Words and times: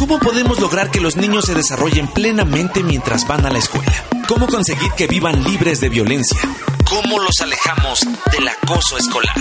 ¿Cómo 0.00 0.18
podemos 0.18 0.58
lograr 0.58 0.90
que 0.90 0.98
los 0.98 1.16
niños 1.16 1.44
se 1.44 1.54
desarrollen 1.54 2.08
plenamente 2.08 2.82
mientras 2.82 3.28
van 3.28 3.44
a 3.44 3.50
la 3.50 3.58
escuela? 3.58 3.92
¿Cómo 4.26 4.46
conseguir 4.46 4.90
que 4.92 5.06
vivan 5.06 5.44
libres 5.44 5.78
de 5.82 5.90
violencia? 5.90 6.38
¿Cómo 6.88 7.18
los 7.18 7.38
alejamos 7.42 8.00
del 8.32 8.48
acoso 8.48 8.96
escolar? 8.96 9.36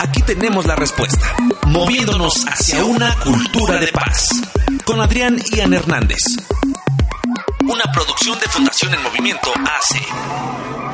Aquí 0.00 0.20
tenemos 0.22 0.66
la 0.66 0.74
respuesta, 0.74 1.36
moviéndonos 1.64 2.44
hacia 2.48 2.84
una 2.84 3.14
cultura 3.20 3.78
de 3.78 3.86
paz. 3.86 4.30
Con 4.84 5.00
Adrián 5.00 5.40
Ian 5.52 5.74
Hernández. 5.74 6.24
Una 7.60 7.84
producción 7.92 8.36
de 8.40 8.48
Fundación 8.48 8.94
en 8.94 9.02
Movimiento 9.04 9.52
AC. 9.54 10.85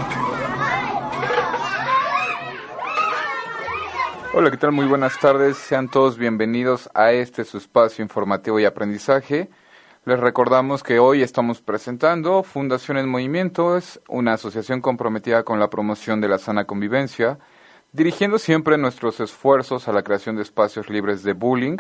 Hola, 4.35 4.51
¿qué 4.51 4.57
tal? 4.57 4.73
Muy 4.73 4.87
buenas 4.87 5.21
tardes. 5.21 5.59
Sean 5.59 5.91
todos 5.91 6.17
bienvenidos 6.17 6.89
a 6.95 7.13
este 7.13 7.45
su 7.45 7.59
espacio 7.59 8.03
informativo 8.03 8.59
y 8.59 8.65
aprendizaje. 8.65 9.51
Les 10.07 10.19
recordamos 10.19 10.83
que 10.83 10.99
hoy 10.99 11.23
estamos 11.23 11.61
presentando 11.61 12.43
Fundación 12.43 12.97
en 12.97 13.11
Movimiento, 13.11 13.77
es 13.77 14.01
una 14.09 14.33
asociación 14.33 14.81
comprometida 14.81 15.43
con 15.43 15.61
la 15.61 15.69
promoción 15.69 16.23
de 16.23 16.29
la 16.29 16.39
sana 16.39 16.65
convivencia, 16.65 17.41
dirigiendo 17.93 18.39
siempre 18.39 18.79
nuestros 18.79 19.21
esfuerzos 19.21 19.87
a 19.87 19.93
la 19.93 20.03
creación 20.03 20.37
de 20.37 20.43
espacios 20.43 20.89
libres 20.89 21.23
de 21.25 21.35
bullying 21.35 21.77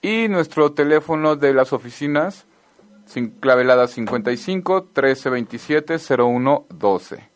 y 0.00 0.28
nuestro 0.28 0.70
teléfono 0.72 1.34
de 1.36 1.52
las 1.54 1.72
oficinas, 1.72 2.46
sin 3.06 3.30
clavelada 3.30 3.88
55 3.88 4.90
1327 4.94 5.98
0112. 5.98 7.32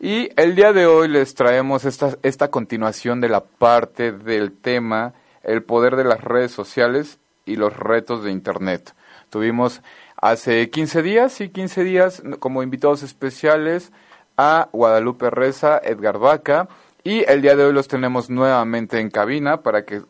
Y 0.00 0.30
el 0.36 0.54
día 0.56 0.72
de 0.72 0.86
hoy 0.86 1.08
les 1.08 1.34
traemos 1.34 1.84
esta, 1.84 2.16
esta 2.22 2.50
continuación 2.50 3.20
de 3.20 3.28
la 3.28 3.44
parte 3.44 4.12
del 4.12 4.52
tema 4.52 5.12
el 5.42 5.62
poder 5.62 5.96
de 5.96 6.04
las 6.04 6.22
redes 6.22 6.52
sociales 6.52 7.18
y 7.44 7.56
los 7.56 7.76
retos 7.76 8.24
de 8.24 8.30
Internet. 8.30 8.94
Tuvimos 9.32 9.80
hace 10.18 10.68
15 10.68 11.00
días, 11.00 11.40
y 11.40 11.48
15 11.48 11.84
días 11.84 12.22
como 12.38 12.62
invitados 12.62 13.02
especiales 13.02 13.90
a 14.36 14.68
Guadalupe 14.72 15.30
Reza, 15.30 15.80
Edgar 15.82 16.18
Vaca, 16.18 16.68
y 17.02 17.24
el 17.24 17.40
día 17.40 17.56
de 17.56 17.64
hoy 17.64 17.72
los 17.72 17.88
tenemos 17.88 18.28
nuevamente 18.28 19.00
en 19.00 19.08
cabina 19.08 19.62
para 19.62 19.86
que 19.86 20.02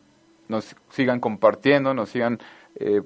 nos 0.49 0.75
sigan 0.89 1.21
compartiendo, 1.21 1.93
nos 1.93 2.09
sigan, 2.09 2.37
eh, 2.75 3.01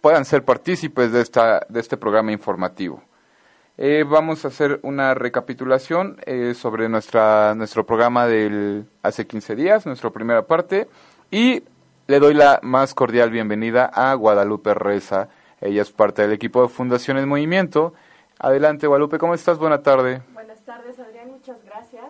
puedan 0.00 0.24
ser 0.24 0.44
partícipes 0.44 1.12
de, 1.12 1.20
esta, 1.20 1.64
de 1.68 1.78
este 1.78 1.96
programa 1.96 2.32
informativo. 2.32 3.00
Eh, 3.76 4.04
vamos 4.04 4.44
a 4.44 4.48
hacer 4.48 4.80
una 4.82 5.14
recapitulación 5.14 6.16
eh, 6.26 6.52
sobre 6.54 6.88
nuestra, 6.88 7.54
nuestro 7.54 7.86
programa 7.86 8.26
del 8.26 8.86
hace 9.04 9.28
15 9.28 9.54
días, 9.54 9.86
nuestra 9.86 10.10
primera 10.10 10.48
parte, 10.48 10.88
y 11.30 11.62
le 12.08 12.20
doy 12.20 12.32
la 12.32 12.58
más 12.62 12.94
cordial 12.94 13.30
bienvenida 13.30 13.84
a 13.84 14.14
Guadalupe 14.14 14.72
Reza. 14.72 15.28
Ella 15.60 15.82
es 15.82 15.90
parte 15.90 16.22
del 16.22 16.32
equipo 16.32 16.62
de 16.62 16.68
Fundación 16.68 17.18
en 17.18 17.28
Movimiento. 17.28 17.92
Adelante, 18.38 18.86
Guadalupe, 18.86 19.18
¿cómo 19.18 19.34
estás? 19.34 19.58
Buenas 19.58 19.82
tardes. 19.82 20.22
Buenas 20.32 20.60
tardes, 20.60 20.98
Adrián, 21.00 21.32
muchas 21.32 21.64
gracias. 21.64 22.04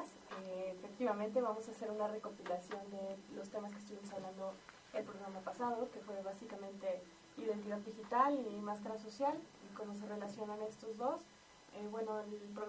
Eh, 0.47 0.75
efectivamente, 0.79 1.41
vamos 1.41 1.67
a 1.67 1.71
hacer 1.71 1.91
una 1.91 2.09
recopilación 2.09 2.81
de 2.91 3.37
los 3.37 3.49
temas 3.49 3.73
que 3.73 3.79
estuvimos 3.79 4.13
hablando 4.13 4.53
el 4.93 5.05
programa 5.05 5.41
pasado, 5.41 5.89
que 5.95 6.01
fue 6.01 6.17
básicamente 6.23 7.01
identidad 7.39 7.79
digital 7.79 8.39
y 8.53 8.61
máscara 8.61 8.99
social, 8.99 9.33
y 9.65 9.75
cómo 9.75 9.95
se 9.95 10.07
relacionan 10.07 10.59
estos 10.69 10.99
dos. 10.99 11.21
Eh, 11.75 11.87
bueno, 11.91 12.11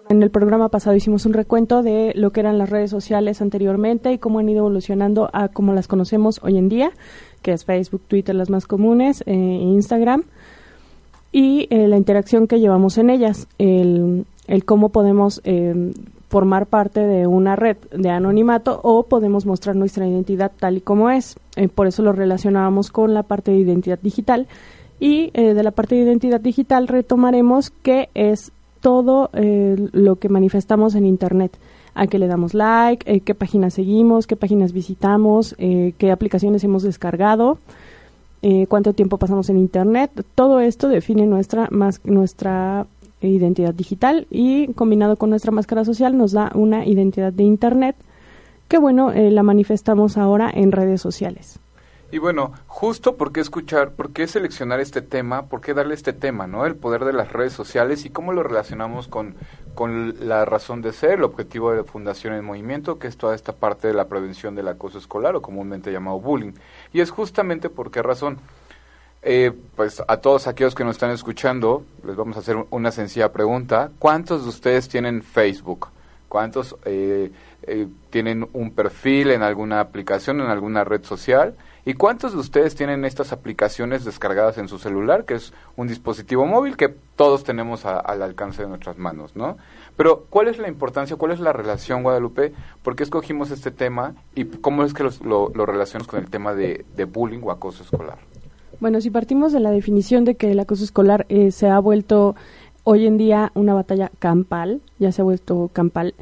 en 0.08 0.22
el 0.22 0.30
programa 0.30 0.68
pasado 0.68 0.94
hicimos 0.94 1.26
un 1.26 1.32
recuento 1.32 1.82
de 1.82 2.12
lo 2.14 2.30
que 2.30 2.40
eran 2.40 2.58
las 2.58 2.70
redes 2.70 2.90
sociales 2.90 3.40
anteriormente 3.42 4.12
y 4.12 4.18
cómo 4.18 4.38
han 4.38 4.48
ido 4.48 4.60
evolucionando 4.60 5.30
a 5.32 5.48
cómo 5.48 5.72
las 5.72 5.88
conocemos 5.88 6.40
hoy 6.42 6.58
en 6.58 6.68
día, 6.68 6.92
que 7.42 7.52
es 7.52 7.64
Facebook, 7.64 8.02
Twitter, 8.06 8.34
las 8.34 8.50
más 8.50 8.66
comunes, 8.66 9.22
eh, 9.26 9.34
Instagram, 9.34 10.24
y 11.32 11.66
eh, 11.70 11.88
la 11.88 11.96
interacción 11.96 12.46
que 12.46 12.60
llevamos 12.60 12.98
en 12.98 13.10
ellas, 13.10 13.46
el, 13.58 14.24
cómo 14.64 14.88
podemos 14.90 15.40
formar 16.28 16.66
parte 16.66 17.00
de 17.00 17.26
una 17.26 17.56
red 17.56 17.76
de 17.92 18.10
anonimato 18.10 18.80
o 18.82 19.04
podemos 19.04 19.46
mostrar 19.46 19.76
nuestra 19.76 20.06
identidad 20.06 20.52
tal 20.58 20.76
y 20.76 20.80
como 20.80 21.10
es. 21.10 21.36
por 21.74 21.86
eso 21.86 22.02
lo 22.02 22.12
relacionábamos 22.12 22.90
con 22.90 23.14
la 23.14 23.22
parte 23.22 23.50
de 23.52 23.58
identidad 23.58 23.98
digital. 24.00 24.48
Y 24.98 25.30
de 25.30 25.62
la 25.62 25.70
parte 25.70 25.94
de 25.94 26.02
identidad 26.02 26.40
digital 26.40 26.88
retomaremos 26.88 27.70
que 27.70 28.10
es 28.14 28.52
todo 28.80 29.30
eh, 29.32 29.76
lo 29.92 30.16
que 30.16 30.28
manifestamos 30.28 30.94
en 30.94 31.06
Internet. 31.06 31.58
A 31.94 32.06
qué 32.06 32.18
le 32.18 32.28
damos 32.28 32.54
like, 32.54 33.10
eh, 33.12 33.20
qué 33.20 33.34
páginas 33.34 33.74
seguimos, 33.74 34.26
qué 34.26 34.36
páginas 34.36 34.72
visitamos, 34.72 35.54
eh, 35.58 35.92
qué 35.98 36.10
aplicaciones 36.12 36.64
hemos 36.64 36.82
descargado, 36.82 37.58
cuánto 38.68 38.92
tiempo 38.92 39.18
pasamos 39.18 39.50
en 39.50 39.58
Internet. 39.58 40.24
Todo 40.34 40.60
esto 40.60 40.88
define 40.88 41.26
nuestra, 41.26 41.68
más, 41.70 42.00
nuestra 42.04 42.86
identidad 43.20 43.74
digital 43.74 44.26
y 44.30 44.68
combinado 44.74 45.16
con 45.16 45.30
nuestra 45.30 45.52
máscara 45.52 45.84
social 45.84 46.16
nos 46.16 46.32
da 46.32 46.50
una 46.54 46.86
identidad 46.86 47.32
de 47.32 47.44
Internet 47.44 47.96
que, 48.68 48.78
bueno, 48.78 49.12
la 49.12 49.42
manifestamos 49.42 50.16
ahora 50.16 50.50
en 50.52 50.72
redes 50.72 51.00
sociales. 51.00 51.58
Y 52.12 52.18
bueno, 52.18 52.52
justo 52.66 53.16
por 53.16 53.32
qué 53.32 53.40
escuchar, 53.40 53.92
por 53.92 54.12
qué 54.12 54.26
seleccionar 54.26 54.80
este 54.80 55.00
tema, 55.00 55.46
por 55.46 55.60
qué 55.60 55.74
darle 55.74 55.94
este 55.94 56.12
tema, 56.12 56.48
¿no? 56.48 56.66
El 56.66 56.74
poder 56.74 57.04
de 57.04 57.12
las 57.12 57.32
redes 57.32 57.52
sociales 57.52 58.04
y 58.04 58.10
cómo 58.10 58.32
lo 58.32 58.42
relacionamos 58.42 59.06
con, 59.06 59.36
con 59.74 60.28
la 60.28 60.44
razón 60.44 60.82
de 60.82 60.92
ser, 60.92 61.12
el 61.12 61.24
objetivo 61.24 61.70
de 61.70 61.78
la 61.78 61.84
Fundación 61.84 62.34
en 62.34 62.44
Movimiento, 62.44 62.98
que 62.98 63.06
es 63.06 63.16
toda 63.16 63.36
esta 63.36 63.52
parte 63.52 63.86
de 63.86 63.94
la 63.94 64.08
prevención 64.08 64.56
del 64.56 64.66
acoso 64.66 64.98
escolar 64.98 65.36
o 65.36 65.42
comúnmente 65.42 65.92
llamado 65.92 66.18
bullying. 66.18 66.52
Y 66.92 67.00
es 67.00 67.10
justamente 67.10 67.70
por 67.70 67.92
qué 67.92 68.02
razón. 68.02 68.38
Eh, 69.22 69.52
pues 69.76 70.02
a 70.08 70.16
todos 70.16 70.48
aquellos 70.48 70.74
que 70.74 70.82
nos 70.82 70.96
están 70.96 71.10
escuchando, 71.10 71.84
les 72.04 72.16
vamos 72.16 72.36
a 72.36 72.40
hacer 72.40 72.56
una 72.70 72.90
sencilla 72.90 73.30
pregunta. 73.32 73.92
¿Cuántos 74.00 74.42
de 74.42 74.48
ustedes 74.48 74.88
tienen 74.88 75.22
Facebook? 75.22 75.88
¿Cuántos 76.28 76.74
eh, 76.86 77.30
eh, 77.62 77.86
tienen 78.08 78.48
un 78.52 78.72
perfil 78.72 79.30
en 79.30 79.42
alguna 79.42 79.78
aplicación, 79.78 80.40
en 80.40 80.46
alguna 80.46 80.82
red 80.82 81.04
social? 81.04 81.54
¿Y 81.84 81.94
cuántos 81.94 82.32
de 82.32 82.38
ustedes 82.38 82.74
tienen 82.74 83.04
estas 83.04 83.32
aplicaciones 83.32 84.04
descargadas 84.04 84.58
en 84.58 84.68
su 84.68 84.78
celular, 84.78 85.24
que 85.24 85.34
es 85.34 85.52
un 85.76 85.88
dispositivo 85.88 86.46
móvil 86.46 86.76
que 86.76 86.94
todos 87.16 87.42
tenemos 87.42 87.86
al 87.86 88.22
alcance 88.22 88.62
de 88.62 88.68
nuestras 88.68 88.98
manos, 88.98 89.34
¿no? 89.34 89.56
Pero, 89.96 90.26
¿cuál 90.30 90.48
es 90.48 90.58
la 90.58 90.68
importancia, 90.68 91.16
cuál 91.16 91.32
es 91.32 91.40
la 91.40 91.52
relación, 91.52 92.02
Guadalupe? 92.02 92.52
¿Por 92.82 92.96
qué 92.96 93.02
escogimos 93.02 93.50
este 93.50 93.70
tema 93.70 94.14
y 94.34 94.44
cómo 94.44 94.84
es 94.84 94.94
que 94.94 95.04
lo, 95.04 95.50
lo 95.54 95.66
relacionamos 95.66 96.08
con 96.08 96.20
el 96.20 96.30
tema 96.30 96.54
de, 96.54 96.84
bullying 97.10 97.40
o 97.42 97.50
acoso 97.50 97.82
escolar? 97.82 98.18
Bueno, 98.78 99.00
si 99.00 99.10
partimos 99.10 99.52
de 99.52 99.60
la 99.60 99.70
definición 99.70 100.24
de 100.24 100.36
que 100.36 100.52
el 100.52 100.60
acoso 100.60 100.84
escolar 100.84 101.26
eh, 101.28 101.50
se 101.50 101.68
ha 101.68 101.78
vuelto 101.78 102.34
hoy 102.84 103.06
en 103.06 103.18
día 103.18 103.52
una 103.54 103.74
batalla 103.74 104.10
campal, 104.18 104.80
ya 104.98 105.12
se 105.12 105.20
ha 105.20 105.24
vuelto 105.24 105.70
campal, 105.72 106.14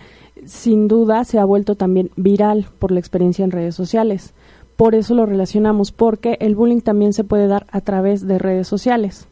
sin 0.45 0.89
duda 0.89 1.25
se 1.25 1.39
ha 1.39 1.45
vuelto 1.45 1.75
también 1.75 2.11
viral 2.17 2.67
por 2.79 2.91
la 2.91 3.01
experiencia 3.01 3.45
en 3.45 3.51
redes 3.51 3.75
sociales 3.75 4.35
por 4.79 4.95
eso 4.95 5.17
lo 5.17 5.27
relacionamos, 5.27 5.91
porque 5.91 6.37
el 6.39 6.55
bullying 6.55 6.83
también 6.83 7.13
se 7.13 7.25
puede 7.25 7.49
dar 7.49 7.67
a 7.73 7.81
través 7.81 8.29
de 8.29 8.39
redes 8.39 8.69
sociales. 8.69 9.27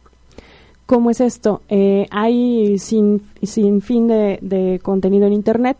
¿Cómo 0.85 1.09
es 1.09 1.21
esto? 1.21 1.61
Eh, 1.69 2.05
hay 2.11 2.77
sin, 2.79 3.21
sin 3.41 3.79
fin 3.79 4.09
de, 4.09 4.81
contenido 4.83 5.25
en 5.25 5.31
Internet, 5.31 5.77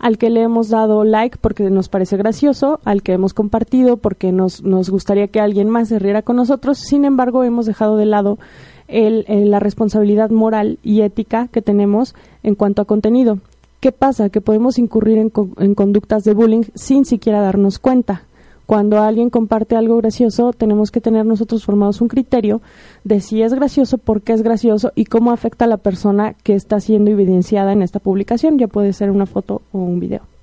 al 0.00 0.18
que 0.18 0.30
le 0.30 0.42
hemos 0.42 0.68
dado 0.68 1.04
like 1.04 1.38
porque 1.40 1.70
nos 1.70 1.88
parece 1.88 2.16
gracioso, 2.16 2.80
al 2.84 3.04
que 3.04 3.12
hemos 3.12 3.34
compartido 3.34 3.98
porque 3.98 4.32
nos, 4.32 4.64
nos 4.64 4.90
gustaría 4.90 5.28
que 5.28 5.38
alguien 5.38 5.68
más 5.68 5.90
se 5.90 6.00
riera 6.00 6.22
con 6.22 6.34
nosotros. 6.34 6.78
Sin 6.78 7.04
embargo, 7.04 7.44
hemos 7.44 7.66
dejado 7.66 7.96
de 7.96 8.06
lado 8.06 8.40
el, 8.88 9.26
la 9.28 9.60
responsabilidad 9.60 10.30
moral 10.30 10.80
y 10.82 11.02
ética 11.02 11.46
que 11.52 11.62
tenemos 11.62 12.16
en 12.42 12.56
cuanto 12.56 12.82
a 12.82 12.86
contenido. 12.86 13.38
¿Qué 13.78 13.92
pasa? 13.92 14.28
Que 14.28 14.40
podemos 14.40 14.76
incurrir 14.76 15.18
en, 15.18 15.32
en 15.58 15.74
conductas 15.76 16.24
de 16.24 16.34
bullying 16.34 16.64
sin 16.74 17.04
siquiera 17.04 17.40
darnos 17.40 17.78
cuenta 17.78 18.24
cuando 18.66 19.00
alguien 19.00 19.30
comparte 19.30 19.76
algo 19.76 19.96
gracioso, 19.98 20.52
tenemos 20.52 20.90
que 20.90 21.00
tener 21.00 21.26
nosotros 21.26 21.64
formados 21.64 22.00
un 22.00 22.08
criterio 22.08 22.62
de 23.04 23.20
si 23.20 23.42
es 23.42 23.52
gracioso, 23.52 23.98
por 23.98 24.22
qué 24.22 24.32
es 24.32 24.42
gracioso 24.42 24.92
y 24.94 25.04
cómo 25.04 25.32
afecta 25.32 25.66
a 25.66 25.68
la 25.68 25.76
persona 25.76 26.34
que 26.42 26.54
está 26.54 26.80
siendo 26.80 27.10
evidenciada 27.10 27.72
en 27.72 27.82
esta 27.82 27.98
publicación. 27.98 28.58
Ya 28.58 28.68
puede 28.68 28.92
ser 28.92 29.10
una 29.10 29.26
foto 29.26 29.62
o 29.72 29.78
un 29.78 30.00
video. 30.00 30.33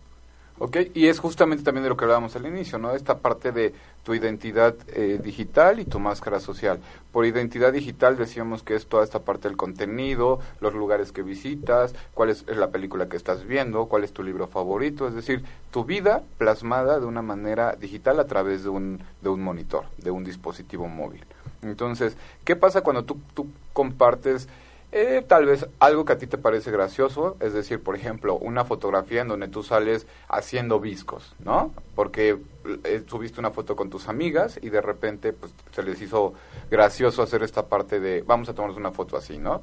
Ok, 0.64 0.78
y 0.94 1.08
es 1.08 1.18
justamente 1.18 1.64
también 1.64 1.82
de 1.82 1.90
lo 1.90 1.98
que 1.98 2.06
hablábamos 2.06 2.36
al 2.36 2.46
inicio, 2.46 2.78
¿no? 2.78 2.92
Esta 2.92 3.18
parte 3.18 3.52
de 3.52 3.74
tu 4.04 4.14
identidad 4.14 4.76
eh, 4.94 5.20
digital 5.20 5.80
y 5.80 5.86
tu 5.86 6.00
máscara 6.00 6.40
social. 6.40 6.80
Por 7.12 7.26
identidad 7.26 7.74
digital 7.74 8.16
decíamos 8.16 8.62
que 8.62 8.76
es 8.76 8.86
toda 8.86 9.04
esta 9.04 9.22
parte 9.22 9.48
del 9.48 9.58
contenido, 9.58 10.40
los 10.60 10.76
lugares 10.76 11.12
que 11.12 11.24
visitas, 11.24 11.96
cuál 12.14 12.30
es, 12.30 12.46
la 12.46 12.70
película 12.70 13.10
que 13.10 13.18
estás 13.18 13.44
viendo, 13.48 13.88
cuál 13.88 14.04
es 14.04 14.14
tu 14.14 14.22
libro 14.22 14.46
favorito, 14.46 15.08
es 15.08 15.16
decir, 15.16 15.44
tu 15.72 15.84
vida 15.84 16.22
plasmada 16.38 17.00
de 17.00 17.08
una 17.08 17.24
manera 17.24 17.76
digital 17.76 18.20
a 18.20 18.28
través 18.28 18.62
de 18.62 18.70
un, 18.70 19.02
de 19.24 19.30
un 19.30 19.42
monitor, 19.42 19.86
de 19.98 20.12
un 20.12 20.24
dispositivo 20.24 20.88
móvil. 20.88 21.26
Entonces, 21.64 22.16
¿qué 22.46 22.56
pasa 22.56 22.82
cuando 22.82 23.04
tú, 23.04 23.18
tú 23.34 23.48
compartes 23.74 24.48
eh, 24.92 25.24
tal 25.26 25.46
vez 25.46 25.68
algo 25.80 26.04
que 26.04 26.14
a 26.14 26.18
ti 26.18 26.28
te 26.28 26.38
parece 26.38 26.70
gracioso, 26.70 27.38
es 27.40 27.54
decir, 27.54 27.82
por 27.82 27.96
ejemplo, 27.96 28.36
una 28.36 28.66
fotografía 28.66 29.22
en 29.22 29.30
donde 29.30 29.48
tú 29.48 29.64
sales 29.64 30.06
haciendo 30.28 30.82
viscos, 30.82 31.34
¿no? 31.40 31.74
Porque 31.96 32.38
eh, 32.84 33.04
subiste 33.08 33.40
una 33.40 33.52
foto 33.52 33.76
con 33.76 33.90
tus 33.90 34.10
amigas 34.10 34.60
y 34.62 34.70
de 34.70 34.82
repente 34.82 35.32
pues, 35.32 35.54
se 35.72 35.84
les 35.84 36.02
hizo 36.02 36.34
gracioso 36.70 37.24
hacer 37.24 37.42
esta 37.42 37.68
parte 37.68 38.00
de 38.02 38.22
vamos 38.22 38.50
a 38.50 38.54
tomarnos 38.54 38.78
una 38.78 38.92
foto 38.92 39.16
así, 39.16 39.38
¿no? 39.38 39.62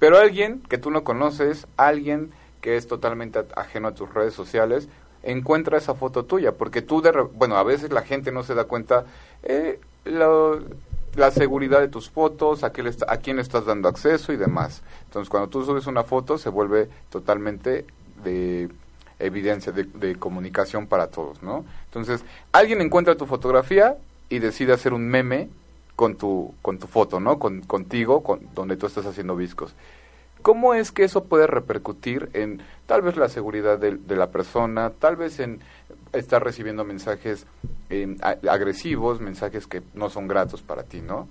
Pero 0.00 0.18
alguien 0.18 0.60
que 0.68 0.78
tú 0.78 0.90
no 0.90 1.04
conoces, 1.04 1.68
alguien 1.76 2.32
que 2.60 2.76
es 2.76 2.88
totalmente 2.88 3.44
ajeno 3.54 3.88
a 3.88 3.94
tus 3.94 4.12
redes 4.12 4.34
sociales, 4.34 4.88
encuentra 5.22 5.78
esa 5.78 5.94
foto 5.94 6.24
tuya, 6.24 6.52
porque 6.52 6.82
tú, 6.82 7.00
de 7.00 7.12
bueno, 7.12 7.56
a 7.56 7.62
veces 7.62 7.92
la 7.92 8.02
gente 8.02 8.32
no 8.32 8.42
se 8.42 8.54
da 8.54 8.64
cuenta, 8.64 9.04
eh, 9.42 9.78
lo, 10.04 10.60
la 11.16 11.30
seguridad 11.30 11.80
de 11.80 11.88
tus 11.88 12.10
fotos, 12.10 12.64
a, 12.64 12.72
qué 12.72 12.82
le 12.82 12.90
a 13.08 13.16
quién 13.18 13.38
estás 13.38 13.66
dando 13.66 13.88
acceso 13.88 14.32
y 14.32 14.36
demás. 14.36 14.82
Entonces, 15.04 15.28
cuando 15.28 15.48
tú 15.48 15.64
subes 15.64 15.86
una 15.86 16.04
foto, 16.04 16.38
se 16.38 16.48
vuelve 16.48 16.88
totalmente 17.10 17.86
de 18.22 18.68
evidencia, 19.18 19.72
de, 19.72 20.16
comunicación 20.16 20.86
para 20.86 21.08
todos, 21.08 21.42
¿no? 21.42 21.64
Entonces, 21.86 22.24
alguien 22.52 22.80
encuentra 22.80 23.16
tu 23.16 23.26
fotografía 23.26 23.96
y 24.28 24.38
decide 24.38 24.72
hacer 24.72 24.92
un 24.92 25.08
meme 25.08 25.48
con 25.96 26.16
tu, 26.16 26.54
con 26.62 26.78
tu 26.78 26.86
foto, 26.86 27.20
¿no? 27.20 27.38
Con, 27.38 27.62
contigo, 27.62 28.22
con, 28.22 28.40
donde 28.54 28.76
tú 28.76 28.86
estás 28.86 29.06
haciendo 29.06 29.36
viscos. 29.36 29.74
¿Cómo 30.44 30.74
es 30.74 30.92
que 30.92 31.04
eso 31.04 31.24
puede 31.24 31.46
repercutir 31.46 32.28
en 32.34 32.60
tal 32.84 33.00
vez 33.00 33.16
la 33.16 33.30
seguridad 33.30 33.78
de, 33.78 33.98
la 34.14 34.26
persona, 34.26 34.90
tal 34.90 35.16
vez 35.16 35.40
en 35.40 35.60
estar 36.12 36.44
recibiendo 36.44 36.84
mensajes 36.84 37.46
eh, 37.88 38.14
agresivos, 38.20 39.22
mensajes 39.22 39.66
que 39.66 39.80
no 39.94 40.10
son 40.10 40.28
gratos 40.28 40.60
para 40.60 40.82
ti, 40.82 41.00
¿no? 41.00 41.28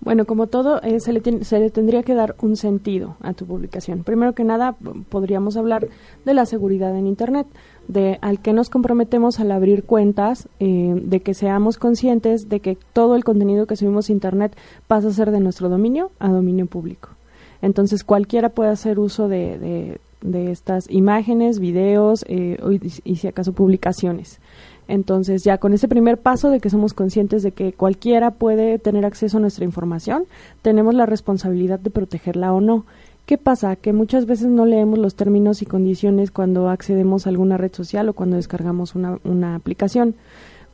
Bueno, 0.00 0.26
como 0.26 0.48
todo, 0.48 0.82
eh, 0.82 1.00
se, 1.00 1.14
le 1.14 1.22
se, 1.46 1.60
le 1.60 1.70
tendría 1.70 2.02
que 2.02 2.12
dar 2.12 2.36
un 2.42 2.56
sentido 2.56 3.16
a 3.22 3.32
tu 3.32 3.46
publicación. 3.46 4.04
Primero 4.04 4.34
que 4.34 4.44
nada, 4.44 4.76
podríamos 5.08 5.56
hablar 5.56 5.88
de 6.26 6.34
la 6.34 6.44
seguridad 6.44 6.94
en 6.94 7.06
Internet, 7.06 7.46
de 7.86 8.18
al 8.20 8.42
que 8.42 8.52
nos 8.52 8.68
comprometemos 8.68 9.40
al 9.40 9.50
abrir 9.50 9.84
cuentas, 9.84 10.46
eh, 10.60 10.92
de 10.94 11.20
que 11.20 11.32
seamos 11.32 11.78
conscientes 11.78 12.50
de 12.50 12.60
que 12.60 12.76
todo 12.92 13.16
el 13.16 13.24
contenido 13.24 13.66
que 13.66 13.76
subimos 13.76 14.10
a 14.10 14.12
Internet 14.12 14.54
pasa 14.86 15.08
a 15.08 15.12
ser 15.12 15.30
de 15.30 15.40
nuestro 15.40 15.70
dominio 15.70 16.10
a 16.18 16.28
dominio 16.28 16.66
público. 16.66 17.17
Entonces, 17.62 18.04
cualquiera 18.04 18.50
puede 18.50 18.70
hacer 18.70 18.98
uso 18.98 19.28
de, 19.28 19.98
de 20.20 20.50
estas 20.50 20.90
imágenes, 20.90 21.58
videos 21.58 22.24
eh, 22.28 22.58
y, 23.04 23.16
si 23.16 23.26
acaso 23.26 23.52
publicaciones. 23.52 24.40
Entonces 24.88 25.44
ya 25.44 25.58
con 25.58 25.74
ese 25.74 25.86
primer 25.86 26.18
paso 26.18 26.50
de 26.50 26.60
que 26.60 26.70
somos 26.70 26.94
conscientes 26.94 27.42
de 27.42 27.52
que 27.52 27.72
cualquiera 27.72 28.30
puede 28.30 28.78
tener 28.78 29.04
acceso 29.04 29.36
a 29.36 29.40
nuestra 29.40 29.64
información, 29.64 30.24
tenemos 30.62 30.94
la 30.94 31.04
responsabilidad 31.04 31.78
de 31.78 31.90
protegerla 31.90 32.52
o 32.52 32.60
no. 32.60 32.86
¿Qué 33.26 33.36
pasa? 33.36 33.76
Que 33.76 33.92
muchas 33.92 34.24
veces 34.24 34.48
no 34.48 34.64
leemos 34.64 34.98
los 34.98 35.14
términos 35.14 35.60
y 35.60 35.66
condiciones 35.66 36.30
cuando 36.30 36.70
accedemos 36.70 37.26
a 37.26 37.30
alguna 37.30 37.58
red 37.58 37.72
social 37.74 38.08
o 38.08 38.14
cuando 38.14 38.36
descargamos 38.36 38.94
una, 38.94 39.18
una 39.24 39.54
aplicación. 39.54 40.14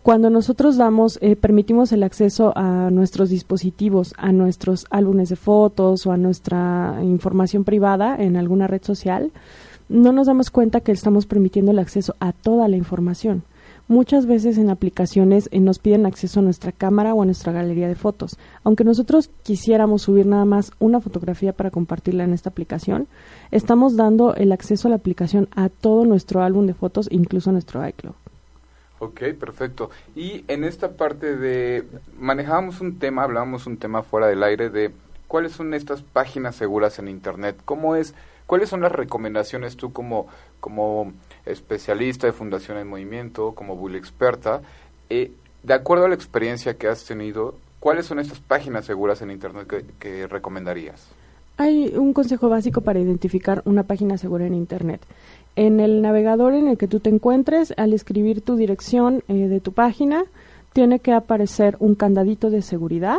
Cuando 0.04 0.28
nosotros 0.28 0.76
damos, 0.76 1.18
eh, 1.22 1.34
permitimos 1.34 1.90
el 1.92 2.02
acceso 2.02 2.52
a 2.56 2.90
nuestros 2.90 3.30
dispositivos, 3.30 4.12
a 4.18 4.32
nuestros 4.32 4.84
álbumes 4.90 5.30
de 5.30 5.36
fotos 5.36 6.06
o 6.06 6.12
a 6.12 6.18
nuestra 6.18 6.98
información 7.02 7.64
privada 7.64 8.14
en 8.18 8.36
alguna 8.36 8.66
red 8.66 8.82
social, 8.82 9.32
no 9.88 10.12
nos 10.12 10.26
damos 10.26 10.50
cuenta 10.50 10.82
que 10.82 10.92
estamos 10.92 11.24
permitiendo 11.24 11.70
el 11.70 11.78
acceso 11.78 12.16
a 12.20 12.32
toda 12.32 12.68
la 12.68 12.76
información. 12.76 13.44
Muchas 13.88 14.26
veces 14.26 14.58
en 14.58 14.68
aplicaciones 14.68 15.48
eh, 15.52 15.60
nos 15.60 15.78
piden 15.78 16.04
acceso 16.04 16.40
a 16.40 16.42
nuestra 16.42 16.70
cámara 16.70 17.14
o 17.14 17.22
a 17.22 17.24
nuestra 17.24 17.52
galería 17.52 17.88
de 17.88 17.94
fotos. 17.94 18.36
Aunque 18.62 18.84
nosotros 18.84 19.30
quisiéramos 19.42 20.02
subir 20.02 20.26
nada 20.26 20.44
más 20.44 20.72
una 20.80 21.00
fotografía 21.00 21.54
para 21.54 21.70
compartirla 21.70 22.24
en 22.24 22.34
esta 22.34 22.50
aplicación, 22.50 23.08
estamos 23.50 23.96
dando 23.96 24.34
el 24.34 24.52
acceso 24.52 24.86
a 24.86 24.90
la 24.90 24.96
aplicación 24.96 25.48
a 25.56 25.70
todo 25.70 26.04
nuestro 26.04 26.42
álbum 26.42 26.66
de 26.66 26.74
fotos, 26.74 27.08
incluso 27.10 27.48
a 27.48 27.54
nuestro 27.54 27.88
iCloud. 27.88 28.16
Ok, 28.98 29.22
perfecto. 29.38 29.90
Y 30.14 30.44
en 30.48 30.64
esta 30.64 30.92
parte 30.92 31.36
de, 31.36 31.84
manejábamos 32.18 32.80
un 32.80 32.98
tema, 32.98 33.24
hablábamos 33.24 33.66
un 33.66 33.76
tema 33.76 34.02
fuera 34.02 34.28
del 34.28 34.42
aire 34.42 34.70
de 34.70 34.92
cuáles 35.26 35.52
son 35.52 35.74
estas 35.74 36.02
páginas 36.02 36.56
seguras 36.56 36.98
en 36.98 37.08
Internet, 37.08 37.56
cómo 37.64 37.96
es, 37.96 38.14
cuáles 38.46 38.68
son 38.68 38.80
las 38.80 38.92
recomendaciones 38.92 39.76
tú 39.76 39.92
como, 39.92 40.28
como 40.60 41.12
especialista 41.44 42.26
de 42.26 42.32
Fundación 42.32 42.78
en 42.78 42.88
Movimiento, 42.88 43.52
como 43.52 43.76
Bully 43.76 43.98
experta, 43.98 44.62
eh, 45.10 45.32
de 45.62 45.74
acuerdo 45.74 46.04
a 46.04 46.08
la 46.08 46.14
experiencia 46.14 46.76
que 46.76 46.88
has 46.88 47.04
tenido, 47.04 47.56
¿cuáles 47.80 48.06
son 48.06 48.20
estas 48.20 48.38
páginas 48.38 48.84
seguras 48.84 49.22
en 49.22 49.30
Internet 49.30 49.84
que 49.98 50.26
recomendarías? 50.26 51.08
Hay 51.56 51.94
un 51.96 52.12
consejo 52.12 52.48
básico 52.48 52.80
para 52.80 52.98
identificar 52.98 53.62
una 53.64 53.84
página 53.84 54.18
segura 54.18 54.44
en 54.44 54.54
Internet 54.54 55.00
en 55.56 55.80
el 55.80 56.02
navegador 56.02 56.54
en 56.54 56.68
el 56.68 56.78
que 56.78 56.88
tú 56.88 57.00
te 57.00 57.10
encuentres, 57.10 57.72
al 57.76 57.92
escribir 57.92 58.40
tu 58.40 58.56
dirección 58.56 59.22
eh, 59.28 59.48
de 59.48 59.60
tu 59.60 59.72
página, 59.72 60.24
tiene 60.72 60.98
que 60.98 61.12
aparecer 61.12 61.76
un 61.78 61.94
candadito 61.94 62.50
de 62.50 62.62
seguridad. 62.62 63.18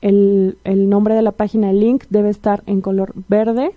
El, 0.00 0.56
nombre 0.64 1.14
de 1.14 1.22
la 1.22 1.32
página, 1.32 1.70
el 1.70 1.80
link, 1.80 2.04
debe 2.10 2.30
estar 2.30 2.62
en 2.66 2.80
color 2.80 3.12
verde 3.28 3.70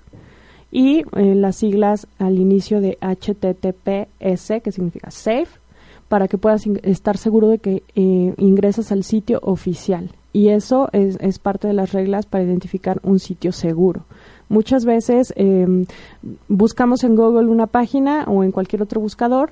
y 0.72 1.03
eh, 1.15 1.36
las 1.36 1.58
siglas 1.58 2.08
al 2.20 2.39
inicio 2.39 2.81
de 2.81 2.98
HTTPS, 3.01 4.62
que 4.63 4.72
significa 4.72 5.12
safe, 5.12 5.60
para 6.08 6.27
que 6.27 6.38
puedas 6.38 6.65
estar 6.84 7.17
seguro 7.17 7.48
de 7.48 7.60
que 7.60 7.84
eh, 7.96 8.34
ingresas 8.38 8.91
al 8.91 9.03
sitio 9.03 9.39
oficial. 9.43 10.12
Y 10.34 10.50
eso 10.50 10.89
es, 10.93 11.17
es 11.20 11.39
parte 11.39 11.67
de 11.67 11.74
las 11.74 11.91
reglas 11.91 12.25
para 12.25 12.43
identificar 12.43 13.00
un 13.03 13.20
sitio 13.20 13.51
seguro. 13.51 14.05
Muchas 14.51 14.84
veces 14.84 15.34
em, 15.38 15.86
buscamos 16.50 17.05
en 17.05 17.15
Google 17.15 17.48
una 17.48 17.67
página 17.67 18.25
o 18.27 18.43
en 18.43 18.51
cualquier 18.51 18.81
otro 18.81 19.00
buscador 19.00 19.51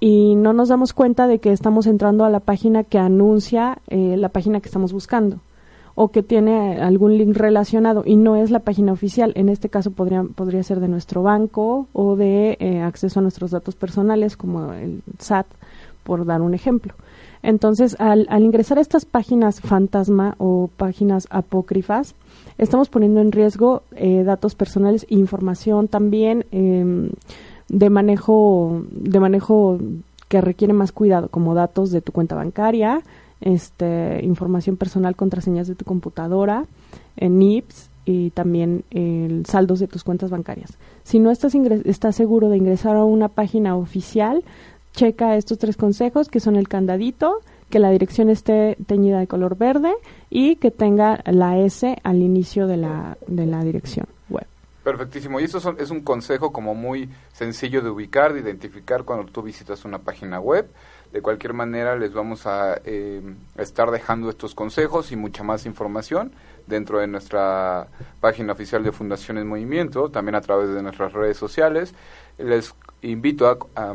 y 0.00 0.34
no 0.34 0.52
nos 0.52 0.70
damos 0.70 0.92
cuenta 0.92 1.28
de 1.28 1.38
que 1.38 1.52
estamos 1.52 1.86
entrando 1.86 2.24
a 2.24 2.30
la 2.30 2.40
página 2.40 2.82
que 2.82 2.98
anuncia 2.98 3.78
eh, 3.86 4.16
la 4.16 4.30
página 4.30 4.58
que 4.58 4.66
estamos 4.66 4.92
buscando 4.92 5.38
o 5.94 6.08
que 6.08 6.24
tiene 6.24 6.80
algún 6.82 7.16
link 7.16 7.36
relacionado 7.36 8.02
y 8.04 8.16
no 8.16 8.34
es 8.34 8.50
la 8.50 8.58
página 8.58 8.90
oficial. 8.90 9.32
En 9.36 9.48
este 9.48 9.68
caso 9.68 9.92
podría, 9.92 10.24
podría 10.24 10.64
ser 10.64 10.80
de 10.80 10.88
nuestro 10.88 11.22
banco 11.22 11.86
o 11.92 12.16
de 12.16 12.56
eh, 12.58 12.80
acceso 12.80 13.20
a 13.20 13.22
nuestros 13.22 13.52
datos 13.52 13.76
personales 13.76 14.36
como 14.36 14.72
el 14.72 15.02
SAT, 15.20 15.46
por 16.02 16.26
dar 16.26 16.42
un 16.42 16.54
ejemplo. 16.54 16.94
Entonces, 17.44 17.94
al, 18.00 18.26
al 18.30 18.42
ingresar 18.42 18.78
a 18.78 18.80
estas 18.80 19.04
páginas 19.04 19.60
fantasma 19.60 20.34
o 20.38 20.70
páginas 20.76 21.28
apócrifas, 21.30 22.16
estamos 22.58 22.88
poniendo 22.88 23.20
en 23.20 23.32
riesgo 23.32 23.82
eh, 23.96 24.22
datos 24.24 24.54
personales 24.54 25.06
información 25.08 25.88
también 25.88 26.46
em, 26.50 27.10
de 27.68 27.90
manejo 27.90 28.82
de 28.90 29.20
manejo 29.20 29.78
que 30.28 30.40
requiere 30.40 30.72
más 30.72 30.92
cuidado 30.92 31.28
como 31.28 31.54
datos 31.54 31.90
de 31.90 32.00
tu 32.00 32.12
cuenta 32.12 32.34
bancaria 32.34 33.02
este 33.40 34.20
información 34.22 34.76
personal 34.76 35.16
contraseñas 35.16 35.68
de 35.68 35.74
tu 35.74 35.84
computadora 35.84 36.66
NIPS 37.16 37.90
y 38.06 38.30
también 38.30 38.84
el 38.90 39.46
saldos 39.46 39.80
de 39.80 39.88
tus 39.88 40.04
cuentas 40.04 40.30
bancarias. 40.30 40.76
Si 41.04 41.18
no 41.18 41.30
estás, 41.30 41.54
estás 41.54 42.16
seguro 42.16 42.48
de 42.48 42.56
ingresar 42.56 42.96
a 42.96 43.04
una 43.04 43.28
página 43.28 43.76
oficial, 43.76 44.44
checa 44.92 45.36
estos 45.36 45.58
tres 45.58 45.76
consejos 45.76 46.28
que 46.28 46.40
son 46.40 46.56
el 46.56 46.68
candadito, 46.68 47.40
que 47.70 47.78
la 47.78 47.90
dirección 47.90 48.30
esté 48.30 48.76
teñida 48.86 49.18
de 49.18 49.26
color 49.26 49.56
verde 49.56 49.92
y 50.30 50.56
que 50.56 50.70
tenga 50.70 51.20
la 51.26 51.58
S 51.58 51.96
al 52.02 52.16
inicio 52.16 52.66
de 52.66 52.76
la, 52.76 53.18
de 53.26 53.46
la 53.46 53.62
dirección 53.64 54.06
web. 54.28 54.46
Perfectísimo. 54.82 55.40
Y 55.40 55.44
eso 55.44 55.76
es 55.78 55.90
un 55.90 56.02
consejo 56.02 56.52
como 56.52 56.74
muy 56.74 57.08
sencillo 57.32 57.80
de 57.80 57.90
ubicar, 57.90 58.32
de 58.32 58.40
identificar 58.40 59.04
cuando 59.04 59.30
tú 59.30 59.42
visitas 59.42 59.84
una 59.84 59.98
página 59.98 60.40
web. 60.40 60.68
De 61.12 61.22
cualquier 61.22 61.52
manera, 61.52 61.96
les 61.96 62.12
vamos 62.12 62.46
a 62.46 62.80
eh, 62.84 63.22
estar 63.56 63.90
dejando 63.90 64.28
estos 64.28 64.54
consejos 64.54 65.12
y 65.12 65.16
mucha 65.16 65.44
más 65.44 65.64
información 65.64 66.32
dentro 66.66 66.98
de 66.98 67.06
nuestra 67.06 67.86
página 68.20 68.52
oficial 68.52 68.82
de 68.82 68.92
Fundaciones 68.92 69.44
Movimiento, 69.44 70.10
también 70.10 70.34
a 70.34 70.40
través 70.40 70.70
de 70.70 70.82
nuestras 70.82 71.12
redes 71.12 71.36
sociales. 71.36 71.94
Les 72.36 72.74
invito 73.02 73.48
a, 73.48 73.94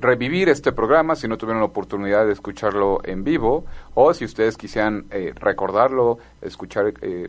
revivir 0.00 0.48
este 0.48 0.72
programa 0.72 1.14
si 1.16 1.28
no 1.28 1.36
tuvieron 1.38 1.60
la 1.60 1.66
oportunidad 1.66 2.26
de 2.26 2.32
escucharlo 2.32 3.00
en 3.04 3.22
vivo 3.24 3.64
o 3.94 4.12
si 4.14 4.24
ustedes 4.24 4.56
quisieran 4.56 5.06
eh, 5.10 5.32
recordarlo, 5.34 6.18
escuchar 6.42 6.94
eh, 7.02 7.28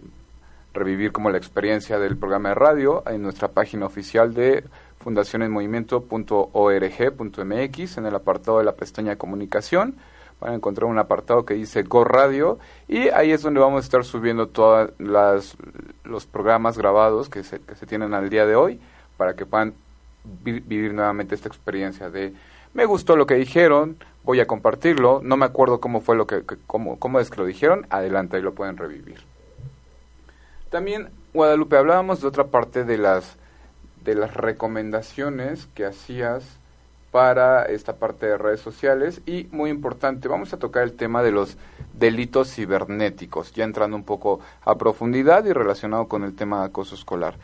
revivir 0.74 1.12
como 1.12 1.30
la 1.30 1.38
experiencia 1.38 2.00
del 2.00 2.18
programa 2.18 2.50
de 2.50 2.56
radio 2.56 3.04
en 3.08 3.22
nuestra 3.22 3.50
página 3.50 3.86
oficial 3.86 4.34
de 4.34 4.64
fundacionesmovimiento.org.mx 5.00 7.98
en 7.98 8.06
el 8.06 8.16
apartado 8.16 8.60
de 8.60 8.66
la 8.66 8.76
pestaña 8.76 9.16
comunicación 9.16 9.96
van 10.40 10.52
a 10.52 10.56
encontrar 10.56 10.90
un 10.90 11.00
apartado 11.00 11.46
que 11.46 11.56
dice 11.56 11.84
Go 11.84 12.04
Radio 12.04 12.60
y 12.88 13.10
ahí 13.10 13.32
es 13.32 13.42
donde 13.42 13.60
vamos 13.60 13.84
a 13.84 13.86
estar 13.86 14.06
subiendo 14.06 14.50
todos 14.50 14.92
los 15.00 16.28
programas 16.28 16.78
grabados 16.78 17.30
que 17.30 17.44
se, 17.44 17.60
que 17.60 17.76
se 17.76 17.88
tienen 17.88 18.14
al 18.14 18.30
día 18.30 18.46
de 18.46 18.56
hoy 18.56 18.80
para 19.18 19.36
que 19.36 19.46
puedan 19.46 19.74
vivir 20.44 20.94
nuevamente 20.94 21.36
esta 21.36 21.48
experiencia 21.48 22.10
de 22.10 22.34
me 22.74 22.86
gustó 22.86 23.16
lo 23.16 23.26
que 23.26 23.36
dijeron, 23.36 23.98
voy 24.24 24.40
a 24.40 24.48
compartirlo, 24.48 25.22
no 25.24 25.38
me 25.38 25.46
acuerdo 25.46 25.80
cómo 25.80 26.02
fue 26.02 26.16
lo 26.16 26.28
que, 26.28 26.44
cómo, 26.68 27.00
cómo 27.00 27.20
es 27.20 27.30
que 27.30 27.38
lo 27.38 27.46
dijeron, 27.46 27.88
adelante, 27.90 28.38
ahí 28.38 28.44
lo 28.44 28.54
pueden 28.54 28.78
revivir. 28.78 29.22
También, 30.70 31.10
Guadalupe, 31.34 31.78
hablábamos 31.78 32.22
de 32.22 32.28
otra 32.28 32.48
parte 32.48 32.84
de 32.84 32.98
las, 32.98 33.38
de 34.04 34.16
las 34.16 34.34
recomendaciones 34.34 35.68
que 35.74 35.86
hacías 35.86 36.58
para 37.12 37.64
esta 37.64 37.96
parte 37.96 38.26
de 38.26 38.38
redes 38.38 38.60
sociales 38.60 39.22
y 39.26 39.48
muy 39.52 39.70
importante, 39.70 40.28
vamos 40.28 40.54
a 40.54 40.60
tocar 40.60 40.84
el 40.84 40.94
tema 40.94 41.24
de 41.24 41.32
los 41.32 41.58
delitos 41.94 42.54
cibernéticos, 42.54 43.54
ya 43.54 43.64
entrando 43.64 43.96
un 43.96 44.04
poco 44.04 44.40
a 44.64 44.76
profundidad 44.76 45.46
y 45.46 45.54
relacionado 45.54 46.08
con 46.08 46.24
el 46.24 46.36
tema 46.36 46.60
de 46.60 46.66
acoso 46.68 46.96
escolar. 46.96 47.36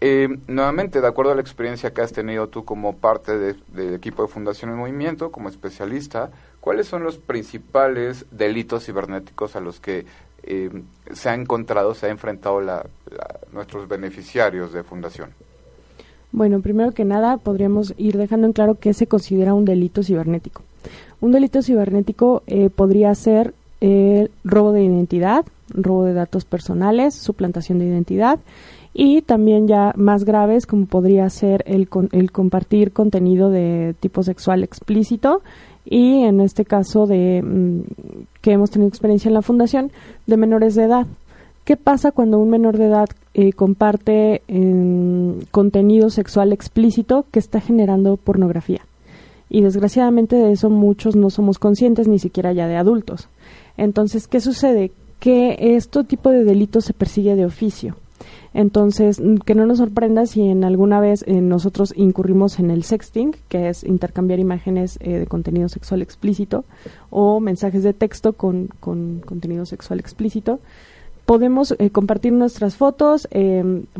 Eh, 0.00 0.38
nuevamente, 0.46 1.00
de 1.00 1.06
acuerdo 1.08 1.32
a 1.32 1.34
la 1.34 1.40
experiencia 1.40 1.92
que 1.92 2.02
has 2.02 2.12
tenido 2.12 2.48
tú 2.48 2.64
como 2.64 2.96
parte 2.96 3.36
del 3.36 3.94
equipo 3.94 4.22
de 4.22 4.28
Fundación 4.28 4.70
en 4.70 4.76
Movimiento, 4.76 5.32
como 5.32 5.48
especialista, 5.48 6.30
¿cuáles 6.60 6.86
son 6.86 7.02
los 7.02 7.18
principales 7.18 8.24
delitos 8.30 8.86
cibernéticos 8.86 9.56
a 9.56 9.60
los 9.60 9.80
que 9.80 10.06
eh, 10.44 10.70
se 11.12 11.28
ha 11.28 11.34
encontrado, 11.34 11.94
se 11.94 12.06
ha 12.06 12.10
enfrentado 12.10 12.60
la, 12.60 12.86
nuestros 13.52 13.88
beneficiarios 13.88 14.72
de 14.72 14.84
fundación? 14.84 15.30
Bueno, 16.30 16.60
primero 16.60 16.92
que 16.92 17.04
nada, 17.04 17.38
podríamos 17.38 17.94
ir 17.96 18.18
dejando 18.18 18.46
en 18.46 18.52
claro 18.52 18.76
qué 18.76 18.94
se 18.94 19.08
considera 19.08 19.54
un 19.54 19.64
delito 19.64 20.04
cibernético. 20.04 20.62
Un 21.20 21.32
delito 21.32 21.62
cibernético 21.62 22.44
eh, 22.46 22.70
podría 22.70 23.12
ser 23.16 23.52
el 23.80 24.30
robo 24.44 24.72
de 24.72 24.84
identidad, 24.84 25.44
robo 25.70 26.04
de 26.04 26.12
datos 26.12 26.44
personales, 26.44 27.14
suplantación 27.14 27.78
de 27.78 27.86
identidad 27.86 28.38
y 29.00 29.22
también 29.22 29.68
ya 29.68 29.92
más 29.96 30.24
graves 30.24 30.66
como 30.66 30.86
podría 30.86 31.30
ser 31.30 31.62
el, 31.68 31.88
el 32.10 32.32
compartir 32.32 32.90
contenido 32.92 33.48
de 33.48 33.94
tipo 34.00 34.24
sexual 34.24 34.64
explícito 34.64 35.40
y 35.84 36.24
en 36.24 36.40
este 36.40 36.64
caso 36.64 37.06
de 37.06 37.40
mm, 37.40 37.82
que 38.42 38.50
hemos 38.50 38.72
tenido 38.72 38.88
experiencia 38.88 39.28
en 39.28 39.34
la 39.34 39.42
fundación 39.42 39.92
de 40.26 40.36
menores 40.36 40.74
de 40.74 40.82
edad. 40.82 41.06
¿Qué 41.64 41.76
pasa 41.76 42.10
cuando 42.10 42.40
un 42.40 42.50
menor 42.50 42.76
de 42.76 42.86
edad 42.86 43.06
eh, 43.34 43.52
comparte 43.52 44.42
em, 44.48 45.42
contenido 45.52 46.10
sexual 46.10 46.52
explícito 46.52 47.24
que 47.30 47.38
está 47.38 47.60
generando 47.60 48.16
pornografía? 48.16 48.80
Y 49.48 49.60
desgraciadamente 49.60 50.34
de 50.34 50.50
eso 50.50 50.70
muchos 50.70 51.14
no 51.14 51.30
somos 51.30 51.60
conscientes 51.60 52.08
ni 52.08 52.18
siquiera 52.18 52.52
ya 52.52 52.66
de 52.66 52.76
adultos. 52.76 53.28
Entonces, 53.76 54.26
¿qué 54.26 54.40
sucede? 54.40 54.90
Que 55.20 55.76
este 55.76 56.02
tipo 56.02 56.30
de 56.30 56.42
delitos 56.42 56.84
se 56.84 56.94
persigue 56.94 57.36
de 57.36 57.46
oficio. 57.46 57.94
Entonces, 58.58 59.22
que 59.46 59.54
no 59.54 59.66
nos 59.66 59.78
sorprenda 59.78 60.26
si 60.26 60.42
en 60.42 60.64
alguna 60.64 60.98
vez 60.98 61.22
eh, 61.28 61.40
nosotros 61.40 61.94
incurrimos 61.96 62.58
en 62.58 62.72
el 62.72 62.82
sexting, 62.82 63.36
que 63.48 63.68
es 63.68 63.84
intercambiar 63.84 64.40
imágenes 64.40 64.98
eh, 65.00 65.20
de 65.20 65.26
contenido 65.28 65.68
sexual 65.68 66.02
explícito 66.02 66.64
o 67.08 67.38
mensajes 67.38 67.84
de 67.84 67.92
texto 67.92 68.32
con, 68.32 68.66
contenido 68.80 69.64
sexual 69.64 70.00
explícito. 70.00 70.58
Podemos 71.24 71.76
eh, 71.78 71.90
compartir 71.90 72.32
nuestras 72.32 72.74
fotos, 72.74 73.28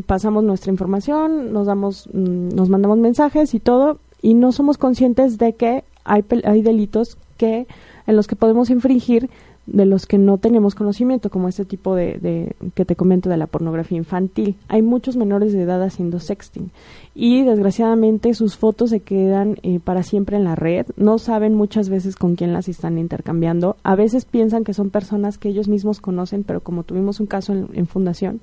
pasamos 0.06 0.42
nuestra 0.42 0.72
información, 0.72 1.52
nos 1.52 1.68
damos, 1.68 2.08
mm, 2.12 2.48
nos 2.48 2.68
mandamos 2.68 2.98
mensajes 2.98 3.54
y 3.54 3.60
todo, 3.60 4.00
y 4.22 4.34
no 4.34 4.50
somos 4.50 4.76
conscientes 4.76 5.38
de 5.38 5.52
que 5.52 5.84
hay, 6.02 6.24
hay 6.42 6.62
delitos 6.62 7.16
que 7.36 7.68
en 8.08 8.16
los 8.16 8.26
que 8.26 8.34
podemos 8.34 8.70
infringir 8.70 9.30
de 9.72 9.86
los 9.86 10.06
que 10.06 10.18
no 10.18 10.38
tenemos 10.38 10.74
conocimiento, 10.74 11.30
como 11.30 11.48
este 11.48 11.64
tipo 11.64 11.94
de, 11.94 12.54
que 12.74 12.84
te 12.84 12.96
comento 12.96 13.28
de 13.28 13.36
la 13.36 13.46
pornografía 13.46 13.98
infantil. 13.98 14.56
Hay 14.68 14.82
muchos 14.82 15.16
menores 15.16 15.52
de 15.52 15.62
edad 15.62 15.82
haciendo 15.82 16.20
sexting 16.20 16.70
y 17.14 17.42
desgraciadamente 17.42 18.32
sus 18.34 18.56
fotos 18.56 18.90
se 18.90 19.00
quedan 19.00 19.56
eh, 19.62 19.80
para 19.80 20.02
siempre 20.02 20.36
en 20.36 20.44
la 20.44 20.54
red. 20.54 20.86
No 20.96 21.18
saben 21.18 21.54
muchas 21.54 21.88
veces 21.88 22.16
con 22.16 22.34
quién 22.36 22.52
las 22.52 22.68
están 22.68 22.98
intercambiando. 22.98 23.76
A 23.82 23.94
veces 23.94 24.24
piensan 24.24 24.64
que 24.64 24.74
son 24.74 24.90
personas 24.90 25.38
que 25.38 25.48
ellos 25.48 25.68
mismos 25.68 26.00
conocen, 26.00 26.44
pero 26.44 26.60
como 26.60 26.82
tuvimos 26.84 27.20
un 27.20 27.26
caso 27.26 27.52
en, 27.52 27.86
fundación, 27.86 28.40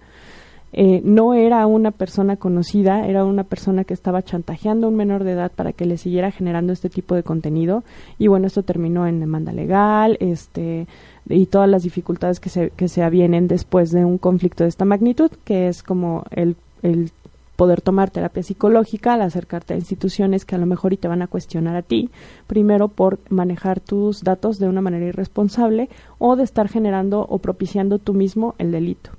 eh, 0.73 1.01
no 1.03 1.33
era 1.33 1.65
una 1.67 1.91
persona 1.91 2.35
conocida, 2.35 3.07
era 3.07 3.23
una 3.23 3.45
persona 3.45 3.85
que 3.85 3.93
estaba 3.93 4.23
chantajeando 4.23 4.87
a 4.87 4.89
un 4.89 4.95
menor 4.95 5.23
de 5.23 5.31
edad 5.31 5.51
para 5.55 5.71
que 5.71 5.85
le 5.85 5.97
siguiera 5.97 6.31
generando 6.31 6.73
este 6.73 6.89
tipo 6.89 7.15
de 7.15 7.23
contenido 7.23 7.83
y 8.17 8.27
bueno, 8.27 8.47
esto 8.47 8.63
terminó 8.63 9.07
en 9.07 9.21
demanda 9.21 9.53
legal, 9.53 10.17
este 10.19 10.87
y 11.27 11.45
todas 11.47 11.69
las 11.69 11.83
dificultades 11.83 12.39
que 12.39 12.49
se, 12.49 12.69
que 12.71 12.87
se 12.87 13.03
avienen 13.03 13.47
después 13.47 13.91
de 13.91 14.05
un 14.05 14.17
conflicto 14.17 14.63
de 14.63 14.69
esta 14.69 14.85
magnitud, 14.85 15.31
que 15.43 15.67
es 15.67 15.83
como 15.83 16.23
el, 16.31 16.55
el 16.83 17.11
poder 17.55 17.81
tomar 17.81 18.11
terapia 18.11 18.43
psicológica 18.43 19.13
al 19.13 19.21
acercarte 19.21 19.73
a 19.73 19.77
instituciones 19.77 20.45
que 20.45 20.55
a 20.55 20.57
lo 20.57 20.65
mejor 20.65 20.93
y 20.93 20.97
te 20.97 21.07
van 21.07 21.21
a 21.21 21.27
cuestionar 21.27 21.75
a 21.75 21.81
ti, 21.81 22.09
primero 22.47 22.89
por 22.89 23.19
manejar 23.29 23.79
tus 23.79 24.23
datos 24.23 24.59
de 24.59 24.67
una 24.67 24.81
manera 24.81 25.05
irresponsable 25.05 25.89
o 26.19 26.35
de 26.35 26.43
estar 26.43 26.67
generando 26.67 27.21
o 27.21 27.39
propiciando 27.39 27.97
tú 27.97 28.13
mismo 28.13 28.55
el 28.57 28.71
delito. 28.71 29.11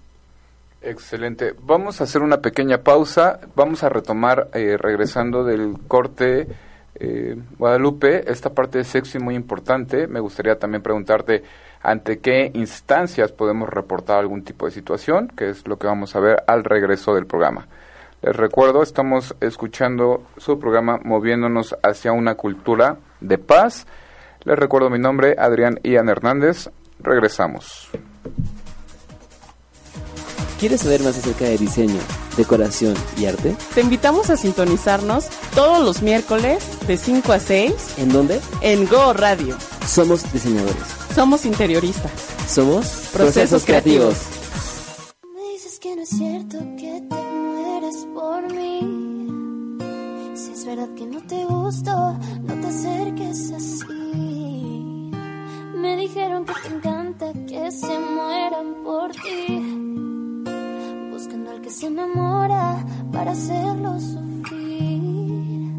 Excelente. 0.82 1.54
Vamos 1.64 2.00
a 2.00 2.04
hacer 2.04 2.22
una 2.22 2.36
pequeña 2.38 2.78
pausa. 2.78 3.40
Vamos 3.56 3.82
a 3.82 3.88
retomar, 3.88 4.50
eh, 4.54 4.76
regresando 4.78 5.42
del 5.42 5.74
corte, 5.88 6.46
eh, 6.94 7.36
Guadalupe, 7.58 8.30
esta 8.30 8.50
parte 8.50 8.78
de 8.78 8.84
sexo 8.84 9.18
es 9.18 9.24
muy 9.24 9.34
importante. 9.34 10.06
Me 10.06 10.20
gustaría 10.20 10.58
también 10.58 10.82
preguntarte, 10.82 11.42
ante 11.86 12.18
qué 12.18 12.50
instancias 12.54 13.30
podemos 13.30 13.68
reportar 13.68 14.18
algún 14.18 14.42
tipo 14.42 14.66
de 14.66 14.72
situación, 14.72 15.28
que 15.28 15.50
es 15.50 15.68
lo 15.68 15.78
que 15.78 15.86
vamos 15.86 16.16
a 16.16 16.20
ver 16.20 16.42
al 16.48 16.64
regreso 16.64 17.14
del 17.14 17.26
programa. 17.26 17.68
Les 18.22 18.34
recuerdo, 18.34 18.82
estamos 18.82 19.36
escuchando 19.40 20.24
su 20.36 20.58
programa 20.58 20.98
Moviéndonos 21.04 21.76
hacia 21.84 22.10
una 22.10 22.34
cultura 22.34 22.96
de 23.20 23.38
paz. 23.38 23.86
Les 24.42 24.58
recuerdo 24.58 24.90
mi 24.90 24.98
nombre, 24.98 25.36
Adrián 25.38 25.78
Ian 25.84 26.08
Hernández. 26.08 26.70
Regresamos. 26.98 27.88
¿Quieres 30.58 30.80
saber 30.80 31.02
más 31.02 31.16
acerca 31.16 31.44
de 31.44 31.56
diseño, 31.56 32.00
decoración 32.36 32.94
y 33.16 33.26
arte? 33.26 33.56
Te 33.74 33.80
invitamos 33.80 34.30
a 34.30 34.36
sintonizarnos 34.36 35.26
todos 35.54 35.84
los 35.84 36.02
miércoles 36.02 36.64
de 36.86 36.96
5 36.96 37.32
a 37.32 37.40
6. 37.40 37.72
¿En 37.98 38.10
dónde? 38.10 38.40
En 38.60 38.86
Go 38.88 39.12
Radio. 39.12 39.56
Somos 39.86 40.30
diseñadores. 40.32 40.76
Somos 41.14 41.46
interioristas. 41.46 42.12
Somos 42.48 42.86
procesos, 43.12 43.64
creativos. 43.64 44.16
Me 45.34 45.52
dices 45.52 45.78
que 45.78 45.96
no 45.96 46.02
es 46.02 46.08
cierto 46.08 46.58
que 46.76 47.02
te 47.08 47.14
mueres 47.14 48.06
por 48.14 48.52
mí. 48.52 49.78
Si 50.34 50.52
es 50.52 50.64
verdad 50.66 50.88
que 50.94 51.06
no 51.06 51.20
te 51.26 51.44
gusto, 51.44 52.18
no 52.42 52.54
te 52.60 52.66
acerques 52.66 53.52
así. 53.52 55.10
Me 55.76 55.96
dijeron 55.96 56.44
que 56.44 56.52
te 56.62 56.74
encanta 56.74 57.32
que 57.46 57.70
se 57.70 57.98
mueran 57.98 58.74
por 58.84 59.10
ti 59.12 60.15
que 61.66 61.70
se 61.70 61.86
enamora 61.86 62.84
para 63.12 63.32
hacerlo 63.32 63.98
sufrir. 63.98 65.72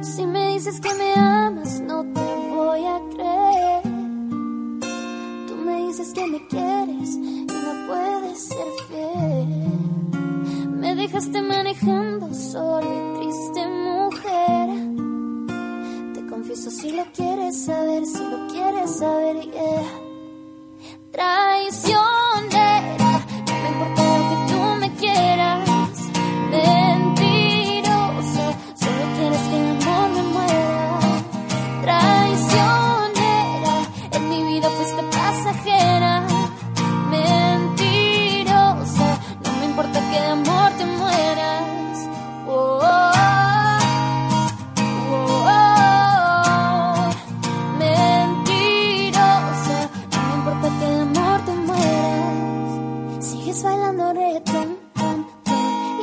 Si 0.00 0.26
me 0.26 0.52
dices 0.52 0.80
que 0.80 0.94
me 0.94 1.12
amas, 1.14 1.80
no 1.80 2.04
te 2.12 2.20
voy 2.54 2.84
a 2.86 3.00
creer. 3.14 3.82
Tú 5.48 5.56
me 5.56 5.86
dices 5.86 6.12
que 6.12 6.26
me 6.26 6.46
quieres 6.46 7.16
y 7.16 7.46
no 7.46 7.86
puedes 7.88 8.38
ser 8.38 8.66
fiel. 8.88 9.48
Me 10.70 10.94
dejaste 10.94 11.42
manejando 11.42 12.32
solo 12.32 12.86
y 12.86 13.18
triste 13.18 13.66
mujer. 13.66 14.68
Te 16.14 16.26
confieso 16.26 16.70
si 16.70 16.92
lo 16.92 17.04
quieres 17.12 17.64
saber, 17.64 18.06
si 18.06 18.22
lo 18.22 18.46
quieres 18.48 18.98
saber, 18.98 19.40
yeah. 19.50 20.04
Traicionera, 21.10 22.73
te 40.42 40.86
mueras. 40.86 42.08
Oh, 42.46 42.80
oh, 42.82 43.08
oh, 45.46 47.10
Mentirosa, 47.78 49.28
no 50.10 50.18
me 50.28 50.34
importa 50.34 50.68
que 50.78 50.86
el 50.86 51.00
amor 51.02 51.40
te 51.44 51.52
mueras. 51.52 53.24
Sigues 53.24 53.62
bailando 53.62 54.12
reggaetón, 54.12 54.76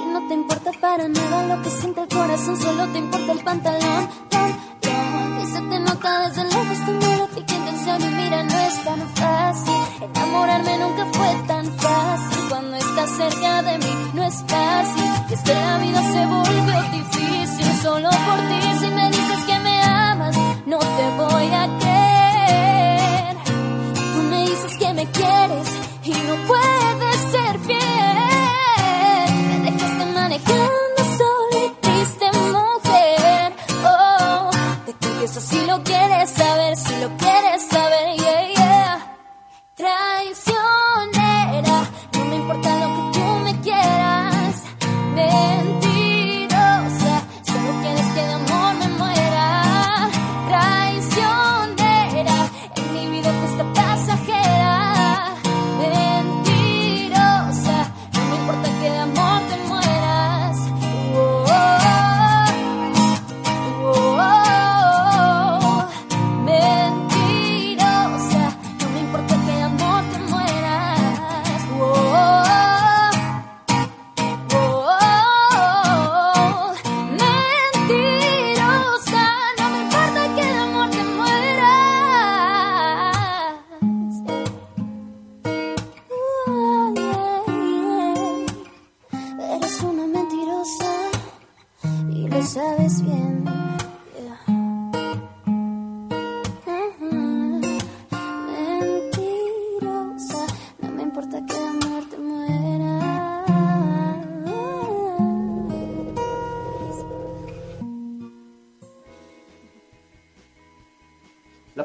y 0.01 0.05
no 0.13 0.27
te 0.27 0.33
importa 0.33 0.71
para 0.79 1.07
nada 1.07 1.55
lo 1.55 1.61
que 1.61 1.69
siente 1.69 2.01
el 2.01 2.07
corazón, 2.07 2.57
solo 2.57 2.87
te 2.87 2.99
importa 2.99 3.31
el 3.33 3.43
pantalón, 3.43 4.07
ton, 4.29 4.55
ton, 4.79 5.39
y 5.41 5.45
se 5.45 5.61
te 5.61 5.79
nota 5.79 6.29
desde 6.29 6.43
lejos 6.45 6.85
tu 6.85 6.91
y 7.99 8.09
mira, 8.15 8.43
no 8.43 8.59
es 8.59 8.83
tan 8.83 9.01
fácil. 9.15 9.73
Enamorarme 10.01 10.77
nunca 10.79 11.05
fue 11.13 11.35
tan 11.47 11.65
fácil. 11.77 12.37
Cuando 12.49 12.77
estás 12.77 13.09
cerca 13.11 13.61
de 13.63 13.77
mí, 13.77 13.93
no 14.13 14.23
es 14.23 14.35
fácil. 14.47 15.03
Es 15.29 15.41
que 15.41 15.53
la 15.53 15.77
vida 15.77 16.01
se 16.13 16.25
volvió 16.25 16.81
difícil 16.91 17.81
solo 17.81 18.09
por 18.09 18.39
ti. 18.49 18.59
Si 18.79 18.87
me 18.87 19.07
dices 19.09 19.43
que 19.45 19.59
me 19.59 19.83
amas, 19.83 20.35
no 20.65 20.79
te 20.79 21.05
voy 21.17 21.47
a 21.53 21.67
creer. 21.79 23.35
Tú 24.13 24.23
me 24.29 24.41
dices 24.49 24.77
que 24.77 24.93
me 24.93 25.05
quieres 25.05 25.67
y 26.03 26.11
no 26.11 26.35
puedes 26.47 26.60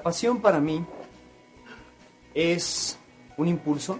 pasión 0.06 0.40
para 0.40 0.60
mí 0.60 0.86
es 2.32 2.96
un 3.36 3.48
impulso, 3.48 3.98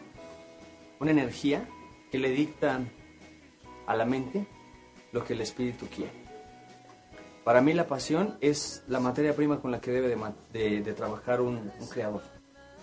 una 1.01 1.11
energía 1.11 1.69
que 2.13 2.19
le 2.19 2.31
dicta 2.31 2.79
a 3.89 3.97
la 3.97 4.05
mente 4.05 4.47
lo 5.11 5.25
que 5.25 5.33
el 5.33 5.41
espíritu 5.41 5.89
quiere. 5.89 6.13
Para 7.43 7.61
mí 7.61 7.73
la 7.73 7.89
pasión 7.89 8.39
es 8.41 8.85
la 8.87 9.01
materia 9.01 9.35
prima 9.35 9.61
con 9.61 9.73
la 9.73 9.81
que 9.81 9.91
debe 9.91 10.17
de, 10.53 10.93
trabajar 10.93 11.41
un, 11.41 11.73
creador. 11.91 12.23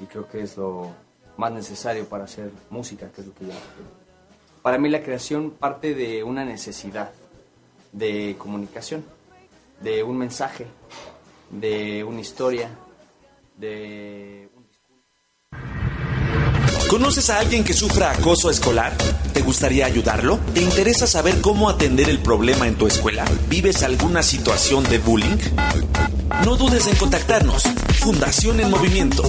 Y 0.02 0.06
creo 0.06 0.28
que 0.28 0.42
es 0.42 0.58
lo 0.58 0.92
más 1.38 1.54
necesario 1.54 2.04
para 2.10 2.26
hacer 2.26 2.52
música, 2.70 3.10
que 3.10 3.22
es 3.22 3.28
lo 3.28 3.34
que 3.34 3.46
yo 3.46 3.52
hago. 3.54 3.62
Para 4.62 4.78
mí 4.78 4.90
la 4.90 5.02
creación 5.02 5.52
parte 5.52 5.96
de 5.96 6.26
una 6.26 6.44
necesidad 6.44 7.14
de 7.94 8.36
comunicación, 8.38 9.06
de 9.80 10.04
un 10.04 10.18
mensaje, 10.18 10.68
de 11.52 12.04
una 12.04 12.20
historia, 12.20 12.70
¿Conoces 16.90 17.30
a 17.30 17.40
alguien 17.40 17.64
que 17.64 17.74
sufra 17.74 18.12
acoso 18.12 18.52
escolar? 18.52 18.94
¿Te 19.34 19.42
gustaría 19.42 19.88
ayudarlo? 19.88 20.40
¿Te 20.54 20.62
interesa 20.62 21.08
saber 21.08 21.42
cómo 21.42 21.68
atender 21.70 22.08
el 22.10 22.20
problema 22.20 22.68
en 22.68 22.76
tu 22.76 22.86
escuela? 22.86 23.26
¿Vives 23.50 23.82
alguna 23.82 24.22
situación 24.22 24.84
de 24.84 25.00
bullying? 25.00 25.38
No 26.46 26.56
dudes 26.56 26.86
en 26.88 26.96
contactarnos. 26.96 27.64
Fundación 28.00 28.60
en 28.60 28.70
Movimiento. 28.70 29.24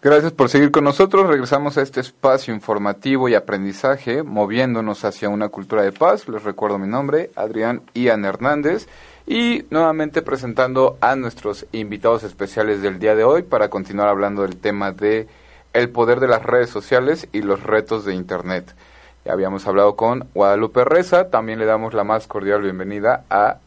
Gracias 0.01 0.31
por 0.31 0.49
seguir 0.49 0.71
con 0.71 0.85
nosotros. 0.85 1.27
Regresamos 1.27 1.77
a 1.77 1.83
este 1.83 1.99
espacio 1.99 2.55
informativo 2.55 3.29
y 3.29 3.35
aprendizaje, 3.35 4.23
moviéndonos 4.23 5.05
hacia 5.05 5.29
una 5.29 5.49
cultura 5.49 5.83
de 5.83 5.91
paz. 5.91 6.29
Les 6.29 6.45
recuerdo 6.45 6.79
mi 6.79 6.87
nombre, 6.87 7.33
Adrián 7.35 7.83
Ian 7.95 8.25
Hernández, 8.25 8.87
y 9.27 9.65
nuevamente 9.71 10.23
presentando 10.23 10.97
a 11.01 11.17
nuestros 11.17 11.67
invitados 11.73 12.23
especiales 12.23 12.81
del 12.81 13.01
día 13.01 13.17
de 13.17 13.25
hoy 13.25 13.43
para 13.43 13.71
continuar 13.71 14.07
hablando 14.07 14.43
del 14.43 14.59
tema 14.59 14.93
de 14.93 15.27
el 15.73 15.91
poder 15.91 16.21
de 16.21 16.29
las 16.29 16.45
redes 16.45 16.71
sociales 16.71 17.27
y 17.33 17.43
los 17.43 17.65
retos 17.65 18.05
de 18.05 18.15
Internet. 18.15 18.77
Ya 19.25 19.33
habíamos 19.33 19.67
hablado 19.67 19.97
con 19.97 20.29
Guadalupe 20.33 20.85
Reza, 20.85 21.29
también 21.29 21.59
le 21.59 21.67
damos 21.67 21.93
la 21.93 22.05
más 22.05 22.29
cordial 22.29 22.63
bienvenida 22.63 23.25
a 23.31 23.59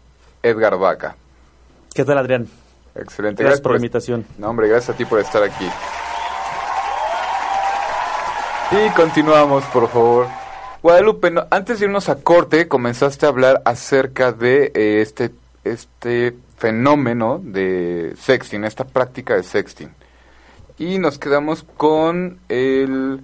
Edgar 0.43 0.77
Vaca. 0.77 1.17
¿Qué 1.93 2.05
tal, 2.05 2.17
Adrián? 2.17 2.47
Excelente. 2.95 3.43
Gracias 3.43 3.59
por 3.59 3.73
la 3.73 3.79
invitación. 3.79 4.25
No, 4.37 4.49
hombre, 4.49 4.69
gracias 4.69 4.95
a 4.95 4.97
ti 4.97 5.03
por 5.03 5.19
estar 5.19 5.43
aquí. 5.43 5.67
Y 8.71 8.89
continuamos, 8.91 9.63
por 9.65 9.89
favor. 9.89 10.27
Guadalupe, 10.81 11.31
antes 11.51 11.79
de 11.79 11.85
irnos 11.85 12.09
a 12.09 12.15
corte, 12.23 12.67
comenzaste 12.67 13.25
a 13.25 13.29
hablar 13.29 13.61
acerca 13.65 14.31
de 14.31 14.71
eh, 14.73 15.01
este, 15.01 15.31
este 15.63 16.35
fenómeno 16.57 17.39
de 17.43 18.13
sexting, 18.17 18.63
esta 18.63 18.85
práctica 18.85 19.35
de 19.35 19.43
sexting. 19.43 19.93
Y 20.77 20.97
nos 20.99 21.19
quedamos 21.19 21.63
con 21.77 22.39
el 22.49 23.21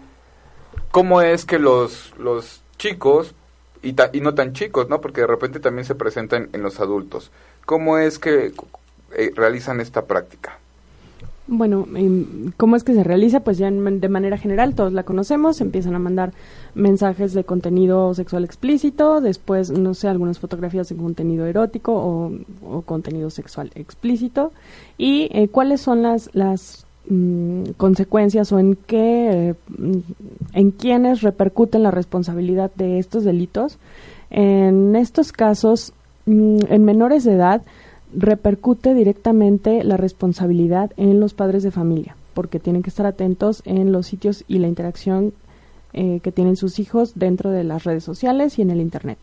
cómo 0.92 1.22
es 1.22 1.46
que 1.46 1.58
los, 1.60 2.14
los 2.20 2.62
chicos, 2.78 3.34
y, 3.82 3.94
ta- 3.94 4.10
y 4.14 4.22
no 4.22 4.36
tan 4.36 4.54
chicos, 4.54 4.90
¿no? 4.90 5.02
Porque 5.02 5.22
de 5.22 5.28
repente 5.28 5.60
también 5.60 5.86
se 5.86 5.96
presentan 5.96 6.50
en 6.54 6.62
los 6.62 6.80
adultos. 6.80 7.32
¿Cómo 7.66 7.98
es 7.98 8.20
que 8.20 8.54
eh, 9.16 9.32
realizan 9.36 9.80
esta 9.82 10.06
práctica? 10.06 10.60
Bueno, 11.50 11.88
em, 11.96 12.52
¿cómo 12.58 12.76
es 12.76 12.84
que 12.84 12.94
se 12.94 13.06
realiza? 13.06 13.40
Pues 13.40 13.58
ya 13.58 13.72
de 13.72 14.10
manera 14.10 14.38
general 14.38 14.76
todos 14.76 14.92
la 14.92 15.04
conocemos, 15.04 15.62
empiezan 15.62 15.96
a 15.96 16.00
mandar 16.00 16.34
mensajes 16.76 17.34
de 17.34 17.46
contenido 17.46 18.14
sexual 18.14 18.44
explícito, 18.44 19.22
después, 19.22 19.72
no 19.72 19.94
sé, 19.94 20.10
algunas 20.10 20.40
fotografías 20.40 20.90
de 20.90 20.98
contenido 20.98 21.46
erótico 21.46 21.94
o, 21.94 22.82
contenido 22.82 23.30
sexual 23.30 23.72
explícito. 23.76 24.52
¿Y 24.98 25.30
eh, 25.32 25.48
cuáles 25.48 25.80
son 25.80 26.02
las, 26.02 26.30
las 26.34 26.86
mm, 27.10 27.72
consecuencias 27.78 28.52
o 28.52 28.60
en 28.60 28.76
qué, 28.76 29.30
eh, 29.50 29.56
en 30.52 30.72
quiénes 30.72 31.22
repercuten 31.22 31.82
la 31.82 31.92
responsabilidad 31.92 32.72
de 32.76 33.00
estos 33.00 33.24
delitos? 33.24 33.78
En 34.30 34.98
estos 34.98 35.32
casos, 35.32 35.94
mm, 36.26 36.60
en 36.68 36.84
menores 36.84 37.24
de 37.24 37.36
edad, 37.36 37.62
repercute 38.18 38.94
directamente 38.96 39.84
la 39.84 39.96
responsabilidad 39.96 40.92
en 40.98 41.20
los 41.20 41.34
padres 41.34 41.62
de 41.64 41.72
familia, 41.72 42.16
porque 42.34 42.60
tienen 42.60 42.82
que 42.84 42.90
estar 42.90 43.06
atentos 43.06 43.62
en 43.66 43.92
los 43.92 44.08
sitios 44.08 44.44
y 44.48 44.58
la 44.58 44.68
interacción 44.68 45.34
eh, 45.94 46.20
que 46.22 46.32
tienen 46.32 46.56
sus 46.56 46.80
hijos 46.80 47.14
dentro 47.16 47.52
de 47.52 47.64
las 47.64 47.84
redes 47.84 48.04
sociales 48.04 48.58
y 48.58 48.64
en 48.64 48.72
el 48.72 48.82
Internet. 48.82 49.18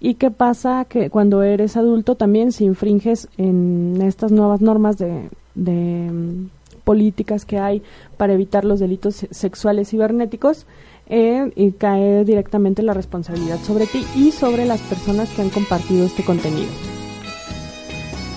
¿Y 0.00 0.14
qué 0.14 0.30
pasa 0.30 0.86
que 0.88 1.10
cuando 1.10 1.42
eres 1.42 1.76
adulto 1.76 2.14
también 2.14 2.52
si 2.52 2.64
infringes 2.64 3.28
en 3.36 4.00
estas 4.02 4.32
nuevas 4.32 4.62
normas 4.62 4.96
de, 4.96 5.28
de, 5.54 6.10
mm, 6.10 6.48
políticas 6.84 7.44
que 7.44 7.58
hay 7.58 7.82
para 8.16 8.32
evitar 8.32 8.64
los 8.64 8.80
delitos 8.80 9.16
se- 9.16 9.28
sexuales 9.32 9.90
cibernéticos? 9.90 10.66
eh, 11.12 11.50
y 11.56 11.72
cae 11.72 12.24
directamente 12.24 12.84
la 12.84 12.94
responsabilidad 12.94 13.58
sobre 13.64 13.86
ti 13.86 14.04
y 14.14 14.30
sobre 14.30 14.64
las 14.64 14.80
personas 14.82 15.28
que 15.30 15.42
han 15.42 15.50
compartido 15.50 16.06
este 16.06 16.22
contenido. 16.24 16.68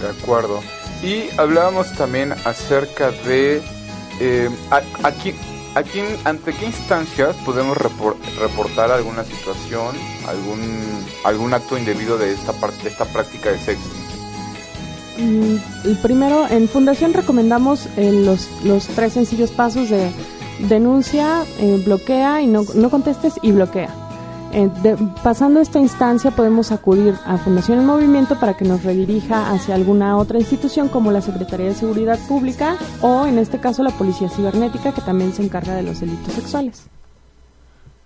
De 0.03 0.09
acuerdo. 0.09 0.59
Y 1.01 1.29
hablábamos 1.37 1.93
también 1.93 2.33
acerca 2.43 3.11
de... 3.11 3.61
eh, 4.19 4.49
aquí, 5.01 5.33
aquí, 5.75 6.01
¿ante 6.25 6.53
qué 6.53 6.65
instancias 6.65 7.37
podemos 7.45 7.77
reportar 7.77 8.91
alguna 8.91 9.23
situación, 9.23 9.95
algún, 10.27 11.05
algún 11.23 11.53
acto 11.53 11.77
indebido 11.77 12.17
de 12.17 12.33
esta, 12.33 12.53
esta 12.85 13.05
práctica 13.05 13.51
de 13.51 13.59
sexo? 13.59 13.89
Mm, 15.17 16.01
primero, 16.01 16.47
en 16.49 16.67
Fundación 16.67 17.13
recomendamos 17.13 17.87
eh, 17.95 18.11
los, 18.11 18.49
los 18.65 18.87
tres 18.87 19.13
sencillos 19.13 19.51
pasos 19.51 19.89
de 19.89 20.11
denuncia, 20.67 21.45
eh, 21.59 21.81
bloquea 21.85 22.41
y 22.41 22.47
no, 22.47 22.65
no 22.75 22.89
contestes 22.89 23.35
y 23.41 23.53
bloquea. 23.53 24.02
Eh, 24.55 24.69
pasando 25.23 25.59
esta 25.59 25.79
instancia 25.79 26.29
podemos 26.29 26.71
acudir 26.71 27.15
a 27.25 27.37
Fundación 27.37 27.79
en 27.79 27.87
Movimiento 27.87 28.39
para 28.39 28.55
que 28.55 28.65
nos 28.65 28.83
redirija 28.83 29.51
hacia 29.51 29.73
alguna 29.73 30.15
otra 30.15 30.37
institución 30.37 30.89
como 30.89 31.11
la 31.11 31.21
Secretaría 31.21 31.69
de 31.69 31.73
Seguridad 31.73 32.19
Pública 32.27 32.77
o 33.01 33.25
en 33.25 33.39
este 33.39 33.59
caso 33.59 33.81
la 33.81 33.89
Policía 33.89 34.29
Cibernética 34.29 34.93
que 34.93 35.01
también 35.01 35.33
se 35.33 35.41
encarga 35.41 35.73
de 35.73 35.81
los 35.81 36.01
delitos 36.01 36.33
sexuales. 36.33 36.85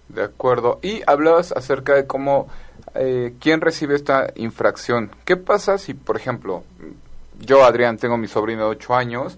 De 0.07 0.23
acuerdo. 0.23 0.79
Y 0.81 1.01
hablabas 1.05 1.51
acerca 1.51 1.95
de 1.95 2.07
cómo, 2.07 2.47
eh, 2.95 3.33
quién 3.41 3.59
recibe 3.59 3.95
esta 3.95 4.27
infracción. 4.35 5.11
¿Qué 5.25 5.35
pasa 5.35 5.77
si, 5.77 5.93
por 5.93 6.15
ejemplo, 6.15 6.63
yo, 7.41 7.65
Adrián, 7.65 7.97
tengo 7.97 8.17
mi 8.17 8.29
sobrino 8.29 8.63
de 8.63 8.69
8 8.69 8.95
años, 8.95 9.37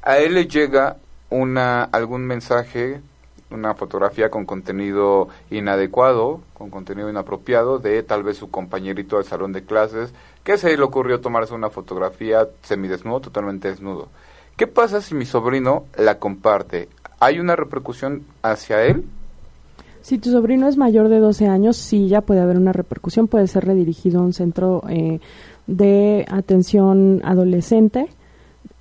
a 0.00 0.16
él 0.16 0.32
le 0.32 0.46
llega 0.46 0.96
una, 1.28 1.84
algún 1.84 2.24
mensaje 2.24 3.02
una 3.50 3.74
fotografía 3.74 4.30
con 4.30 4.44
contenido 4.44 5.28
inadecuado, 5.50 6.40
con 6.54 6.70
contenido 6.70 7.08
inapropiado 7.08 7.78
de 7.78 8.02
tal 8.02 8.22
vez 8.22 8.36
su 8.36 8.50
compañerito 8.50 9.16
del 9.16 9.24
salón 9.24 9.52
de 9.52 9.64
clases, 9.64 10.12
que 10.42 10.58
se 10.58 10.76
le 10.76 10.82
ocurrió 10.82 11.20
tomarse 11.20 11.54
una 11.54 11.70
fotografía 11.70 12.48
semidesnudo, 12.62 13.20
totalmente 13.20 13.68
desnudo. 13.68 14.08
¿Qué 14.56 14.66
pasa 14.66 15.00
si 15.00 15.14
mi 15.14 15.26
sobrino 15.26 15.84
la 15.96 16.18
comparte? 16.18 16.88
¿Hay 17.20 17.38
una 17.38 17.56
repercusión 17.56 18.24
hacia 18.42 18.82
él? 18.84 19.04
Si 20.02 20.18
tu 20.18 20.30
sobrino 20.30 20.68
es 20.68 20.76
mayor 20.76 21.08
de 21.08 21.18
12 21.18 21.48
años, 21.48 21.76
sí, 21.76 22.08
ya 22.08 22.20
puede 22.20 22.40
haber 22.40 22.56
una 22.56 22.72
repercusión, 22.72 23.26
puede 23.26 23.48
ser 23.48 23.64
redirigido 23.64 24.20
a 24.20 24.22
un 24.22 24.32
centro 24.32 24.82
eh, 24.88 25.20
de 25.66 26.24
atención 26.30 27.20
adolescente 27.24 28.08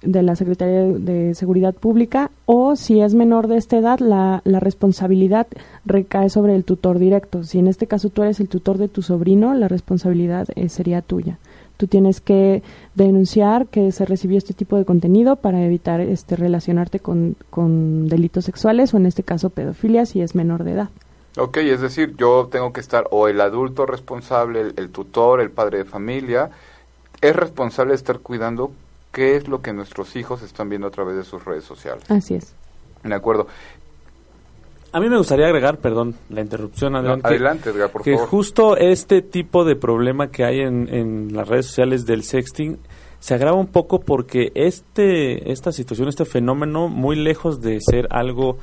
de 0.05 0.23
la 0.23 0.35
Secretaría 0.35 0.83
de 0.83 1.35
Seguridad 1.35 1.73
Pública 1.73 2.31
o 2.45 2.75
si 2.75 3.01
es 3.01 3.13
menor 3.13 3.47
de 3.47 3.57
esta 3.57 3.77
edad, 3.77 3.99
la, 3.99 4.41
la, 4.45 4.59
responsabilidad 4.59 5.47
recae 5.85 6.29
sobre 6.29 6.55
el 6.55 6.63
tutor 6.63 6.99
directo. 6.99 7.43
Si 7.43 7.59
en 7.59 7.67
este 7.67 7.87
caso 7.87 8.09
tú 8.09 8.23
eres 8.23 8.39
el 8.39 8.47
tutor 8.47 8.77
de 8.77 8.87
tu 8.87 9.01
sobrino, 9.01 9.53
la 9.53 9.67
responsabilidad 9.67 10.47
eh, 10.55 10.69
sería 10.69 11.01
tuya. 11.01 11.37
Tú 11.77 11.87
tienes 11.87 12.21
que 12.21 12.63
denunciar 12.93 13.67
que 13.67 13.91
se 13.91 14.05
recibió 14.05 14.37
este 14.37 14.53
tipo 14.53 14.77
de 14.77 14.85
contenido 14.85 15.35
para 15.35 15.63
evitar 15.63 15.99
este, 15.99 16.35
relacionarte 16.35 16.99
con, 16.99 17.35
con 17.49 18.07
delitos 18.07 18.45
sexuales 18.45 18.93
o 18.93 18.97
en 18.97 19.05
este 19.05 19.23
caso 19.23 19.49
pedofilia 19.49 20.05
si 20.05 20.21
es 20.21 20.35
menor 20.35 20.63
de 20.63 20.71
edad. 20.71 20.89
Ok, 21.37 21.57
es 21.57 21.81
decir, 21.81 22.15
yo 22.17 22.47
tengo 22.49 22.71
que 22.71 22.79
estar 22.79 23.07
o 23.11 23.27
el 23.27 23.41
adulto 23.41 23.85
responsable, 23.85 24.61
el, 24.61 24.73
el 24.77 24.89
tutor, 24.89 25.41
el 25.41 25.51
padre 25.51 25.79
de 25.79 25.85
familia, 25.85 26.49
es 27.19 27.35
responsable 27.35 27.91
de 27.91 27.97
estar 27.97 28.19
cuidando 28.19 28.71
qué 29.15 29.37
es 29.37 29.47
lo 29.47 29.61
que 29.61 29.71
nuestros 29.71 30.17
hijos 30.17 30.41
están 30.41 30.67
viendo 30.67 30.87
a 30.87 30.91
través 30.91 31.15
de 31.15 31.23
sus 31.23 31.45
redes 31.45 31.63
sociales. 31.63 32.03
Así 32.11 32.35
es. 32.35 32.53
De 33.01 33.15
acuerdo. 33.15 33.47
A 34.91 34.99
mí 34.99 35.07
me 35.09 35.17
gustaría 35.17 35.45
agregar, 35.45 35.77
perdón, 35.77 36.15
la 36.29 36.41
interrupción, 36.41 36.97
adelante. 36.97 37.27
adelante, 37.27 37.69
Edgar, 37.69 37.91
por 37.91 38.01
que 38.01 38.17
justo 38.17 38.75
este 38.75 39.21
tipo 39.21 39.63
de 39.63 39.77
problema 39.77 40.31
que 40.31 40.43
hay 40.43 40.59
en, 40.59 40.93
en 40.93 41.33
las 41.33 41.47
redes 41.47 41.67
sociales 41.67 42.05
del 42.05 42.23
sexting 42.23 42.77
se 43.19 43.33
agrava 43.33 43.57
un 43.57 43.67
poco 43.67 44.01
porque 44.01 44.51
este 44.53 45.51
esta 45.51 45.71
situación, 45.71 46.09
este 46.09 46.25
fenómeno, 46.25 46.89
muy 46.89 47.15
lejos 47.15 47.61
de 47.61 47.79
ser 47.79 48.07
algo 48.11 48.57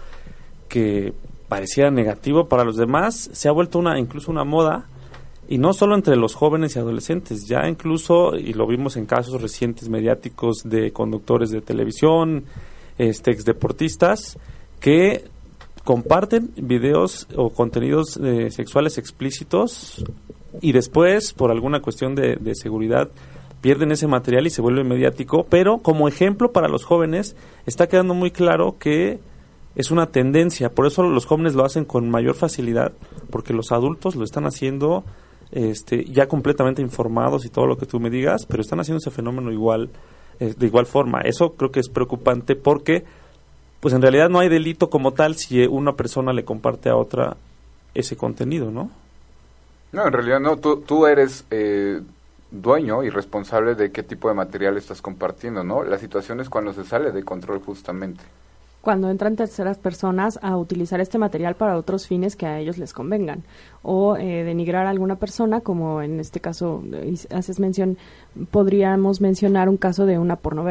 que 0.68 1.14
parecía 1.48 1.90
negativo 1.90 2.46
para 2.46 2.64
los 2.64 2.76
demás, 2.76 3.30
se 3.32 3.48
ha 3.48 3.52
vuelto 3.52 3.78
una 3.78 3.98
incluso 3.98 4.30
una 4.30 4.44
moda 4.44 4.86
y 5.48 5.58
no 5.58 5.72
solo 5.72 5.94
entre 5.94 6.16
los 6.16 6.34
jóvenes 6.34 6.76
y 6.76 6.78
adolescentes, 6.78 7.46
ya 7.46 7.68
incluso, 7.68 8.36
y 8.36 8.52
lo 8.52 8.66
vimos 8.66 8.96
en 8.96 9.06
casos 9.06 9.42
recientes 9.42 9.88
mediáticos 9.88 10.62
de 10.64 10.92
conductores 10.92 11.50
de 11.50 11.60
televisión, 11.60 12.44
este, 12.98 13.34
deportistas 13.34 14.38
que 14.80 15.24
comparten 15.84 16.52
videos 16.56 17.26
o 17.36 17.50
contenidos 17.50 18.16
eh, 18.16 18.50
sexuales 18.50 18.98
explícitos 18.98 20.04
y 20.60 20.72
después, 20.72 21.32
por 21.32 21.50
alguna 21.50 21.80
cuestión 21.80 22.14
de, 22.14 22.36
de 22.36 22.54
seguridad, 22.54 23.10
pierden 23.60 23.92
ese 23.92 24.06
material 24.06 24.46
y 24.46 24.50
se 24.50 24.62
vuelve 24.62 24.84
mediático, 24.84 25.46
pero 25.48 25.78
como 25.78 26.08
ejemplo 26.08 26.52
para 26.52 26.68
los 26.68 26.84
jóvenes 26.84 27.36
está 27.66 27.88
quedando 27.88 28.14
muy 28.14 28.30
claro 28.30 28.76
que 28.78 29.20
es 29.74 29.90
una 29.90 30.06
tendencia, 30.06 30.70
por 30.70 30.86
eso 30.86 31.02
los 31.02 31.26
jóvenes 31.26 31.54
lo 31.54 31.64
hacen 31.64 31.84
con 31.84 32.10
mayor 32.10 32.34
facilidad, 32.34 32.92
porque 33.30 33.54
los 33.54 33.72
adultos 33.72 34.16
lo 34.16 34.24
están 34.24 34.44
haciendo 34.44 35.04
este, 35.52 36.04
ya 36.04 36.26
completamente 36.26 36.82
informados 36.82 37.44
y 37.44 37.50
todo 37.50 37.66
lo 37.66 37.76
que 37.76 37.86
tú 37.86 38.00
me 38.00 38.10
digas, 38.10 38.46
pero 38.46 38.62
están 38.62 38.80
haciendo 38.80 38.98
ese 38.98 39.10
fenómeno 39.10 39.52
igual, 39.52 39.90
eh, 40.40 40.54
de 40.56 40.66
igual 40.66 40.86
forma. 40.86 41.20
Eso 41.20 41.52
creo 41.52 41.70
que 41.70 41.80
es 41.80 41.88
preocupante 41.88 42.56
porque, 42.56 43.04
pues 43.80 43.94
en 43.94 44.02
realidad 44.02 44.30
no 44.30 44.40
hay 44.40 44.48
delito 44.48 44.88
como 44.90 45.12
tal 45.12 45.36
si 45.36 45.64
una 45.66 45.92
persona 45.92 46.32
le 46.32 46.44
comparte 46.44 46.88
a 46.88 46.96
otra 46.96 47.36
ese 47.94 48.16
contenido, 48.16 48.70
¿no? 48.70 48.90
No, 49.92 50.06
en 50.06 50.12
realidad 50.12 50.40
no. 50.40 50.56
Tú, 50.56 50.80
tú 50.80 51.06
eres 51.06 51.44
eh, 51.50 52.00
dueño 52.50 53.02
y 53.02 53.10
responsable 53.10 53.74
de 53.74 53.92
qué 53.92 54.02
tipo 54.02 54.28
de 54.28 54.34
material 54.34 54.78
estás 54.78 55.02
compartiendo, 55.02 55.62
¿no? 55.62 55.84
La 55.84 55.98
situación 55.98 56.40
es 56.40 56.48
cuando 56.48 56.72
se 56.72 56.84
sale 56.84 57.12
de 57.12 57.22
control 57.22 57.60
justamente 57.60 58.24
cuando 58.82 59.08
entran 59.08 59.36
terceras 59.36 59.78
personas 59.78 60.38
a 60.42 60.56
utilizar 60.56 61.00
este 61.00 61.16
material 61.16 61.54
para 61.54 61.78
otros 61.78 62.06
fines 62.06 62.36
que 62.36 62.46
a 62.46 62.58
ellos 62.58 62.76
les 62.78 62.92
convengan 62.92 63.44
o 63.82 64.16
eh, 64.16 64.44
denigrar 64.44 64.86
a 64.86 64.90
alguna 64.90 65.16
persona, 65.16 65.60
como 65.60 66.02
en 66.02 66.20
este 66.20 66.40
caso 66.40 66.82
eh, 66.92 67.14
haces 67.30 67.58
mención, 67.58 67.98
podríamos 68.50 69.20
mencionar 69.20 69.68
un 69.68 69.76
caso 69.76 70.06
de 70.06 70.18
una 70.18 70.36
porno, 70.36 70.62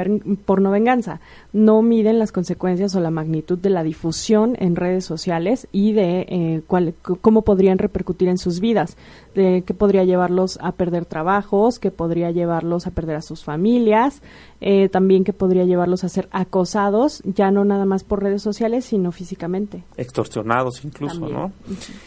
venganza. 0.72 1.20
No 1.54 1.82
miden 1.82 2.20
las 2.20 2.32
consecuencias 2.32 2.96
o 2.96 3.00
la 3.00 3.12
magnitud 3.12 3.58
de 3.58 3.70
la 3.70 3.84
difusión 3.84 4.56
en 4.60 4.76
redes 4.76 5.06
sociales 5.06 5.68
y 5.72 5.94
de 5.94 6.26
eh, 6.30 6.62
cuál, 6.68 6.94
cómo 7.22 7.44
podrían 7.44 7.78
repercutir 7.78 8.30
en 8.30 8.38
sus 8.38 8.60
vidas, 8.60 8.98
de 9.36 9.64
que 9.66 9.74
podría 9.74 10.04
llevarlos 10.04 10.58
a 10.62 10.72
perder 10.72 11.06
trabajos, 11.06 11.80
que 11.80 11.92
podría 11.92 12.32
llevarlos 12.32 12.88
a 12.88 12.92
perder 12.92 13.18
a 13.18 13.22
sus 13.22 13.44
familias, 13.44 14.22
eh, 14.60 14.90
también 14.90 15.24
que 15.24 15.34
podría 15.34 15.66
llevarlos 15.66 16.04
a 16.04 16.10
ser 16.10 16.28
acosados, 16.32 17.22
ya 17.26 17.52
no 17.52 17.66
nada 17.66 17.86
más 17.86 18.04
por 18.04 18.22
redes 18.22 18.42
sociales, 18.42 18.86
sino 18.86 19.12
físicamente. 19.12 19.84
Extorsionados 19.98 20.84
incluso, 20.86 21.28
¿no? 21.28 21.52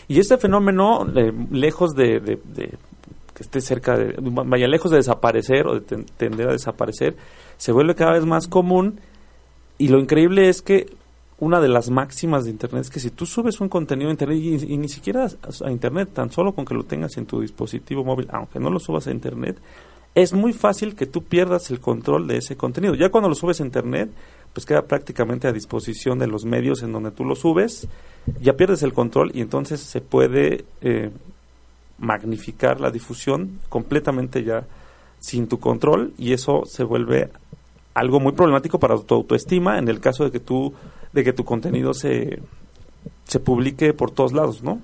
Y 0.08 0.20
este 0.20 0.38
fenómeno, 0.38 0.93
lejos 1.50 1.94
de, 1.94 2.38
que 3.34 3.42
esté 3.42 3.60
cerca 3.60 3.96
de, 3.96 4.14
vaya 4.18 4.68
lejos 4.68 4.90
de 4.90 4.98
desaparecer 4.98 5.66
o 5.66 5.80
de 5.80 6.04
tender 6.16 6.48
a 6.48 6.52
desaparecer, 6.52 7.16
se 7.56 7.72
vuelve 7.72 7.94
cada 7.94 8.12
vez 8.12 8.24
más 8.24 8.48
común 8.48 9.00
y 9.78 9.88
lo 9.88 9.98
increíble 9.98 10.48
es 10.48 10.62
que 10.62 10.86
una 11.38 11.60
de 11.60 11.68
las 11.68 11.90
máximas 11.90 12.44
de 12.44 12.50
Internet 12.50 12.82
es 12.82 12.90
que 12.90 13.00
si 13.00 13.10
tú 13.10 13.26
subes 13.26 13.60
un 13.60 13.68
contenido 13.68 14.08
a 14.08 14.12
Internet 14.12 14.38
y, 14.38 14.78
ni 14.78 14.88
siquiera 14.88 15.26
a, 15.64 15.70
Internet, 15.70 16.10
tan 16.12 16.30
solo 16.30 16.52
con 16.52 16.64
que 16.64 16.74
lo 16.74 16.84
tengas 16.84 17.16
en 17.16 17.26
tu 17.26 17.40
dispositivo 17.40 18.04
móvil, 18.04 18.28
aunque 18.30 18.60
no 18.60 18.70
lo 18.70 18.78
subas 18.78 19.08
a 19.08 19.10
Internet, 19.10 19.58
es 20.14 20.32
muy 20.32 20.52
fácil 20.52 20.94
que 20.94 21.06
tú 21.06 21.24
pierdas 21.24 21.70
el 21.70 21.80
control 21.80 22.28
de 22.28 22.36
ese 22.38 22.56
contenido. 22.56 22.94
Ya 22.94 23.10
cuando 23.10 23.28
lo 23.28 23.34
subes 23.34 23.60
a 23.60 23.64
Internet, 23.64 24.10
pues 24.54 24.64
queda 24.64 24.82
prácticamente 24.82 25.48
a 25.48 25.52
disposición 25.52 26.18
de 26.18 26.28
los 26.28 26.44
medios 26.44 26.82
en 26.82 26.92
donde 26.92 27.10
tú 27.10 27.24
lo 27.24 27.34
subes, 27.34 27.88
ya 28.40 28.56
pierdes 28.56 28.82
el 28.82 28.94
control 28.94 29.32
y 29.34 29.40
entonces 29.40 29.80
se 29.80 30.00
puede 30.00 30.64
eh, 30.80 31.10
magnificar 31.98 32.80
la 32.80 32.90
difusión 32.90 33.60
completamente 33.68 34.44
ya 34.44 34.64
sin 35.18 35.48
tu 35.48 35.58
control 35.58 36.14
y 36.18 36.32
eso 36.32 36.62
se 36.66 36.84
vuelve 36.84 37.30
algo 37.94 38.20
muy 38.20 38.32
problemático 38.32 38.78
para 38.78 38.96
tu 38.98 39.14
autoestima 39.14 39.78
en 39.78 39.88
el 39.88 40.00
caso 40.00 40.24
de 40.24 40.30
que 40.30 40.40
tú 40.40 40.72
de 41.12 41.24
que 41.24 41.32
tu 41.32 41.44
contenido 41.44 41.92
se 41.92 42.40
se 43.24 43.40
publique 43.40 43.92
por 43.92 44.10
todos 44.10 44.32
lados, 44.32 44.62
¿no? 44.62 44.80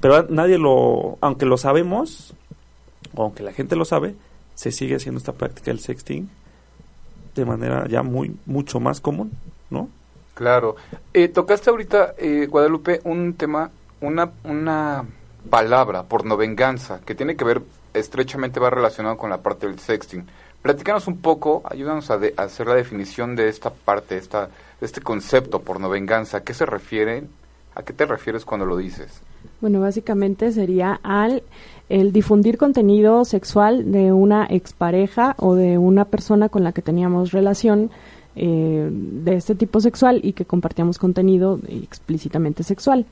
Pero 0.00 0.26
nadie 0.28 0.58
lo 0.58 1.18
aunque 1.20 1.46
lo 1.46 1.56
sabemos 1.56 2.34
o 3.14 3.22
aunque 3.22 3.42
la 3.42 3.52
gente 3.52 3.76
lo 3.76 3.84
sabe, 3.84 4.14
se 4.54 4.72
sigue 4.72 4.96
haciendo 4.96 5.18
esta 5.18 5.32
práctica 5.32 5.70
del 5.70 5.80
sexting 5.80 6.28
de 7.34 7.44
manera 7.44 7.86
ya 7.88 8.02
muy 8.02 8.36
mucho 8.46 8.80
más 8.80 9.00
común, 9.00 9.32
¿no? 9.70 9.88
Claro. 10.34 10.76
Eh, 11.12 11.28
tocaste 11.28 11.70
ahorita, 11.70 12.14
eh, 12.18 12.46
Guadalupe, 12.50 13.00
un 13.04 13.34
tema, 13.34 13.70
una, 14.00 14.30
una 14.42 15.04
palabra, 15.48 16.04
pornovenganza, 16.04 17.00
que 17.00 17.14
tiene 17.14 17.36
que 17.36 17.44
ver 17.44 17.62
estrechamente, 17.92 18.58
va 18.58 18.70
relacionado 18.70 19.16
con 19.16 19.30
la 19.30 19.42
parte 19.42 19.66
del 19.66 19.78
sexting. 19.78 20.26
Platícanos 20.62 21.06
un 21.06 21.18
poco, 21.18 21.62
ayúdanos 21.66 22.10
a, 22.10 22.18
hacer 22.38 22.66
la 22.66 22.74
definición 22.74 23.36
de 23.36 23.48
esta 23.48 23.70
parte, 23.70 24.16
esta, 24.16 24.46
de 24.80 24.86
este 24.86 25.00
concepto 25.00 25.60
pornovenganza. 25.60 26.38
¿A 26.38 26.40
qué 26.42 26.54
se 26.54 26.66
refiere? 26.66 27.24
¿A 27.74 27.82
qué 27.82 27.92
te 27.92 28.06
refieres 28.06 28.44
cuando 28.44 28.66
lo 28.66 28.76
dices? 28.76 29.20
Bueno, 29.60 29.80
básicamente 29.80 30.50
sería 30.52 30.98
al 31.02 31.42
el 31.88 32.12
difundir 32.12 32.58
contenido 32.58 33.24
sexual 33.24 33.92
de 33.92 34.12
una 34.12 34.46
expareja 34.48 35.34
o 35.38 35.54
de 35.54 35.78
una 35.78 36.06
persona 36.06 36.48
con 36.48 36.64
la 36.64 36.72
que 36.72 36.82
teníamos 36.82 37.32
relación 37.32 37.90
eh, 38.36 38.88
de 38.90 39.36
este 39.36 39.54
tipo 39.54 39.80
sexual 39.80 40.20
y 40.22 40.32
que 40.32 40.44
compartíamos 40.44 40.98
contenido 40.98 41.60
explícitamente 41.68 42.62
sexual. 42.62 43.06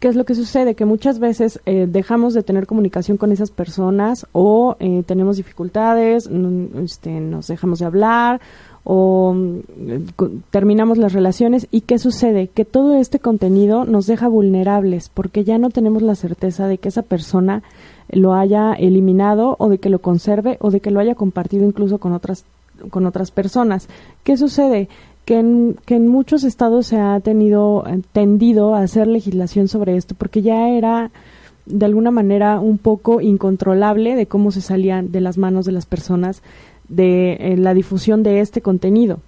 ¿Qué 0.00 0.08
es 0.08 0.16
lo 0.16 0.24
que 0.24 0.34
sucede? 0.34 0.74
Que 0.74 0.86
muchas 0.86 1.18
veces 1.18 1.60
eh, 1.66 1.86
dejamos 1.86 2.32
de 2.32 2.42
tener 2.42 2.66
comunicación 2.66 3.18
con 3.18 3.32
esas 3.32 3.50
personas 3.50 4.26
o 4.32 4.76
eh, 4.80 5.02
tenemos 5.04 5.36
dificultades, 5.36 6.30
este, 6.82 7.10
nos 7.20 7.48
dejamos 7.48 7.80
de 7.80 7.84
hablar 7.84 8.40
o 8.84 9.34
mm, 9.34 10.40
terminamos 10.50 10.98
las 10.98 11.12
relaciones 11.12 11.66
y 11.70 11.82
qué 11.82 11.98
sucede 11.98 12.48
que 12.48 12.64
todo 12.64 12.96
este 12.96 13.18
contenido 13.18 13.84
nos 13.84 14.06
deja 14.06 14.28
vulnerables 14.28 15.10
porque 15.12 15.44
ya 15.44 15.58
no 15.58 15.70
tenemos 15.70 16.02
la 16.02 16.14
certeza 16.14 16.66
de 16.66 16.78
que 16.78 16.88
esa 16.88 17.02
persona 17.02 17.62
lo 18.10 18.34
haya 18.34 18.72
eliminado 18.72 19.56
o 19.58 19.68
de 19.68 19.78
que 19.78 19.90
lo 19.90 20.00
conserve 20.00 20.56
o 20.60 20.70
de 20.70 20.80
que 20.80 20.90
lo 20.90 21.00
haya 21.00 21.14
compartido 21.14 21.64
incluso 21.64 21.98
con 21.98 22.12
otras 22.12 22.44
con 22.88 23.06
otras 23.06 23.30
personas. 23.30 23.88
¿Qué 24.24 24.38
sucede? 24.38 24.88
Que 25.26 25.38
en, 25.38 25.76
que 25.84 25.96
en 25.96 26.08
muchos 26.08 26.44
estados 26.44 26.86
se 26.86 26.98
ha 26.98 27.20
tenido 27.20 27.84
eh, 27.86 28.00
tendido 28.12 28.74
a 28.74 28.80
hacer 28.80 29.06
legislación 29.06 29.68
sobre 29.68 29.96
esto 29.96 30.14
porque 30.16 30.40
ya 30.40 30.70
era 30.70 31.10
de 31.66 31.84
alguna 31.84 32.10
manera 32.10 32.58
un 32.58 32.78
poco 32.78 33.20
incontrolable 33.20 34.16
de 34.16 34.26
cómo 34.26 34.50
se 34.50 34.62
salían 34.62 35.12
de 35.12 35.20
las 35.20 35.36
manos 35.36 35.66
de 35.66 35.72
las 35.72 35.86
personas 35.86 36.42
de 36.90 37.32
eh, 37.32 37.56
la 37.56 37.72
difusión 37.72 38.22
de 38.22 38.40
este 38.40 38.60
contenido. 38.60 39.20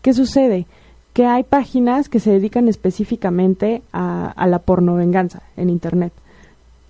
¿Qué 0.00 0.12
sucede? 0.14 0.66
Que 1.12 1.26
hay 1.26 1.42
páginas 1.42 2.08
que 2.08 2.20
se 2.20 2.30
dedican 2.30 2.68
específicamente 2.68 3.82
a, 3.92 4.30
a 4.30 4.46
la 4.46 4.60
pornovenganza 4.60 5.42
en 5.56 5.70
Internet. 5.70 6.12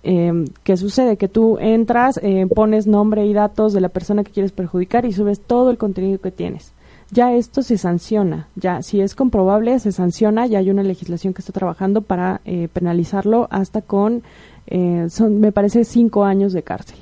Eh, 0.03 0.45
¿Qué 0.63 0.77
sucede? 0.77 1.17
Que 1.17 1.27
tú 1.27 1.57
entras, 1.59 2.19
eh, 2.21 2.45
pones 2.53 2.85
nombre 2.85 3.25
y 3.25 3.33
datos 3.33 3.73
de 3.73 3.81
la 3.81 3.89
persona 3.89 4.23
que 4.23 4.31
quieres 4.31 4.51
perjudicar 4.51 5.05
y 5.05 5.11
subes 5.11 5.39
todo 5.39 5.71
el 5.71 5.77
contenido 5.77 6.19
que 6.19 6.31
tienes. 6.31 6.71
Ya 7.11 7.33
esto 7.33 7.63
se 7.63 7.77
sanciona, 7.77 8.47
ya 8.55 8.83
si 8.83 9.01
es 9.01 9.15
comprobable 9.15 9.79
se 9.79 9.91
sanciona, 9.91 10.45
ya 10.45 10.59
hay 10.59 10.69
una 10.69 10.83
legislación 10.83 11.33
que 11.33 11.41
está 11.41 11.51
trabajando 11.51 12.01
para 12.03 12.39
eh, 12.45 12.67
penalizarlo 12.71 13.47
hasta 13.49 13.81
con, 13.81 14.21
eh, 14.67 15.07
son, 15.09 15.39
me 15.39 15.51
parece, 15.51 15.85
cinco 15.85 16.23
años 16.23 16.53
de 16.53 16.61
cárcel. 16.61 16.99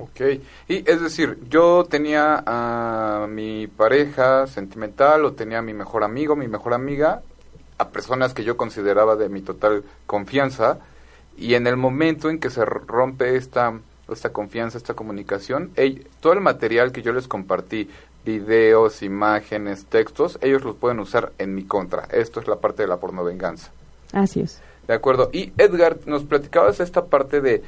Ok, 0.00 0.20
y 0.68 0.88
es 0.88 1.00
decir, 1.00 1.38
yo 1.48 1.84
tenía 1.84 2.42
a 2.46 3.26
mi 3.28 3.66
pareja 3.66 4.46
sentimental 4.46 5.24
o 5.24 5.32
tenía 5.32 5.58
a 5.58 5.62
mi 5.62 5.74
mejor 5.74 6.04
amigo, 6.04 6.36
mi 6.36 6.46
mejor 6.46 6.72
amiga, 6.72 7.22
a 7.78 7.88
personas 7.88 8.32
que 8.32 8.44
yo 8.44 8.56
consideraba 8.56 9.16
de 9.16 9.28
mi 9.28 9.40
total 9.42 9.82
confianza, 10.06 10.78
y 11.36 11.54
en 11.54 11.66
el 11.66 11.76
momento 11.76 12.30
en 12.30 12.38
que 12.38 12.50
se 12.50 12.64
rompe 12.64 13.36
esta, 13.36 13.72
esta 14.10 14.30
confianza, 14.30 14.78
esta 14.78 14.94
comunicación, 14.94 15.72
todo 16.20 16.32
el 16.32 16.40
material 16.40 16.92
que 16.92 17.02
yo 17.02 17.12
les 17.12 17.26
compartí, 17.26 17.90
videos, 18.24 19.02
imágenes, 19.02 19.86
textos, 19.86 20.38
ellos 20.42 20.62
los 20.62 20.76
pueden 20.76 21.00
usar 21.00 21.32
en 21.38 21.54
mi 21.54 21.64
contra. 21.64 22.04
Esto 22.10 22.40
es 22.40 22.46
la 22.46 22.56
parte 22.56 22.82
de 22.82 22.88
la 22.88 22.98
pornovenganza. 22.98 23.70
Así 24.12 24.40
es. 24.40 24.60
De 24.86 24.94
acuerdo. 24.94 25.30
Y 25.32 25.52
Edgar, 25.58 25.98
nos 26.06 26.24
platicabas 26.24 26.80
esta 26.80 27.06
parte 27.06 27.40
de 27.40 27.62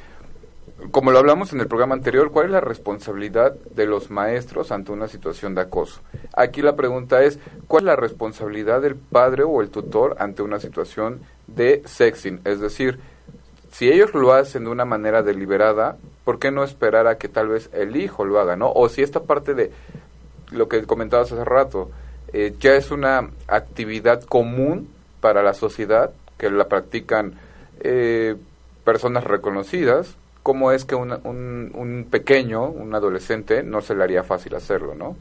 como 0.89 1.11
lo 1.11 1.19
hablamos 1.19 1.53
en 1.53 1.59
el 1.59 1.67
programa 1.67 1.95
anterior, 1.95 2.31
¿cuál 2.31 2.47
es 2.47 2.51
la 2.51 2.61
responsabilidad 2.61 3.53
de 3.53 3.85
los 3.85 4.09
maestros 4.09 4.71
ante 4.71 4.91
una 4.91 5.07
situación 5.07 5.53
de 5.53 5.61
acoso? 5.61 6.01
Aquí 6.33 6.61
la 6.61 6.75
pregunta 6.75 7.23
es, 7.23 7.39
¿cuál 7.67 7.83
es 7.83 7.85
la 7.87 7.95
responsabilidad 7.95 8.81
del 8.81 8.95
padre 8.95 9.43
o 9.43 9.61
el 9.61 9.69
tutor 9.69 10.15
ante 10.19 10.41
una 10.41 10.59
situación 10.59 11.21
de 11.47 11.83
sexting? 11.85 12.41
Es 12.45 12.59
decir, 12.59 12.99
si 13.71 13.89
ellos 13.89 14.13
lo 14.13 14.33
hacen 14.33 14.63
de 14.65 14.69
una 14.69 14.85
manera 14.85 15.23
deliberada, 15.23 15.97
¿por 16.25 16.39
qué 16.39 16.51
no 16.51 16.63
esperar 16.63 17.07
a 17.07 17.17
que 17.17 17.29
tal 17.29 17.49
vez 17.49 17.69
el 17.73 17.95
hijo 17.95 18.25
lo 18.25 18.39
haga, 18.39 18.55
no? 18.55 18.71
O 18.71 18.89
si 18.89 19.01
esta 19.01 19.23
parte 19.23 19.53
de 19.53 19.71
lo 20.51 20.67
que 20.67 20.83
comentabas 20.83 21.31
hace 21.31 21.45
rato, 21.45 21.91
eh, 22.33 22.53
ya 22.59 22.75
es 22.75 22.91
una 22.91 23.29
actividad 23.47 24.23
común 24.23 24.89
para 25.21 25.43
la 25.43 25.53
sociedad, 25.53 26.11
que 26.37 26.49
la 26.49 26.67
practican 26.67 27.35
eh, 27.81 28.35
personas 28.83 29.23
reconocidas, 29.23 30.17
cómo 30.43 30.71
es 30.71 30.85
que 30.85 30.95
un, 30.95 31.11
un, 31.11 32.07
pequeño, 32.09 32.69
un 32.69 32.93
adolescente, 32.95 33.63
no 33.63 33.81
se 33.81 33.95
le 33.95 34.03
haría 34.03 34.23
fácil 34.23 34.55
hacerlo, 34.55 34.95
¿no? 34.95 35.15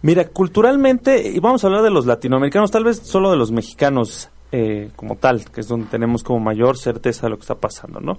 Mira, 0.00 0.28
culturalmente, 0.28 1.28
y 1.28 1.40
vamos 1.40 1.64
a 1.64 1.66
hablar 1.66 1.82
de 1.82 1.90
los 1.90 2.06
latinoamericanos, 2.06 2.70
tal 2.70 2.84
vez 2.84 2.98
solo 2.98 3.30
de 3.30 3.36
los 3.36 3.50
mexicanos 3.50 4.30
eh, 4.52 4.90
como 4.96 5.16
tal, 5.16 5.44
que 5.50 5.60
es 5.60 5.68
donde 5.68 5.88
tenemos 5.88 6.22
como 6.22 6.38
mayor 6.40 6.78
certeza 6.78 7.26
de 7.26 7.30
lo 7.30 7.36
que 7.36 7.42
está 7.42 7.56
pasando, 7.56 8.00
¿no? 8.00 8.18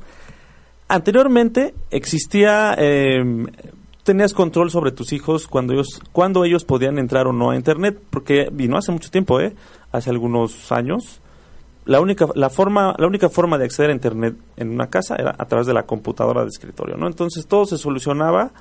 Anteriormente 0.87 1.73
existía, 1.89 2.75
eh, 2.77 3.23
tenías 4.03 4.33
control 4.33 4.71
sobre 4.71 4.91
tus 4.91 5.13
hijos 5.13 5.47
cuando 5.47 5.73
ellos, 5.73 6.01
cuando 6.11 6.43
ellos 6.43 6.65
podían 6.65 6.97
entrar 6.99 7.27
o 7.27 7.33
no 7.33 7.51
a 7.51 7.55
Internet, 7.55 7.97
porque 8.09 8.49
vino 8.51 8.77
hace 8.77 8.91
mucho 8.91 9.09
tiempo, 9.09 9.39
¿eh? 9.39 9.55
Hace 9.91 10.09
algunos 10.09 10.71
años 10.71 11.21
la 11.85 12.01
única, 12.01 12.27
la, 12.35 12.49
forma, 12.49 12.95
la 12.97 13.07
única 13.07 13.29
forma 13.29 13.57
de 13.57 13.65
acceder 13.65 13.89
a 13.89 13.93
Internet 13.93 14.35
en 14.57 14.69
una 14.69 14.89
casa 14.89 15.15
era 15.15 15.35
a 15.37 15.45
través 15.45 15.65
de 15.67 15.73
la 15.73 15.83
computadora 15.83 16.43
de 16.43 16.49
escritorio, 16.49 16.97
¿no? 16.97 17.07
Entonces 17.07 17.47
todo 17.47 17.65
se 17.65 17.77
solucionaba, 17.77 18.51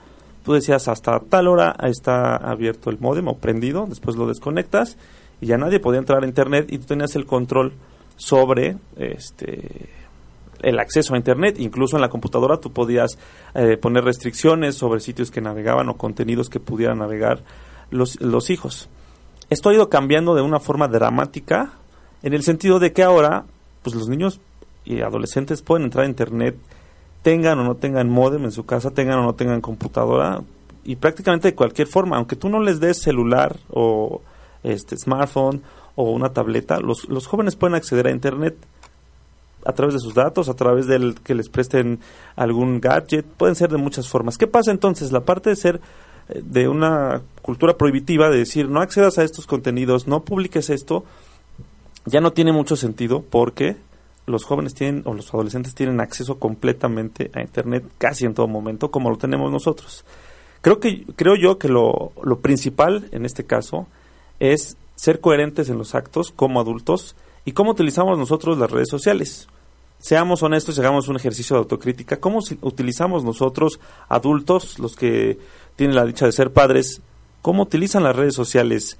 tú 0.45 0.55
decías 0.55 0.89
hasta 0.89 1.21
tal 1.21 1.49
hora 1.49 1.77
está 1.83 2.37
abierto 2.37 2.91
el 2.91 2.99
modem 2.99 3.29
o 3.29 3.37
prendido, 3.37 3.87
después 3.87 4.17
lo 4.17 4.27
desconectas 4.27 4.97
y 5.41 5.47
ya 5.47 5.59
nadie 5.59 5.81
podía 5.81 5.99
entrar 5.99 6.23
a 6.23 6.27
Internet 6.27 6.67
y 6.71 6.79
tú 6.79 6.87
tenías 6.87 7.17
el 7.17 7.27
control 7.27 7.73
sobre 8.17 8.77
este 8.97 9.89
el 10.63 10.79
acceso 10.81 11.15
a 11.15 11.17
Internet. 11.17 11.57
Incluso 11.59 11.97
en 11.97 12.03
la 12.03 12.09
computadora 12.09 12.59
tú 12.59 12.73
podías 12.73 13.19
eh, 13.55 13.77
poner 13.77 14.05
restricciones 14.05 14.77
sobre 14.77 15.01
sitios 15.01 15.31
que 15.31 15.41
navegaban 15.41 15.89
o 15.89 15.97
contenidos 15.97 16.49
que 16.49 16.61
pudieran 16.61 16.99
navegar 16.99 17.43
los, 17.91 18.21
los 18.21 18.51
hijos. 18.51 18.89
Esto 19.51 19.71
ha 19.71 19.75
ido 19.75 19.89
cambiando 19.89 20.35
de 20.35 20.43
una 20.43 20.61
forma 20.61 20.89
dramática 20.89 21.73
en 22.23 22.35
el 22.35 22.43
sentido 22.43 22.79
de 22.79 22.93
que 22.93 23.03
ahora, 23.03 23.45
pues 23.83 23.95
los 23.95 24.09
niños 24.09 24.41
y 24.85 25.01
adolescentes 25.01 25.63
pueden 25.63 25.85
entrar 25.85 26.05
a 26.05 26.09
internet, 26.09 26.57
tengan 27.23 27.59
o 27.59 27.65
no 27.65 27.75
tengan 27.77 28.09
modem 28.09 28.45
en 28.45 28.53
su 28.53 28.65
casa, 28.65 28.91
tengan 28.91 29.19
o 29.19 29.23
no 29.23 29.35
tengan 29.35 29.61
computadora, 29.61 30.43
y 30.85 30.97
prácticamente 30.97 31.49
de 31.49 31.55
cualquier 31.55 31.87
forma, 31.87 32.17
aunque 32.17 32.37
tú 32.37 32.49
no 32.49 32.61
les 32.61 32.81
des 32.81 32.99
celular 32.99 33.57
o 33.71 34.23
este 34.63 34.97
smartphone 34.97 35.63
o 35.97 36.13
una 36.13 36.33
tableta, 36.33 36.81
los, 36.81 37.09
los 37.09 37.27
jóvenes 37.27 37.57
pueden 37.57 37.75
acceder 37.75 38.07
a 38.07 38.11
internet 38.11 38.57
a 39.67 39.73
través 39.73 39.95
de 39.95 40.01
sus 40.01 40.15
datos, 40.15 40.49
a 40.49 40.55
través 40.55 40.87
del 40.87 41.17
que 41.17 41.35
les 41.35 41.51
presten 41.51 42.01
algún 42.37 42.81
gadget, 42.81 43.27
pueden 43.27 43.55
ser 43.55 43.71
de 43.71 43.77
muchas 43.77 44.09
formas. 44.09 44.39
¿Qué 44.39 44.47
pasa 44.47 44.71
entonces? 44.71 45.13
La 45.13 45.21
parte 45.21 45.51
de 45.51 45.57
ser 45.57 45.81
eh, 46.29 46.41
de 46.43 46.69
una 46.69 47.21
cultura 47.43 47.77
prohibitiva, 47.77 48.31
de 48.31 48.39
decir 48.39 48.69
no 48.71 48.81
accedas 48.81 49.19
a 49.19 49.25
estos 49.25 49.47
contenidos, 49.47 50.07
no 50.07 50.25
publiques 50.25 50.71
esto, 50.71 51.05
ya 52.09 52.21
no 52.21 52.33
tiene 52.33 52.53
mucho 52.53 52.77
sentido 52.77 53.23
porque 53.23 53.77
los 54.27 54.45
jóvenes 54.45 54.75
tienen 54.75 55.03
o 55.05 55.15
los 55.15 55.33
adolescentes 55.33 55.75
tienen 55.75 56.01
acceso 56.01 56.39
completamente 56.39 57.31
a 57.35 57.41
internet 57.41 57.85
casi 57.99 58.25
en 58.25 58.35
todo 58.35 58.47
momento 58.47 58.91
como 58.91 59.11
lo 59.11 59.17
tenemos 59.17 59.51
nosotros. 59.51 60.05
Creo 60.61 60.81
que 60.81 61.05
creo 61.17 61.37
yo 61.37 61.59
que 61.59 61.69
lo, 61.69 62.13
lo 62.23 62.41
principal 62.41 63.09
en 63.13 63.25
este 63.25 63.45
caso 63.45 63.87
es 64.41 64.77
ser 64.97 65.21
coherentes 65.21 65.69
en 65.69 65.79
los 65.79 65.95
actos 65.95 66.33
como 66.33 66.61
adultos 66.61 67.15
y 67.45 67.53
cómo 67.53 67.71
utilizamos 67.71 68.19
nosotros 68.19 68.59
las 68.59 68.71
redes 68.71 68.89
sociales. 68.91 69.49
Seamos 69.99 70.43
honestos 70.43 70.77
y 70.77 70.81
hagamos 70.81 71.09
un 71.09 71.17
ejercicio 71.17 71.57
de 71.57 71.61
autocrítica. 71.61 72.19
¿Cómo 72.19 72.41
utilizamos 72.61 73.25
nosotros, 73.25 73.81
adultos, 74.09 74.79
los 74.79 74.95
que 74.95 75.39
tienen 75.75 75.97
la 75.97 76.05
dicha 76.05 76.27
de 76.27 76.33
ser 76.33 76.53
padres, 76.53 77.01
cómo 77.43 77.65
utilizan 77.65 78.05
las 78.05 78.15
redes 78.15 78.35
sociales? 78.35 78.99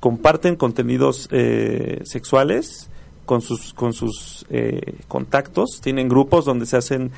Comparten 0.00 0.56
contenidos 0.56 1.28
eh, 1.30 2.00
sexuales 2.04 2.88
con 3.26 3.42
sus 3.42 3.74
con 3.74 3.92
sus 3.92 4.46
eh, 4.50 4.96
contactos. 5.08 5.80
Tienen 5.82 6.08
grupos 6.08 6.44
donde 6.44 6.66
se 6.66 6.76
hacen 6.76 7.10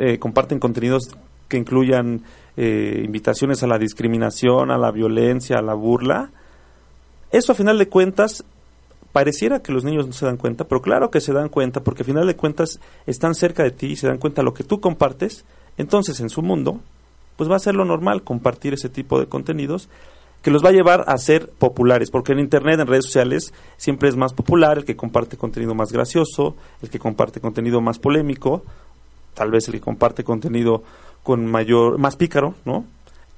eh, 0.00 0.18
comparten 0.18 0.58
contenidos 0.58 1.10
que 1.48 1.56
incluyan 1.56 2.22
invitaciones 2.56 3.64
a 3.64 3.66
la 3.66 3.78
discriminación 3.78 4.70
a 4.70 4.78
la 4.78 4.92
violencia 4.92 5.58
a 5.58 5.62
la 5.62 5.74
burla. 5.74 6.30
Eso 7.32 7.50
a 7.50 7.54
final 7.56 7.78
de 7.78 7.88
cuentas 7.88 8.44
pareciera 9.10 9.60
que 9.60 9.72
los 9.72 9.82
niños 9.82 10.06
no 10.06 10.12
se 10.12 10.24
dan 10.24 10.36
cuenta 10.36 10.64
pero 10.64 10.80
claro 10.80 11.10
que 11.10 11.20
se 11.20 11.32
dan 11.32 11.48
cuenta 11.48 11.82
porque 11.82 12.02
a 12.02 12.06
final 12.06 12.28
de 12.28 12.36
cuentas 12.36 12.78
están 13.06 13.34
cerca 13.34 13.64
de 13.64 13.72
ti 13.72 13.86
y 13.86 13.96
se 13.96 14.06
dan 14.06 14.18
cuenta 14.18 14.42
de 14.42 14.46
lo 14.46 14.54
que 14.54 14.62
tú 14.62 14.80
compartes. 14.80 15.44
Entonces 15.76 16.20
en 16.20 16.30
su 16.30 16.42
mundo 16.42 16.80
pues 17.36 17.50
va 17.50 17.56
a 17.56 17.60
ser 17.60 17.74
lo 17.74 17.84
normal 17.84 18.22
compartir 18.22 18.74
ese 18.74 18.88
tipo 18.88 19.18
de 19.18 19.26
contenidos 19.26 19.88
que 20.44 20.50
los 20.50 20.62
va 20.62 20.68
a 20.68 20.72
llevar 20.72 21.04
a 21.06 21.16
ser 21.16 21.48
populares, 21.48 22.10
porque 22.10 22.32
en 22.32 22.38
Internet, 22.38 22.78
en 22.78 22.86
redes 22.86 23.06
sociales, 23.06 23.54
siempre 23.78 24.10
es 24.10 24.16
más 24.16 24.34
popular 24.34 24.76
el 24.76 24.84
que 24.84 24.94
comparte 24.94 25.38
contenido 25.38 25.74
más 25.74 25.90
gracioso, 25.90 26.54
el 26.82 26.90
que 26.90 26.98
comparte 26.98 27.40
contenido 27.40 27.80
más 27.80 27.98
polémico, 27.98 28.62
tal 29.32 29.50
vez 29.50 29.68
el 29.68 29.74
que 29.74 29.80
comparte 29.80 30.22
contenido 30.22 30.82
con 31.22 31.46
mayor, 31.46 31.96
más 31.96 32.16
pícaro, 32.16 32.56
¿no? 32.66 32.84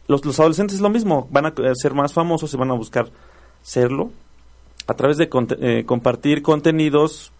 Los, 0.09 0.25
los 0.25 0.41
adolescentes 0.41 0.75
es 0.75 0.83
lo 0.83 0.91
mismo, 0.91 1.29
van 1.31 1.47
a 1.47 1.55
ser 1.75 1.95
más 1.95 2.13
famosos 2.13 2.53
y 2.53 2.57
van 2.57 2.73
a 2.73 2.75
buscar 2.75 3.09
serlo 3.63 4.11
a 4.89 4.95
través 4.95 5.17
de 5.17 5.31
eh, 5.61 5.85
compartir 5.87 6.43
contenidos 6.43 7.31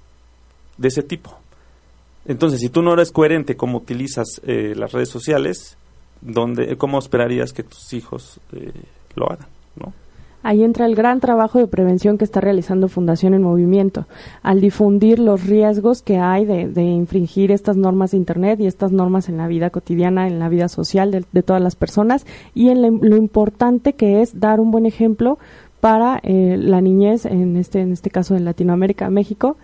de 0.77 0.89
ese 0.89 1.03
tipo. 1.03 1.37
Entonces, 2.25 2.61
si 2.61 2.69
tú 2.69 2.83
no 2.83 2.93
eres 2.93 3.11
coherente 3.11 3.57
como 3.57 3.79
utilizas 3.79 4.41
eh, 4.47 4.75
las 4.77 4.93
redes 4.93 5.09
sociales, 5.09 5.77
¿dónde, 6.21 6.77
¿cómo 6.77 7.01
esperarías 7.01 7.53
que 7.53 7.65
tus 7.65 7.93
hijos 7.95 8.39
eh, 8.53 8.71
lo 9.17 9.29
hagan? 9.29 9.56
Ahí 10.47 10.63
entra 10.63 10.87
el 10.87 10.95
gran 10.95 11.19
trabajo 11.19 11.59
de 11.59 11.67
prevención 11.67 12.19
que 12.19 12.25
está 12.25 12.41
realizando 12.41 12.87
Fundación 12.87 13.35
en 13.35 13.43
Movimiento, 13.43 14.07
al 14.45 14.61
difundir 14.61 15.19
los 15.19 15.45
riesgos 15.45 16.03
que 16.03 16.19
hay 16.19 16.45
de, 16.45 16.83
infringir 16.83 17.51
estas 17.51 17.77
normas 17.77 18.13
de 18.13 18.19
Internet 18.19 18.61
y 18.61 18.69
estas 18.69 18.93
normas 18.93 19.29
en 19.29 19.39
la 19.39 19.49
vida 19.49 19.71
cotidiana, 19.71 20.29
en 20.29 20.39
la 20.39 20.49
vida 20.49 20.69
social 20.69 21.11
de, 21.11 21.43
todas 21.43 21.61
las 21.61 21.75
personas 21.75 22.27
y 22.55 22.69
en 22.69 22.81
lo 22.81 23.17
importante 23.17 23.95
que 23.95 24.23
es 24.23 24.39
dar 24.39 24.61
un 24.61 24.71
buen 24.71 24.87
ejemplo 24.87 25.37
para 25.81 26.21
eh, 26.23 26.57
la 26.57 26.81
niñez, 26.81 27.27
en 27.27 27.57
este, 27.57 27.81
en 27.81 27.93
este 27.93 28.11
caso 28.11 28.37
en 28.37 28.45
Latinoamérica, 28.45 29.11
México, 29.11 29.57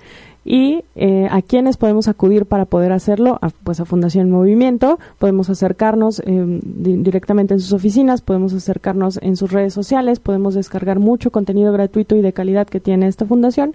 y 0.44 0.84
eh, 0.96 1.28
a 1.30 1.40
quiénes 1.42 1.76
podemos 1.76 2.08
acudir 2.08 2.46
para 2.46 2.64
poder 2.64 2.92
hacerlo, 2.92 3.38
pues 3.64 3.80
a 3.80 3.84
Fundación 3.84 4.30
Movimiento, 4.30 4.98
podemos 5.18 5.50
acercarnos 5.50 6.20
eh, 6.26 6.60
directamente 6.62 7.54
en 7.54 7.60
sus 7.60 7.72
oficinas, 7.72 8.22
podemos 8.22 8.52
acercarnos 8.52 9.18
en 9.22 9.36
sus 9.36 9.52
redes 9.52 9.72
sociales, 9.72 10.18
podemos 10.18 10.54
descargar 10.54 10.98
mucho 10.98 11.30
contenido 11.30 11.72
gratuito 11.72 12.16
y 12.16 12.22
de 12.22 12.32
calidad 12.32 12.66
que 12.66 12.80
tiene 12.80 13.06
esta 13.06 13.24
fundación 13.24 13.74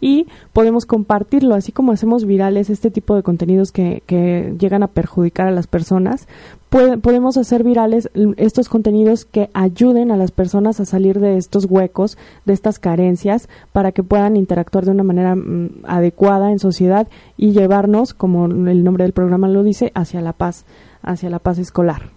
y 0.00 0.26
podemos 0.52 0.86
compartirlo, 0.86 1.54
así 1.54 1.72
como 1.72 1.92
hacemos 1.92 2.24
virales 2.24 2.70
este 2.70 2.90
tipo 2.90 3.14
de 3.14 3.22
contenidos 3.22 3.72
que, 3.72 4.02
que 4.06 4.54
llegan 4.58 4.82
a 4.82 4.88
perjudicar 4.88 5.48
a 5.48 5.52
las 5.52 5.66
personas, 5.66 6.28
podemos 7.00 7.36
hacer 7.36 7.64
virales 7.64 8.10
estos 8.36 8.68
contenidos 8.68 9.24
que 9.24 9.50
ayuden 9.54 10.10
a 10.10 10.16
las 10.16 10.30
personas 10.30 10.80
a 10.80 10.84
salir 10.84 11.20
de 11.20 11.36
estos 11.36 11.66
huecos, 11.66 12.18
de 12.44 12.52
estas 12.52 12.78
carencias, 12.78 13.48
para 13.72 13.92
que 13.92 14.02
puedan 14.02 14.36
interactuar 14.36 14.84
de 14.84 14.90
una 14.90 15.02
manera 15.02 15.34
mm, 15.34 15.84
adecuada 15.84 16.50
en 16.50 16.58
sociedad 16.58 17.08
y 17.36 17.52
llevarnos, 17.52 18.14
como 18.14 18.46
el 18.46 18.84
nombre 18.84 19.04
del 19.04 19.12
programa 19.12 19.48
lo 19.48 19.62
dice, 19.62 19.92
hacia 19.94 20.20
la 20.20 20.32
paz, 20.32 20.64
hacia 21.02 21.30
la 21.30 21.38
paz 21.38 21.58
escolar. 21.58 22.10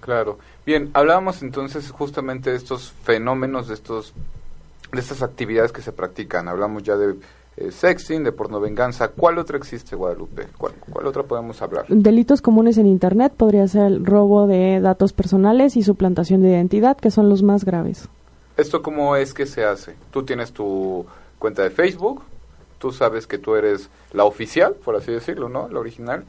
Claro. 0.00 0.38
Bien, 0.64 0.90
hablábamos 0.94 1.42
entonces 1.42 1.90
justamente 1.90 2.50
de 2.50 2.56
estos 2.56 2.92
fenómenos, 3.02 3.68
de 3.68 3.74
estos 3.74 4.14
de 4.92 5.00
estas 5.00 5.22
actividades 5.22 5.72
que 5.72 5.80
se 5.80 5.92
practican. 5.92 6.48
Hablamos 6.48 6.82
ya 6.82 6.96
de 6.96 7.16
eh, 7.56 7.70
sexting, 7.70 8.24
de 8.24 8.32
pornovenganza. 8.32 9.08
¿Cuál 9.08 9.38
otra 9.38 9.58
existe, 9.58 9.94
Guadalupe? 9.94 10.48
¿Cuál, 10.56 10.72
¿Cuál 10.90 11.06
otra 11.06 11.22
podemos 11.22 11.60
hablar? 11.60 11.84
Delitos 11.88 12.40
comunes 12.40 12.78
en 12.78 12.86
Internet 12.86 13.32
podría 13.36 13.68
ser 13.68 13.84
el 13.84 14.06
robo 14.06 14.46
de 14.46 14.80
datos 14.80 15.12
personales 15.12 15.76
y 15.76 15.82
suplantación 15.82 16.42
de 16.42 16.50
identidad, 16.50 16.96
que 16.96 17.10
son 17.10 17.28
los 17.28 17.42
más 17.42 17.64
graves. 17.64 18.08
¿Esto 18.56 18.82
cómo 18.82 19.16
es 19.16 19.34
que 19.34 19.46
se 19.46 19.64
hace? 19.64 19.94
Tú 20.10 20.24
tienes 20.24 20.52
tu 20.52 21.06
cuenta 21.38 21.62
de 21.62 21.70
Facebook, 21.70 22.22
tú 22.78 22.92
sabes 22.92 23.26
que 23.26 23.38
tú 23.38 23.54
eres 23.54 23.90
la 24.12 24.24
oficial, 24.24 24.74
por 24.74 24.96
así 24.96 25.12
decirlo, 25.12 25.48
¿no? 25.48 25.68
La 25.68 25.80
original. 25.80 26.24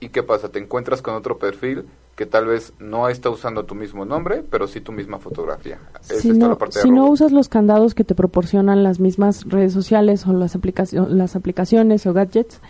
¿Y 0.00 0.10
qué 0.10 0.22
pasa? 0.22 0.50
Te 0.50 0.58
encuentras 0.58 1.02
con 1.02 1.14
otro 1.14 1.38
perfil 1.38 1.86
que 2.18 2.26
tal 2.26 2.46
vez 2.46 2.72
no 2.80 3.08
está 3.08 3.30
usando 3.30 3.64
tu 3.64 3.76
mismo 3.76 4.04
nombre, 4.04 4.42
pero 4.50 4.66
sí 4.66 4.80
tu 4.80 4.90
misma 4.90 5.20
fotografía. 5.20 5.78
si 6.00 6.32
no, 6.32 6.58
si 6.68 6.90
no 6.90 7.06
usas 7.06 7.30
los 7.30 7.48
candados 7.48 7.94
que 7.94 8.02
te 8.02 8.16
proporcionan 8.16 8.82
las 8.82 8.98
mismas 8.98 9.44
redes 9.44 9.72
sociales 9.72 10.26
o 10.26 10.32
las, 10.32 10.58
las 11.10 11.36
aplicaciones 11.36 12.06
o 12.06 12.12
gadgets, 12.12 12.60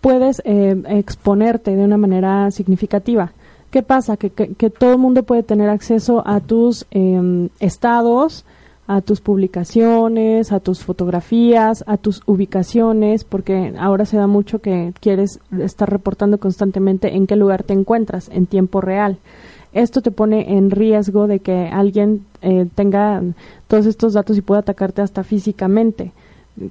puedes 0.00 0.40
eh, 0.46 0.82
exponerte 0.88 1.76
de 1.76 1.84
una 1.84 1.98
manera 1.98 2.50
significativa. 2.50 3.32
¿Qué 3.70 3.82
pasa? 3.82 4.16
Que, 4.16 4.30
que, 4.30 4.70
todo 4.70 4.92
el 4.92 4.98
mundo 4.98 5.24
puede 5.24 5.42
tener 5.42 5.68
acceso 5.68 6.22
a 6.26 6.40
tus 6.40 6.86
em, 6.90 7.50
estados, 7.60 8.46
a 8.86 9.00
tus 9.00 9.20
publicaciones, 9.20 10.52
a 10.52 10.60
tus 10.60 10.84
fotografías, 10.84 11.82
a 11.86 11.96
tus 11.96 12.22
ubicaciones, 12.26 13.24
porque 13.24 13.74
ahora 13.78 14.04
se 14.04 14.16
da 14.16 14.26
mucho 14.26 14.60
que 14.60 14.92
quieres 15.00 15.40
estar 15.58 15.90
reportando 15.90 16.38
constantemente 16.38 17.16
en 17.16 17.26
qué 17.26 17.36
lugar 17.36 17.64
te 17.64 17.72
encuentras 17.72 18.28
en 18.32 18.46
tiempo 18.46 18.80
real. 18.80 19.18
Esto 19.72 20.00
te 20.00 20.10
pone 20.10 20.56
en 20.56 20.70
riesgo 20.70 21.26
de 21.26 21.40
que 21.40 21.68
alguien 21.68 22.24
eh, 22.42 22.66
tenga 22.74 23.22
todos 23.66 23.86
estos 23.86 24.14
datos 24.14 24.38
y 24.38 24.42
pueda 24.42 24.60
atacarte 24.60 25.02
hasta 25.02 25.24
físicamente, 25.24 26.12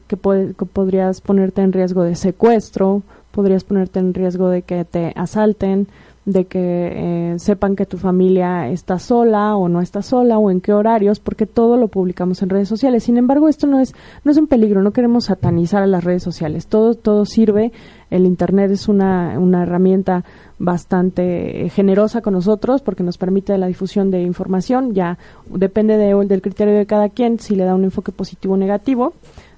que, 0.08 0.17
que 0.17 0.65
podrías 0.65 1.21
ponerte 1.21 1.62
en 1.62 1.73
riesgo 1.73 2.04
de 2.04 2.15
secuestro, 2.15 3.04
podrías 3.32 3.65
ponerte 3.65 3.99
en 3.99 4.13
riesgo 4.13 4.47
de 4.47 4.62
que 4.62 4.86
te 4.86 5.12
asalten, 5.15 5.88
de 6.26 6.46
que 6.46 7.34
eh, 7.34 7.40
sepan 7.40 7.76
que 7.76 7.86
tu 7.86 7.98
familia 7.98 8.70
está 8.70 8.98
sola 8.98 9.56
o 9.56 9.70
no 9.70 9.80
está 9.80 10.02
sola 10.02 10.40
o 10.40 10.50
en 10.50 10.60
qué 10.60 10.74
horarios, 10.74 11.20
porque 11.20 11.46
todo 11.46 11.78
lo 11.78 11.88
publicamos 11.88 12.42
en 12.42 12.50
redes 12.50 12.68
sociales. 12.68 13.04
Sin 13.04 13.18
embargo, 13.18 13.48
esto 13.48 13.68
no 13.68 13.80
es 13.80 13.94
no 14.24 14.32
es 14.32 14.38
un 14.38 14.48
peligro, 14.48 14.82
no 14.82 14.92
queremos 14.92 15.26
satanizar 15.26 15.84
a 15.84 15.88
las 15.88 16.04
redes 16.04 16.24
sociales. 16.24 16.68
Todo 16.68 16.96
todo 16.96 17.26
sirve. 17.26 17.72
El 18.10 18.26
internet 18.26 18.72
es 18.72 18.88
una, 18.88 19.38
una 19.40 19.64
herramienta 19.64 20.24
bastante 20.58 21.70
generosa 21.70 22.22
con 22.22 22.34
nosotros 22.34 22.82
porque 22.82 23.04
nos 23.04 23.18
permite 23.18 23.58
la 23.58 23.68
difusión 23.68 24.10
de 24.10 24.22
información. 24.22 24.94
Ya 24.94 25.18
depende 25.48 25.98
de, 25.98 26.14
del 26.26 26.42
criterio 26.42 26.76
de 26.76 26.86
cada 26.86 27.10
quien 27.10 27.40
si 27.40 27.56
le 27.56 27.66
da 27.66 27.76
un 27.76 27.84
enfoque 27.84 28.12
positivo 28.12 28.54
o 28.54 28.58
negativo. 28.58 29.14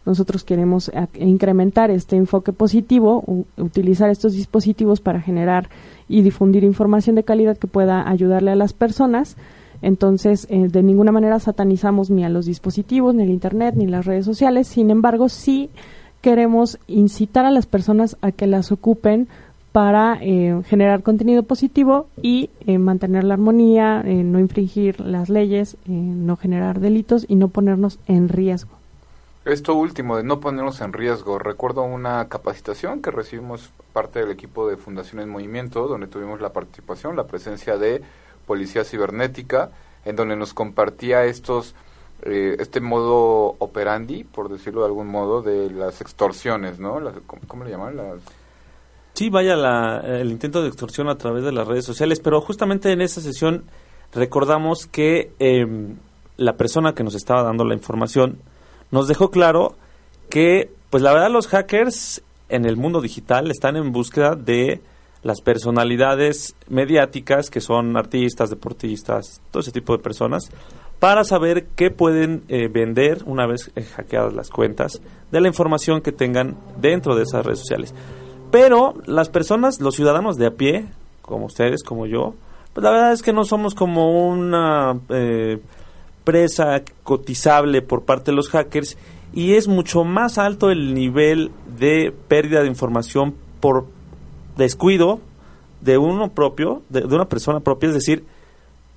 Nosotros 0.07 0.45
queremos 0.45 0.89
incrementar 1.19 1.91
este 1.91 2.15
enfoque 2.15 2.53
positivo, 2.53 3.43
utilizar 3.57 4.09
estos 4.09 4.31
dispositivos 4.31 5.01
para 5.01 5.19
generar 5.19 5.67
y 6.07 6.21
difundir 6.21 6.63
información 6.63 7.17
de 7.17 7.23
calidad 7.23 7.57
que 7.57 7.67
pueda 7.67 8.09
ayudarle 8.09 8.51
a 8.51 8.55
las 8.55 8.71
personas. 8.71 9.35
Entonces, 9.81 10.47
eh, 10.49 10.69
de 10.69 10.81
ninguna 10.81 11.11
manera 11.11 11.41
satanizamos 11.41 12.09
ni 12.09 12.23
a 12.23 12.29
los 12.29 12.45
dispositivos, 12.45 13.15
ni 13.15 13.23
el 13.23 13.31
Internet, 13.31 13.75
ni 13.75 13.85
las 13.85 14.05
redes 14.05 14.23
sociales. 14.23 14.69
Sin 14.69 14.91
embargo, 14.91 15.27
sí 15.27 15.69
queremos 16.21 16.79
incitar 16.87 17.45
a 17.45 17.51
las 17.51 17.65
personas 17.65 18.15
a 18.21 18.31
que 18.31 18.47
las 18.47 18.71
ocupen 18.71 19.27
para 19.73 20.19
eh, 20.21 20.61
generar 20.67 21.03
contenido 21.03 21.43
positivo 21.43 22.07
y 22.21 22.49
eh, 22.65 22.77
mantener 22.77 23.25
la 23.25 23.33
armonía, 23.33 24.03
no 24.03 24.39
infringir 24.39 25.01
las 25.01 25.27
leyes, 25.27 25.75
no 25.85 26.37
generar 26.37 26.79
delitos 26.79 27.25
y 27.27 27.35
no 27.35 27.49
ponernos 27.49 27.99
en 28.07 28.29
riesgo. 28.29 28.76
Esto 29.47 29.75
último, 29.75 30.17
de 30.17 30.23
no 30.23 30.41
ponernos 30.41 30.81
en 30.81 30.91
riesgo, 30.91 31.39
recuerdo 31.39 31.81
una 31.83 32.27
capacitación 32.27 33.01
que 33.01 33.11
recibimos 33.11 33.71
parte 33.93 34.19
del 34.19 34.29
equipo 34.29 34.67
de 34.67 34.75
Fundación 34.75 35.21
en 35.21 35.29
Movimiento, 35.29 35.87
donde 35.87 36.07
tuvimos 36.07 36.41
la 36.41 36.51
participación, 36.51 37.15
la 37.15 37.27
presencia 37.27 37.77
de 37.77 38.01
Policía 38.45 38.83
Cibernética, 38.83 39.71
en 40.03 40.17
donde 40.17 40.35
nos 40.35 40.53
compartía 40.53 41.23
estos 41.23 41.75
eh, 42.23 42.57
este 42.59 42.81
modo 42.81 43.55
operandi, 43.59 44.25
por 44.25 44.49
decirlo 44.49 44.81
de 44.81 44.87
algún 44.87 45.07
modo, 45.07 45.41
de 45.41 45.69
las 45.69 46.01
extorsiones, 46.01 46.77
¿no? 46.77 46.99
¿cómo, 47.47 47.63
le 47.63 47.71
llaman? 47.71 47.95
Las... 47.95 48.19
Sí, 49.13 49.29
vaya 49.29 49.53
el 50.01 50.29
intento 50.29 50.61
de 50.61 50.67
extorsión 50.67 51.07
a 51.07 51.17
través 51.17 51.45
de 51.45 51.53
las 51.53 51.65
redes 51.65 51.85
sociales, 51.85 52.19
pero 52.19 52.41
justamente 52.41 52.91
en 52.91 52.99
esa 52.99 53.21
sesión 53.21 53.63
recordamos 54.11 54.87
que 54.87 55.31
em, 55.39 55.95
la 56.35 56.57
persona 56.57 56.93
que 56.93 57.05
nos 57.05 57.15
estaba 57.15 57.43
dando 57.43 57.63
la 57.63 57.75
información 57.75 58.39
nos 58.91 59.07
dejó 59.07 59.31
claro 59.31 59.75
que, 60.29 60.71
pues 60.89 61.03
la 61.03 61.13
verdad, 61.13 61.31
los 61.31 61.47
hackers 61.47 62.21
en 62.49 62.65
el 62.65 62.77
mundo 62.77 63.01
digital 63.01 63.51
están 63.51 63.75
en 63.75 63.91
búsqueda 63.91 64.35
de 64.35 64.81
las 65.23 65.41
personalidades 65.41 66.55
mediáticas 66.69 67.49
que 67.49 67.59
son 67.59 67.97
artistas, 67.97 68.49
deportistas, 68.49 69.41
todo 69.51 69.61
ese 69.61 69.71
tipo 69.71 69.95
de 69.95 70.03
personas, 70.03 70.49
para 70.99 71.23
saber 71.23 71.67
qué 71.75 71.91
pueden 71.91 72.43
eh, 72.47 72.69
vender 72.69 73.23
una 73.25 73.45
vez 73.45 73.71
hackeadas 73.95 74.33
las 74.33 74.49
cuentas 74.49 75.01
de 75.31 75.41
la 75.41 75.47
información 75.47 76.01
que 76.01 76.11
tengan 76.11 76.57
dentro 76.79 77.15
de 77.15 77.23
esas 77.23 77.45
redes 77.45 77.59
sociales. 77.59 77.93
Pero 78.51 78.93
las 79.05 79.29
personas, 79.29 79.81
los 79.81 79.95
ciudadanos 79.95 80.37
de 80.37 80.47
a 80.47 80.51
pie, 80.51 80.85
como 81.21 81.45
ustedes, 81.45 81.83
como 81.83 82.05
yo, 82.05 82.33
pues 82.73 82.83
la 82.83 82.91
verdad 82.91 83.11
es 83.11 83.21
que 83.21 83.33
no 83.33 83.43
somos 83.43 83.75
como 83.75 84.27
una 84.29 84.99
eh, 85.09 85.59
presa 86.27 86.81
cotizable 87.03 87.81
por 87.81 88.03
parte 88.03 88.31
de 88.31 88.35
los 88.35 88.49
hackers 88.49 88.97
y 89.33 89.53
es 89.53 89.69
mucho 89.69 90.03
más 90.03 90.37
alto 90.37 90.71
el 90.71 90.93
nivel 90.93 91.51
de 91.79 92.13
pérdida 92.27 92.61
de 92.63 92.67
información 92.67 93.33
por 93.61 93.85
descuido 94.57 95.21
de 95.79 95.97
uno 95.97 96.33
propio, 96.33 96.81
de, 96.89 97.05
una 97.05 97.29
persona 97.29 97.61
propia, 97.61 97.87
es 97.87 97.95
decir, 97.95 98.25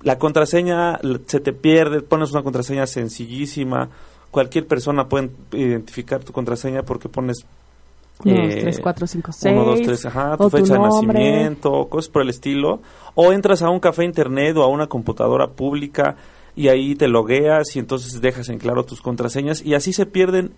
la 0.01 0.17
contraseña 0.17 0.99
se 1.25 1.39
te 1.39 1.53
pierde, 1.53 2.01
pones 2.01 2.31
una 2.31 2.43
contraseña 2.43 2.85
sencillísima, 2.85 3.87
cualquier 4.29 4.67
persona 4.67 5.07
puede 5.07 5.29
identificar 5.53 6.25
tu 6.25 6.33
contraseña 6.33 6.83
porque 6.83 7.07
pones 7.07 7.45
1, 8.25 8.41
2, 8.41 8.55
3, 8.55 8.79
4, 8.81 9.07
5, 9.07 9.31
6. 9.31 9.55
1, 9.55 9.65
2, 9.65 9.81
3, 9.83 10.05
ajá, 10.07 10.37
tu 10.37 10.49
fecha 10.49 10.73
de 10.73 10.79
nacimiento, 10.79 11.87
cosas 11.87 12.09
por 12.09 12.23
el 12.23 12.29
estilo. 12.29 12.81
O 13.15 13.31
entras 13.31 13.61
a 13.61 13.69
un 13.69 13.79
café 13.79 14.03
internet 14.03 14.57
o 14.57 14.63
a 14.63 14.67
una 14.67 14.87
computadora 14.87 15.47
pública 15.47 16.17
y 16.55 16.67
ahí 16.67 16.95
te 16.95 17.07
logueas 17.07 17.75
y 17.75 17.79
entonces 17.79 18.21
dejas 18.21 18.49
en 18.49 18.59
claro 18.59 18.83
tus 18.83 19.01
contraseñas 19.01 19.61
y 19.63 19.73
así 19.73 19.93
se 19.93 20.05
pierden 20.05 20.53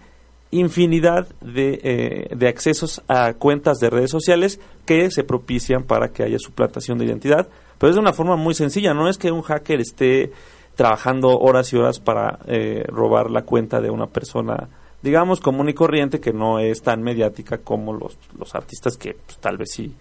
infinidad 0.52 1.28
de, 1.41 1.80
eh, 1.84 2.36
de 2.36 2.48
accesos 2.48 3.02
a 3.08 3.34
cuentas 3.34 3.80
de 3.80 3.89
redes 3.89 4.12
sociales 4.12 4.60
que 4.86 5.10
se 5.10 5.24
propician 5.24 5.84
para 5.84 6.10
que 6.10 6.24
haya 6.24 6.38
suplantación 6.38 6.98
de 6.98 7.06
identidad, 7.06 7.48
pero 7.80 7.89
es 7.89 7.96
de 7.96 8.02
una 8.02 8.14
forma 8.14 8.36
muy 8.36 8.54
sencilla, 8.54 8.94
no 8.94 9.10
es 9.10 9.18
que 9.18 9.32
un 9.32 9.41
hacker 9.41 9.82
esté 9.82 10.32
trabajando 10.76 11.38
horas 11.39 11.72
y 11.74 11.78
horas 11.78 12.00
para 12.00 12.39
eh, 12.48 12.84
robar 12.88 13.32
la 13.32 13.44
cuenta 13.44 13.82
de 13.82 13.89
una 13.89 14.08
persona, 14.08 14.70
digamos, 15.02 15.39
común 15.39 15.70
y 15.70 15.74
corriente 15.74 16.20
que 16.20 16.34
no 16.34 16.60
es 16.60 16.82
tan 16.82 17.02
mediática 17.02 17.60
como 17.60 17.94
los, 17.94 18.18
los 18.38 18.54
artistas 18.56 18.98
que 18.98 19.16
pues, 19.26 19.38
tal 19.38 19.58
vez 19.58 19.72
sí 19.72 19.94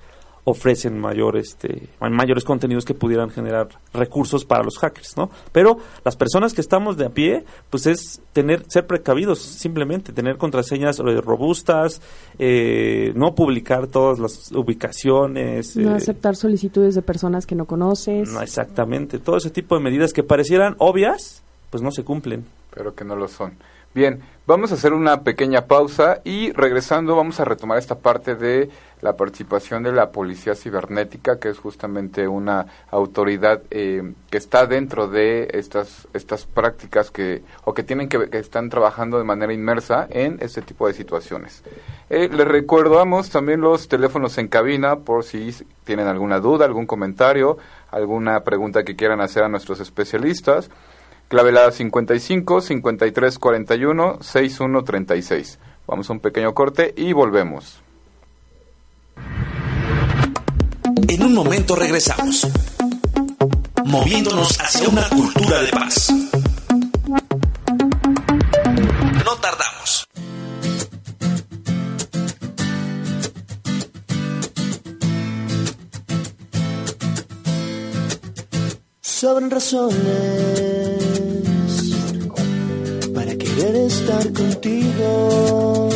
ofrecen 0.45 0.99
mayor, 0.99 1.37
este, 1.37 1.89
mayores 2.01 2.45
contenidos 2.45 2.85
que 2.85 2.95
pudieran 2.95 3.31
generar 3.31 3.69
recursos 3.95 4.45
para 4.45 4.65
los 4.65 4.77
hackers, 4.79 5.17
¿no? 5.17 5.31
Pero 5.53 5.79
las 6.05 6.17
personas 6.17 6.53
que 6.53 6.61
estamos 6.61 6.97
de 6.97 7.07
a 7.07 7.11
pie, 7.11 7.45
pues 7.71 7.87
es 7.87 8.21
tener, 8.33 8.65
ser 8.69 8.87
precavidos, 8.87 9.41
simplemente 9.41 10.13
tener 10.13 10.39
contraseñas 10.39 10.99
robustas, 10.99 12.03
eh, 12.39 13.13
no 13.15 13.35
publicar 13.37 13.87
todas 13.87 14.19
las 14.19 14.51
ubicaciones. 14.53 15.77
No 15.77 15.93
eh, 15.93 15.97
aceptar 15.97 16.35
solicitudes 16.35 16.97
de 16.97 17.03
personas 17.03 17.47
que 17.47 17.55
no 17.55 17.67
conoces. 17.67 18.33
no, 18.33 18.43
exactamente, 18.43 19.19
todo 19.19 19.37
ese 19.37 19.51
tipo 19.51 19.77
de 19.77 19.83
medidas 19.83 20.13
que 20.13 20.25
parecieran 20.25 20.75
obvias, 20.79 21.45
pues 21.71 21.83
no 21.83 21.93
se 21.93 22.03
cumplen. 22.03 22.45
pero 22.75 22.95
que 22.95 23.05
no 23.05 23.15
lo 23.15 23.29
son. 23.29 23.55
Bien, 23.95 24.23
vamos 24.47 24.73
a 24.73 24.77
hacer 24.77 24.95
una 24.95 25.21
pequeña 25.21 25.67
pausa 25.67 26.23
y 26.25 26.51
regresando 26.53 27.15
vamos 27.15 27.41
a 27.41 27.45
retomar 27.45 27.77
esta 27.77 27.97
parte 27.97 28.35
de 28.37 28.71
la 29.03 29.19
participación 29.19 29.83
de 29.83 29.93
la 29.93 30.11
Policía 30.13 30.55
Cibernética, 30.55 31.39
que 31.39 31.51
es 31.51 31.59
justamente 31.59 32.27
una 32.27 32.65
autoridad 32.91 33.61
eh, 33.71 34.15
que 34.31 34.39
está 34.39 34.65
dentro 34.65 35.09
de 35.09 35.47
estas 35.53 36.09
estas 36.15 36.47
prácticas 36.47 37.11
que 37.11 37.43
o 37.65 37.75
que 37.75 37.83
tienen 37.83 38.09
que, 38.09 38.31
que 38.31 38.39
están 38.39 38.71
trabajando 38.71 39.19
de 39.19 39.25
manera 39.25 39.53
inmersa 39.53 40.07
en 40.09 40.39
este 40.41 40.63
tipo 40.63 40.89
de 40.89 40.95
situaciones. 40.95 41.63
Eh, 42.09 42.31
les 42.33 42.49
recordamos 42.49 43.29
también 43.29 43.61
los 43.61 43.89
teléfonos 43.89 44.39
en 44.39 44.49
cabina 44.49 45.01
por 45.01 45.25
si 45.25 45.55
tienen 45.85 46.07
alguna 46.07 46.41
duda, 46.41 46.65
algún 46.65 46.87
comentario, 46.87 47.59
alguna 47.91 48.41
pregunta 48.41 48.85
que 48.85 48.97
quieran 48.97 49.21
hacer 49.21 49.43
a 49.43 49.51
nuestros 49.51 49.81
especialistas. 49.81 50.71
Clavelada 51.33 51.73
55 51.73 52.61
53 52.61 53.39
41 53.39 54.19
61 54.21 54.85
36. 54.85 55.59
Vamos 55.87 56.11
a 56.11 56.13
un 56.13 56.21
pequeño 56.21 56.53
corte 56.53 56.93
y 56.95 57.15
volvemos. 57.15 57.81
En 61.09 61.23
un 61.23 61.33
momento 61.33 61.75
regresamos. 61.75 62.47
Moviéndonos 63.87 64.61
hacia 64.61 64.87
una 64.91 65.09
cultura 65.09 65.63
de 65.63 65.69
paz. 65.69 66.13
No 69.25 69.35
tardamos. 69.41 70.07
Sobran 79.01 79.51
razones 79.51 80.72
querer 83.73 83.87
estar 83.87 84.33
contigo. 84.33 85.89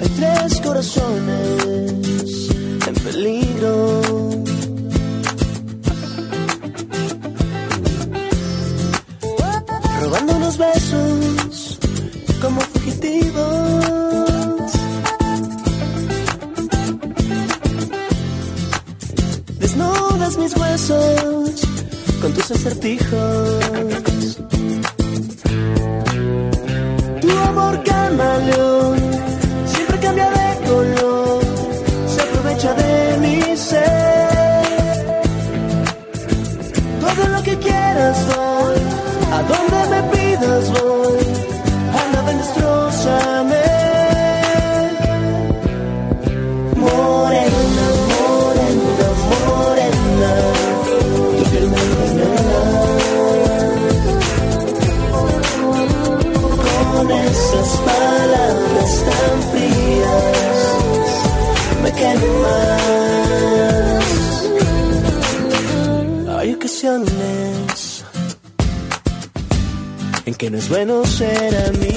Hay 0.00 0.08
tres 0.18 0.60
corazones 0.60 2.50
en 2.86 2.94
peligro. 3.04 4.00
Robando 10.00 10.36
unos 10.36 10.58
besos 10.58 11.78
como 12.42 12.60
fugitivos. 12.60 13.82
Desnudas 19.58 20.36
mis 20.38 20.56
huesos 20.56 21.41
acertijos. 22.52 24.36
Tu 27.20 27.30
amor 27.30 27.82
camaleón 27.84 28.61
en 70.74 70.78
que 70.78 70.86
no 70.86 71.91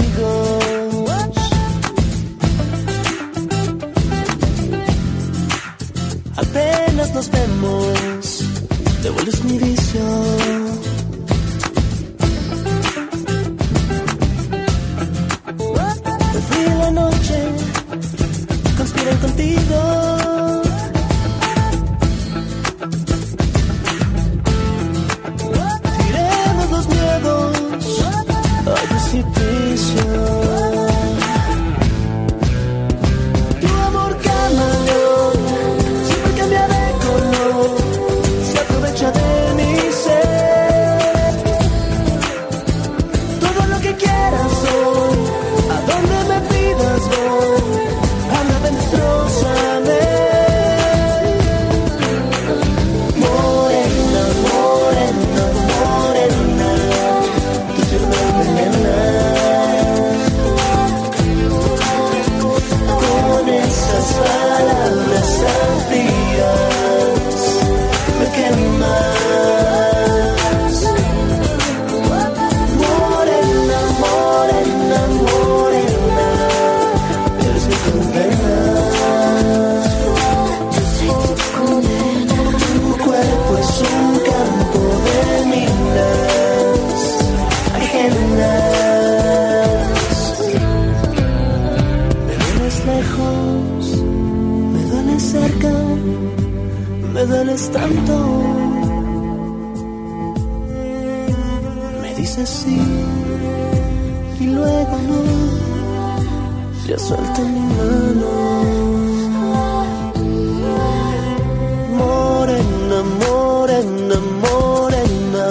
Morena, 111.97 113.03
morena, 113.19 114.19
morena. 114.41 115.45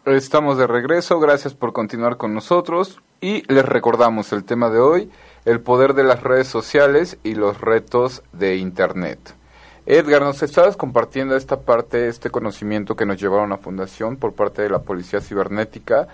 Estamos 0.04 0.56
de 0.56 0.68
regreso, 0.68 1.18
gracias 1.18 1.54
por 1.54 1.72
continuar 1.72 2.18
con 2.18 2.34
nosotros 2.34 3.00
y 3.20 3.42
les 3.52 3.64
recordamos 3.64 4.32
el 4.32 4.44
tema 4.44 4.70
de 4.70 4.78
hoy, 4.78 5.10
el 5.44 5.60
poder 5.60 5.94
de 5.94 6.04
las 6.04 6.22
redes 6.22 6.46
sociales 6.46 7.18
y 7.24 7.34
los 7.34 7.60
retos 7.60 8.22
de 8.32 8.58
Internet. 8.58 9.41
Edgar, 9.86 10.22
nos 10.22 10.42
estabas 10.42 10.76
compartiendo 10.76 11.36
esta 11.36 11.60
parte, 11.60 12.08
este 12.08 12.30
conocimiento 12.30 12.94
que 12.94 13.04
nos 13.06 13.20
llevaron 13.20 13.52
a 13.52 13.58
Fundación 13.58 14.16
por 14.16 14.32
parte 14.32 14.62
de 14.62 14.70
la 14.70 14.80
Policía 14.80 15.20
Cibernética 15.20 16.08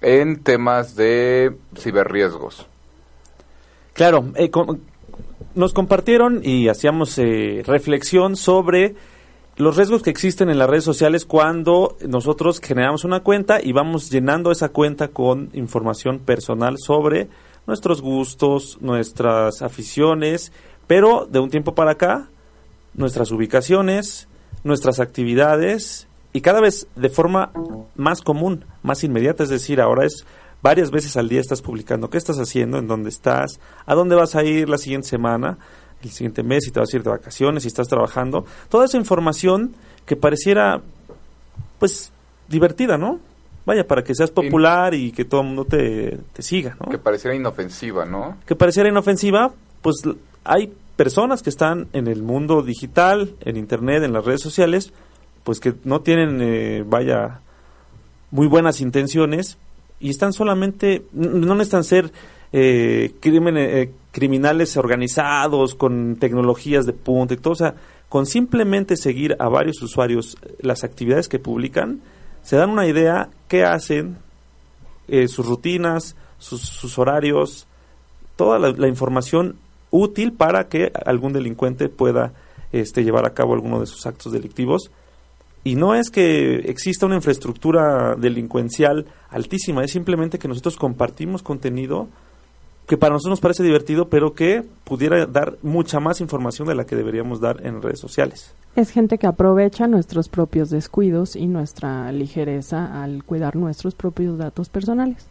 en 0.00 0.42
temas 0.42 0.94
de 0.94 1.56
ciberriesgos. 1.76 2.66
Claro, 3.92 4.26
eh, 4.36 4.50
nos 5.54 5.72
compartieron 5.72 6.40
y 6.44 6.68
hacíamos 6.68 7.18
eh, 7.18 7.64
reflexión 7.66 8.36
sobre 8.36 8.94
los 9.56 9.76
riesgos 9.76 10.04
que 10.04 10.10
existen 10.10 10.50
en 10.50 10.58
las 10.58 10.70
redes 10.70 10.84
sociales 10.84 11.24
cuando 11.24 11.96
nosotros 12.06 12.60
generamos 12.60 13.02
una 13.04 13.24
cuenta 13.24 13.60
y 13.60 13.72
vamos 13.72 14.08
llenando 14.08 14.52
esa 14.52 14.68
cuenta 14.68 15.08
con 15.08 15.50
información 15.52 16.20
personal 16.20 16.76
sobre 16.78 17.28
nuestros 17.66 18.00
gustos, 18.00 18.78
nuestras 18.80 19.60
aficiones, 19.62 20.52
pero 20.86 21.26
de 21.26 21.40
un 21.40 21.50
tiempo 21.50 21.74
para 21.74 21.90
acá, 21.90 22.28
nuestras 22.98 23.30
ubicaciones, 23.30 24.28
nuestras 24.64 25.00
actividades 25.00 26.06
y 26.32 26.42
cada 26.42 26.60
vez 26.60 26.86
de 26.96 27.08
forma 27.08 27.52
más 27.96 28.20
común, 28.20 28.64
más 28.82 29.02
inmediata, 29.04 29.44
es 29.44 29.48
decir, 29.48 29.80
ahora 29.80 30.04
es 30.04 30.26
varias 30.62 30.90
veces 30.90 31.16
al 31.16 31.28
día 31.28 31.40
estás 31.40 31.62
publicando 31.62 32.10
qué 32.10 32.18
estás 32.18 32.36
haciendo, 32.38 32.78
en 32.78 32.86
dónde 32.86 33.08
estás, 33.08 33.60
a 33.86 33.94
dónde 33.94 34.16
vas 34.16 34.34
a 34.34 34.44
ir 34.44 34.68
la 34.68 34.76
siguiente 34.76 35.08
semana, 35.08 35.56
el 36.02 36.10
siguiente 36.10 36.42
mes, 36.42 36.64
si 36.64 36.70
te 36.70 36.80
vas 36.80 36.92
a 36.92 36.96
ir 36.96 37.02
de 37.02 37.10
vacaciones, 37.10 37.62
si 37.62 37.68
estás 37.68 37.88
trabajando, 37.88 38.44
toda 38.68 38.84
esa 38.84 38.98
información 38.98 39.74
que 40.04 40.16
pareciera 40.16 40.82
pues 41.78 42.12
divertida, 42.48 42.98
¿no? 42.98 43.20
Vaya, 43.64 43.86
para 43.86 44.02
que 44.02 44.14
seas 44.14 44.30
popular 44.30 44.94
y 44.94 45.12
que 45.12 45.24
todo 45.24 45.42
el 45.42 45.46
mundo 45.48 45.64
te, 45.64 46.18
te 46.32 46.42
siga, 46.42 46.76
¿no? 46.80 46.90
Que 46.90 46.98
pareciera 46.98 47.36
inofensiva, 47.36 48.04
¿no? 48.06 48.36
que 48.46 48.56
pareciera 48.56 48.88
inofensiva, 48.88 49.52
pues 49.82 49.96
hay 50.42 50.72
personas 50.98 51.44
que 51.44 51.50
están 51.50 51.86
en 51.92 52.08
el 52.08 52.24
mundo 52.24 52.62
digital, 52.62 53.36
en 53.42 53.56
internet, 53.56 54.02
en 54.02 54.12
las 54.12 54.24
redes 54.24 54.42
sociales, 54.42 54.92
pues 55.44 55.60
que 55.60 55.72
no 55.84 56.00
tienen, 56.00 56.40
eh, 56.42 56.82
vaya, 56.84 57.40
muy 58.32 58.48
buenas 58.48 58.80
intenciones 58.80 59.58
y 60.00 60.10
están 60.10 60.32
solamente, 60.32 61.04
no 61.12 61.54
necesitan 61.54 61.84
ser 61.84 62.12
eh, 62.52 63.12
crímenes, 63.20 63.74
eh, 63.74 63.92
criminales 64.10 64.76
organizados 64.76 65.76
con 65.76 66.16
tecnologías 66.16 66.84
de 66.84 66.94
punta 66.94 67.34
y 67.34 67.36
todo, 67.36 67.52
o 67.52 67.56
sea, 67.56 67.76
con 68.08 68.26
simplemente 68.26 68.96
seguir 68.96 69.36
a 69.38 69.48
varios 69.48 69.80
usuarios 69.80 70.36
eh, 70.42 70.56
las 70.62 70.82
actividades 70.82 71.28
que 71.28 71.38
publican, 71.38 72.00
se 72.42 72.56
dan 72.56 72.70
una 72.70 72.88
idea 72.88 73.28
qué 73.46 73.62
hacen, 73.62 74.18
eh, 75.06 75.28
sus 75.28 75.46
rutinas, 75.46 76.16
sus, 76.38 76.62
sus 76.62 76.98
horarios, 76.98 77.68
toda 78.34 78.58
la 78.58 78.88
información 78.88 79.56
útil 79.90 80.32
para 80.32 80.68
que 80.68 80.92
algún 81.04 81.32
delincuente 81.32 81.88
pueda 81.88 82.32
este, 82.72 83.04
llevar 83.04 83.26
a 83.26 83.34
cabo 83.34 83.54
alguno 83.54 83.80
de 83.80 83.86
sus 83.86 84.06
actos 84.06 84.32
delictivos. 84.32 84.90
Y 85.64 85.74
no 85.74 85.94
es 85.94 86.10
que 86.10 86.56
exista 86.70 87.06
una 87.06 87.16
infraestructura 87.16 88.14
delincuencial 88.16 89.06
altísima, 89.30 89.84
es 89.84 89.90
simplemente 89.90 90.38
que 90.38 90.48
nosotros 90.48 90.76
compartimos 90.76 91.42
contenido 91.42 92.08
que 92.88 92.96
para 92.96 93.12
nosotros 93.12 93.32
nos 93.32 93.40
parece 93.40 93.62
divertido, 93.62 94.08
pero 94.08 94.32
que 94.32 94.64
pudiera 94.84 95.26
dar 95.26 95.58
mucha 95.62 96.00
más 96.00 96.22
información 96.22 96.66
de 96.66 96.74
la 96.74 96.86
que 96.86 96.96
deberíamos 96.96 97.38
dar 97.38 97.64
en 97.66 97.82
redes 97.82 98.00
sociales. 98.00 98.54
Es 98.76 98.90
gente 98.90 99.18
que 99.18 99.26
aprovecha 99.26 99.86
nuestros 99.86 100.30
propios 100.30 100.70
descuidos 100.70 101.36
y 101.36 101.48
nuestra 101.48 102.10
ligereza 102.12 103.02
al 103.02 103.24
cuidar 103.24 103.56
nuestros 103.56 103.94
propios 103.94 104.38
datos 104.38 104.70
personales. 104.70 105.26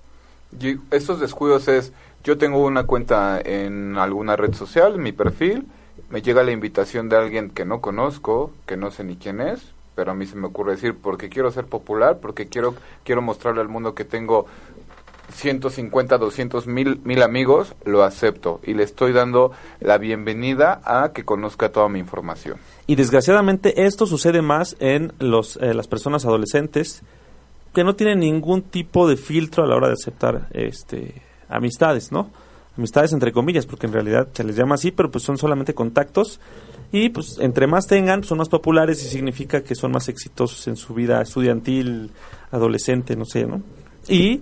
Y 0.62 0.76
estos 0.92 1.20
descuidos 1.20 1.68
es, 1.68 1.92
yo 2.28 2.38
tengo 2.38 2.62
una 2.66 2.84
cuenta 2.84 3.40
en 3.40 3.98
alguna 3.98 4.36
red 4.36 4.54
social, 4.54 4.98
mi 4.98 5.14
perfil, 5.14 5.66
me 6.10 6.22
llega 6.22 6.44
la 6.44 6.52
invitación 6.52 7.08
de 7.08 7.16
alguien 7.16 7.50
que 7.50 7.64
no 7.64 7.80
conozco, 7.80 8.52
que 8.66 8.76
no 8.76 8.92
sé 8.92 9.06
ni 9.06 9.16
quién 9.16 9.40
es, 9.40 9.62
pero 9.96 10.12
a 10.12 10.14
mí 10.14 10.26
se 10.26 10.36
me 10.36 10.48
ocurre 10.48 10.74
decir, 10.74 10.94
porque 11.02 11.30
quiero 11.30 11.52
ser 11.52 11.68
popular, 11.68 12.18
porque 12.22 12.48
quiero, 12.48 12.76
quiero 13.06 13.22
mostrarle 13.22 13.62
al 13.62 13.70
mundo 13.70 13.96
que 13.96 14.04
tengo 14.04 14.46
150, 15.36 16.18
200 16.18 16.68
mil, 16.68 17.00
mil 17.06 17.24
amigos, 17.24 17.76
lo 17.86 18.04
acepto 18.04 18.60
y 18.62 18.74
le 18.74 18.84
estoy 18.84 19.14
dando 19.14 19.54
la 19.80 19.98
bienvenida 19.98 20.82
a 20.84 21.14
que 21.14 21.24
conozca 21.24 21.72
toda 21.72 21.88
mi 21.88 22.00
información. 22.00 22.58
Y 22.88 22.96
desgraciadamente 22.96 23.86
esto 23.86 24.06
sucede 24.06 24.42
más 24.42 24.76
en 24.82 25.14
los, 25.20 25.56
eh, 25.62 25.74
las 25.74 25.88
personas 25.88 26.26
adolescentes 26.26 27.04
que 27.74 27.86
no 27.86 27.96
tienen 27.96 28.20
ningún 28.20 28.64
tipo 28.64 29.08
de 29.08 29.16
filtro 29.16 29.64
a 29.64 29.68
la 29.68 29.78
hora 29.78 29.88
de 29.88 29.94
aceptar 29.94 30.50
este, 30.52 31.22
amistades, 31.50 32.12
¿no? 32.12 32.30
Amistades 32.78 33.14
entre 33.14 33.32
comillas, 33.32 33.66
porque 33.66 33.88
en 33.88 33.94
realidad 33.94 34.28
se 34.34 34.44
les 34.44 34.56
llama 34.56 34.76
así, 34.76 34.92
pero 34.92 35.10
pues 35.10 35.24
son 35.24 35.38
solamente 35.38 35.74
contactos 35.74 36.40
y 36.92 37.10
pues 37.10 37.38
entre 37.40 37.68
más 37.68 37.88
tengan 37.88 38.24
son 38.24 38.38
más 38.38 38.50
populares 38.50 39.04
y 39.04 39.08
significa 39.08 39.62
que 39.62 39.76
son 39.76 39.92
más 39.92 40.08
exitosos 40.08 40.68
en 40.68 40.76
su 40.76 40.94
vida 40.94 41.22
estudiantil, 41.22 42.12
adolescente, 42.52 43.16
no 43.16 43.26
sé, 43.26 43.46
¿no? 43.46 43.62
Y 44.08 44.42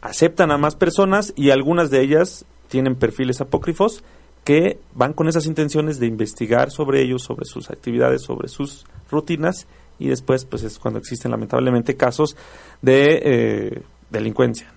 aceptan 0.00 0.50
a 0.50 0.58
más 0.58 0.74
personas 0.74 1.32
y 1.36 1.50
algunas 1.50 1.90
de 1.90 2.00
ellas 2.00 2.44
tienen 2.68 2.96
perfiles 2.96 3.40
apócrifos 3.40 4.02
que 4.44 4.78
van 4.94 5.12
con 5.12 5.28
esas 5.28 5.46
intenciones 5.46 5.98
de 5.98 6.06
investigar 6.06 6.70
sobre 6.70 7.02
ellos, 7.02 7.22
sobre 7.22 7.44
sus 7.44 7.70
actividades, 7.70 8.22
sobre 8.22 8.48
sus 8.48 8.86
rutinas 9.10 9.66
y 9.98 10.08
después 10.08 10.44
pues 10.44 10.62
es 10.62 10.78
cuando 10.78 10.98
existen 10.98 11.30
lamentablemente 11.30 11.96
casos 11.96 12.36
de 12.82 13.20
eh, 13.22 13.82
delincuencia. 14.10 14.72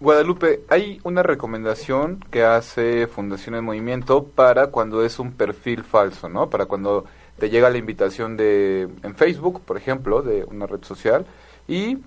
Guadalupe, 0.00 0.62
hay 0.70 0.98
una 1.04 1.22
recomendación 1.22 2.24
que 2.30 2.42
hace 2.42 3.06
Fundación 3.06 3.54
en 3.54 3.64
Movimiento 3.64 4.24
para 4.24 4.68
cuando 4.68 5.04
es 5.04 5.18
un 5.18 5.32
perfil 5.32 5.84
falso, 5.84 6.30
¿no? 6.30 6.48
Para 6.48 6.64
cuando 6.64 7.04
te 7.38 7.50
llega 7.50 7.68
la 7.68 7.76
invitación 7.76 8.38
de 8.38 8.88
en 9.02 9.14
Facebook, 9.14 9.60
por 9.60 9.76
ejemplo, 9.76 10.22
de 10.22 10.44
una 10.44 10.66
red 10.66 10.82
social 10.84 11.26
y 11.68 11.98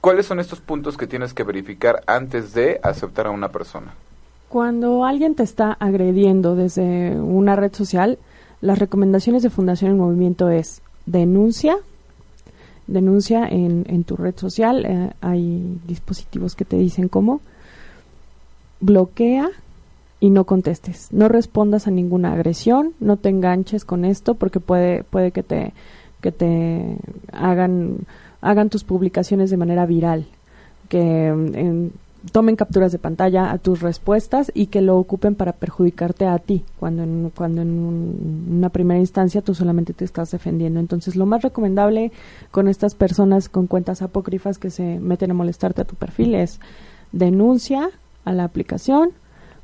¿cuáles 0.00 0.26
son 0.26 0.38
estos 0.38 0.60
puntos 0.60 0.96
que 0.96 1.08
tienes 1.08 1.34
que 1.34 1.42
verificar 1.42 2.04
antes 2.06 2.54
de 2.54 2.78
aceptar 2.84 3.26
a 3.26 3.30
una 3.30 3.48
persona? 3.48 3.94
Cuando 4.48 5.04
alguien 5.04 5.34
te 5.34 5.42
está 5.42 5.72
agrediendo 5.72 6.54
desde 6.54 7.16
una 7.18 7.56
red 7.56 7.74
social, 7.74 8.16
las 8.60 8.78
recomendaciones 8.78 9.42
de 9.42 9.50
Fundación 9.50 9.90
en 9.90 9.98
Movimiento 9.98 10.50
es 10.50 10.82
denuncia, 11.04 11.78
denuncia 12.86 13.46
en, 13.48 13.84
en 13.88 14.04
tu 14.04 14.16
red 14.16 14.34
social, 14.36 14.84
eh, 14.84 15.10
hay 15.20 15.78
dispositivos 15.86 16.54
que 16.54 16.64
te 16.64 16.76
dicen 16.76 17.08
cómo, 17.08 17.40
bloquea 18.80 19.48
y 20.20 20.30
no 20.30 20.44
contestes, 20.44 21.08
no 21.12 21.28
respondas 21.28 21.86
a 21.86 21.90
ninguna 21.90 22.32
agresión, 22.32 22.92
no 23.00 23.16
te 23.16 23.28
enganches 23.28 23.84
con 23.84 24.04
esto 24.04 24.34
porque 24.34 24.60
puede, 24.60 25.04
puede 25.04 25.32
que 25.32 25.42
te, 25.42 25.72
que 26.20 26.32
te 26.32 26.96
hagan, 27.32 27.98
hagan 28.40 28.70
tus 28.70 28.84
publicaciones 28.84 29.50
de 29.50 29.56
manera 29.56 29.86
viral, 29.86 30.26
que 30.88 31.32
mm, 31.32 31.54
en- 31.54 31.92
tomen 32.32 32.56
capturas 32.56 32.90
de 32.92 32.98
pantalla 32.98 33.50
a 33.50 33.58
tus 33.58 33.80
respuestas 33.80 34.50
y 34.54 34.66
que 34.68 34.80
lo 34.80 34.96
ocupen 34.96 35.34
para 35.34 35.52
perjudicarte 35.52 36.26
a 36.26 36.38
ti, 36.38 36.64
cuando 36.78 37.02
en, 37.02 37.30
cuando 37.36 37.62
en 37.62 37.68
un- 37.70 38.46
una 38.56 38.68
primera 38.70 38.98
instancia 39.00 39.42
tú 39.42 39.54
solamente 39.54 39.92
te 39.92 40.04
estás 40.04 40.30
defendiendo. 40.30 40.80
Entonces, 40.80 41.16
lo 41.16 41.26
más 41.26 41.42
recomendable 41.42 42.12
con 42.50 42.68
estas 42.68 42.94
personas 42.94 43.48
con 43.48 43.66
cuentas 43.66 44.00
apócrifas 44.02 44.58
que 44.58 44.70
se 44.70 44.98
meten 45.00 45.30
a 45.30 45.34
molestarte 45.34 45.82
a 45.82 45.84
tu 45.84 45.96
perfil 45.96 46.34
es 46.34 46.60
denuncia 47.12 47.90
a 48.24 48.32
la 48.32 48.44
aplicación, 48.44 49.10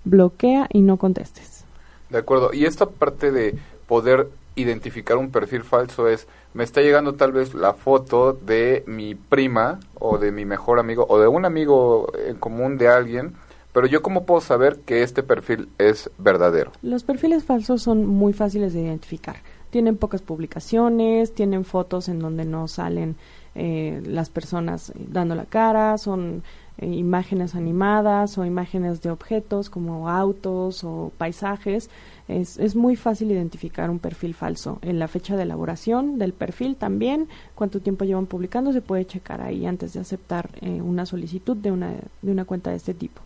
bloquea 0.05 0.69
y 0.73 0.83
no 0.83 0.97
contestes. 0.99 1.65
De 2.11 2.19
acuerdo. 2.19 2.53
Y 2.53 2.65
esta 2.65 2.87
parte 2.87 3.31
de 3.33 3.59
poder 3.87 4.29
identificar 4.57 5.17
un 5.17 5.31
perfil 5.31 5.63
falso 5.63 6.09
es, 6.09 6.27
me 6.55 6.65
está 6.65 6.81
llegando 6.81 7.15
tal 7.15 7.33
vez 7.33 7.55
la 7.55 7.75
foto 7.75 8.33
de 8.33 8.85
mi 8.87 9.15
prima 9.15 9.81
o 9.99 10.19
de 10.19 10.33
mi 10.33 10.45
mejor 10.45 10.79
amigo 10.79 11.07
o 11.09 11.19
de 11.19 11.29
un 11.29 11.45
amigo 11.45 12.13
en 12.27 12.37
común 12.37 12.77
de 12.77 12.89
alguien, 12.89 13.35
pero 13.73 13.87
yo 13.87 14.03
cómo 14.03 14.25
puedo 14.25 14.41
saber 14.41 14.81
que 14.81 15.03
este 15.03 15.23
perfil 15.23 15.69
es 15.79 16.11
verdadero. 16.19 16.73
Los 16.83 17.05
perfiles 17.05 17.45
falsos 17.45 17.83
son 17.83 18.07
muy 18.07 18.33
fáciles 18.33 18.73
de 18.73 18.83
identificar. 18.83 19.37
Tienen 19.71 19.97
pocas 19.97 20.23
publicaciones, 20.23 21.33
tienen 21.33 21.65
fotos 21.65 22.09
en 22.09 22.19
donde 22.19 22.45
no 22.45 22.67
salen 22.67 23.17
eh, 23.55 24.03
las 24.05 24.31
personas 24.31 24.93
dando 24.97 25.35
la 25.35 25.45
cara, 25.45 25.99
son 25.99 26.43
eh, 26.79 26.87
imágenes 26.87 27.55
animadas 27.55 28.39
o 28.39 28.45
imágenes 28.45 29.03
de 29.03 29.11
objetos 29.11 29.71
como 29.71 30.09
autos 30.09 30.83
o 30.83 31.13
paisajes. 31.19 31.91
Es, 32.31 32.59
es 32.59 32.76
muy 32.76 32.97
fácil 32.97 33.31
identificar 33.31 33.91
un 33.91 33.99
perfil 33.99 34.35
falso. 34.35 34.78
En 34.83 34.99
la 34.99 35.09
fecha 35.09 35.37
de 35.37 35.43
elaboración 35.43 36.18
del 36.18 36.33
perfil 36.33 36.76
también, 36.76 37.28
cuánto 37.55 37.81
tiempo 37.81 38.05
llevan 38.05 38.26
publicando, 38.26 38.72
se 38.72 38.81
puede 38.81 39.07
checar 39.07 39.43
ahí 39.43 39.66
antes 39.66 39.93
de 39.93 40.01
aceptar 40.01 40.51
eh, 40.61 40.81
una 40.81 41.07
solicitud 41.07 41.57
de 41.57 41.72
una, 41.72 41.95
de 42.22 42.31
una 42.31 42.45
cuenta 42.45 42.70
de 42.70 42.76
este 42.76 42.95
tipo. 42.95 43.20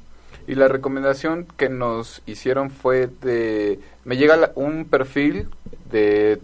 Y 0.46 0.54
la 0.54 0.68
recomendación 0.68 1.46
que 1.56 1.68
nos 1.68 2.22
hicieron 2.26 2.70
fue 2.70 3.08
de, 3.22 3.80
me 4.04 4.16
llega 4.16 4.52
un 4.56 4.84
perfil 4.84 5.48
de 5.90 6.40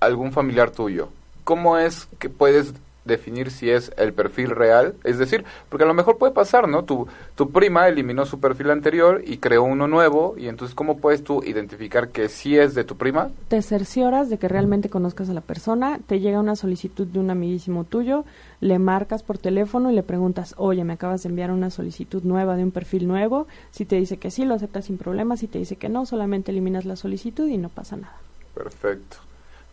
algún 0.00 0.32
familiar 0.32 0.70
tuyo. 0.70 1.08
¿Cómo 1.44 1.76
es 1.76 2.08
que 2.18 2.30
puedes 2.30 2.74
definir 3.04 3.50
si 3.50 3.70
es 3.70 3.92
el 3.96 4.12
perfil 4.12 4.50
real? 4.50 4.94
Es 5.04 5.18
decir, 5.18 5.44
porque 5.68 5.84
a 5.84 5.88
lo 5.88 5.94
mejor 5.94 6.18
puede 6.18 6.32
pasar, 6.32 6.68
¿no? 6.68 6.84
Tu, 6.84 7.06
tu 7.34 7.50
prima 7.50 7.88
eliminó 7.88 8.26
su 8.26 8.40
perfil 8.40 8.70
anterior 8.70 9.22
y 9.24 9.38
creó 9.38 9.64
uno 9.64 9.86
nuevo, 9.88 10.34
y 10.36 10.48
entonces 10.48 10.74
¿cómo 10.74 10.98
puedes 10.98 11.22
tú 11.22 11.42
identificar 11.44 12.08
que 12.08 12.28
sí 12.28 12.58
es 12.58 12.74
de 12.74 12.84
tu 12.84 12.96
prima? 12.96 13.30
te 13.48 13.62
cercioras 13.62 14.30
de 14.30 14.38
que 14.38 14.48
realmente 14.48 14.88
conozcas 14.88 15.28
a 15.28 15.34
la 15.34 15.40
persona, 15.40 16.00
te 16.06 16.20
llega 16.20 16.40
una 16.40 16.56
solicitud 16.56 17.06
de 17.06 17.18
un 17.18 17.30
amiguísimo 17.30 17.84
tuyo, 17.84 18.24
le 18.60 18.78
marcas 18.78 19.22
por 19.22 19.38
teléfono 19.38 19.90
y 19.90 19.94
le 19.94 20.02
preguntas, 20.02 20.54
oye, 20.56 20.84
me 20.84 20.94
acabas 20.94 21.22
de 21.22 21.28
enviar 21.28 21.50
una 21.50 21.70
solicitud 21.70 22.22
nueva 22.22 22.56
de 22.56 22.64
un 22.64 22.70
perfil 22.70 23.06
nuevo, 23.06 23.46
si 23.70 23.84
te 23.84 23.96
dice 23.96 24.16
que 24.16 24.30
sí, 24.30 24.44
lo 24.44 24.54
aceptas 24.54 24.86
sin 24.86 24.98
problemas, 24.98 25.40
si 25.40 25.48
te 25.48 25.58
dice 25.58 25.76
que 25.76 25.88
no, 25.88 26.06
solamente 26.06 26.50
eliminas 26.50 26.84
la 26.84 26.96
solicitud 26.96 27.46
y 27.48 27.58
no 27.58 27.68
pasa 27.68 27.96
nada. 27.96 28.16
Perfecto. 28.54 29.18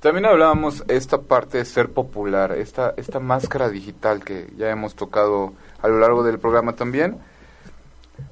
También 0.01 0.25
hablábamos 0.25 0.83
esta 0.87 1.21
parte 1.21 1.59
de 1.59 1.65
ser 1.65 1.91
popular, 1.91 2.53
esta, 2.53 2.95
esta 2.97 3.19
máscara 3.19 3.69
digital 3.69 4.23
que 4.23 4.47
ya 4.57 4.71
hemos 4.71 4.95
tocado 4.95 5.53
a 5.79 5.87
lo 5.87 5.99
largo 5.99 6.23
del 6.23 6.39
programa 6.39 6.73
también. 6.73 7.19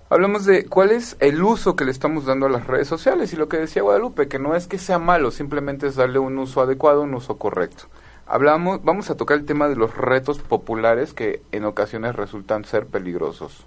Hablamos 0.09 0.45
de 0.45 0.65
cuál 0.65 0.89
es 0.89 1.15
el 1.19 1.43
uso 1.43 1.75
que 1.75 1.85
le 1.85 1.91
estamos 1.91 2.25
dando 2.25 2.47
a 2.47 2.49
las 2.49 2.65
redes 2.65 2.87
sociales 2.87 3.33
y 3.33 3.35
lo 3.35 3.49
que 3.49 3.57
decía 3.57 3.83
Guadalupe, 3.83 4.27
que 4.27 4.39
no 4.39 4.55
es 4.55 4.65
que 4.65 4.79
sea 4.79 4.97
malo, 4.97 5.29
simplemente 5.29 5.85
es 5.85 5.95
darle 5.95 6.17
un 6.17 6.39
uso 6.39 6.61
adecuado, 6.61 7.03
un 7.03 7.13
uso 7.13 7.37
correcto. 7.37 7.83
Hablamos, 8.25 8.83
vamos 8.83 9.11
a 9.11 9.15
tocar 9.15 9.37
el 9.37 9.45
tema 9.45 9.69
de 9.69 9.75
los 9.75 9.95
retos 9.95 10.39
populares 10.39 11.13
que 11.13 11.43
en 11.51 11.65
ocasiones 11.65 12.15
resultan 12.15 12.65
ser 12.65 12.87
peligrosos. 12.87 13.63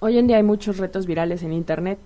Hoy 0.00 0.18
en 0.18 0.26
día 0.26 0.38
hay 0.38 0.42
muchos 0.42 0.78
retos 0.78 1.06
virales 1.06 1.44
en 1.44 1.52
Internet. 1.52 2.00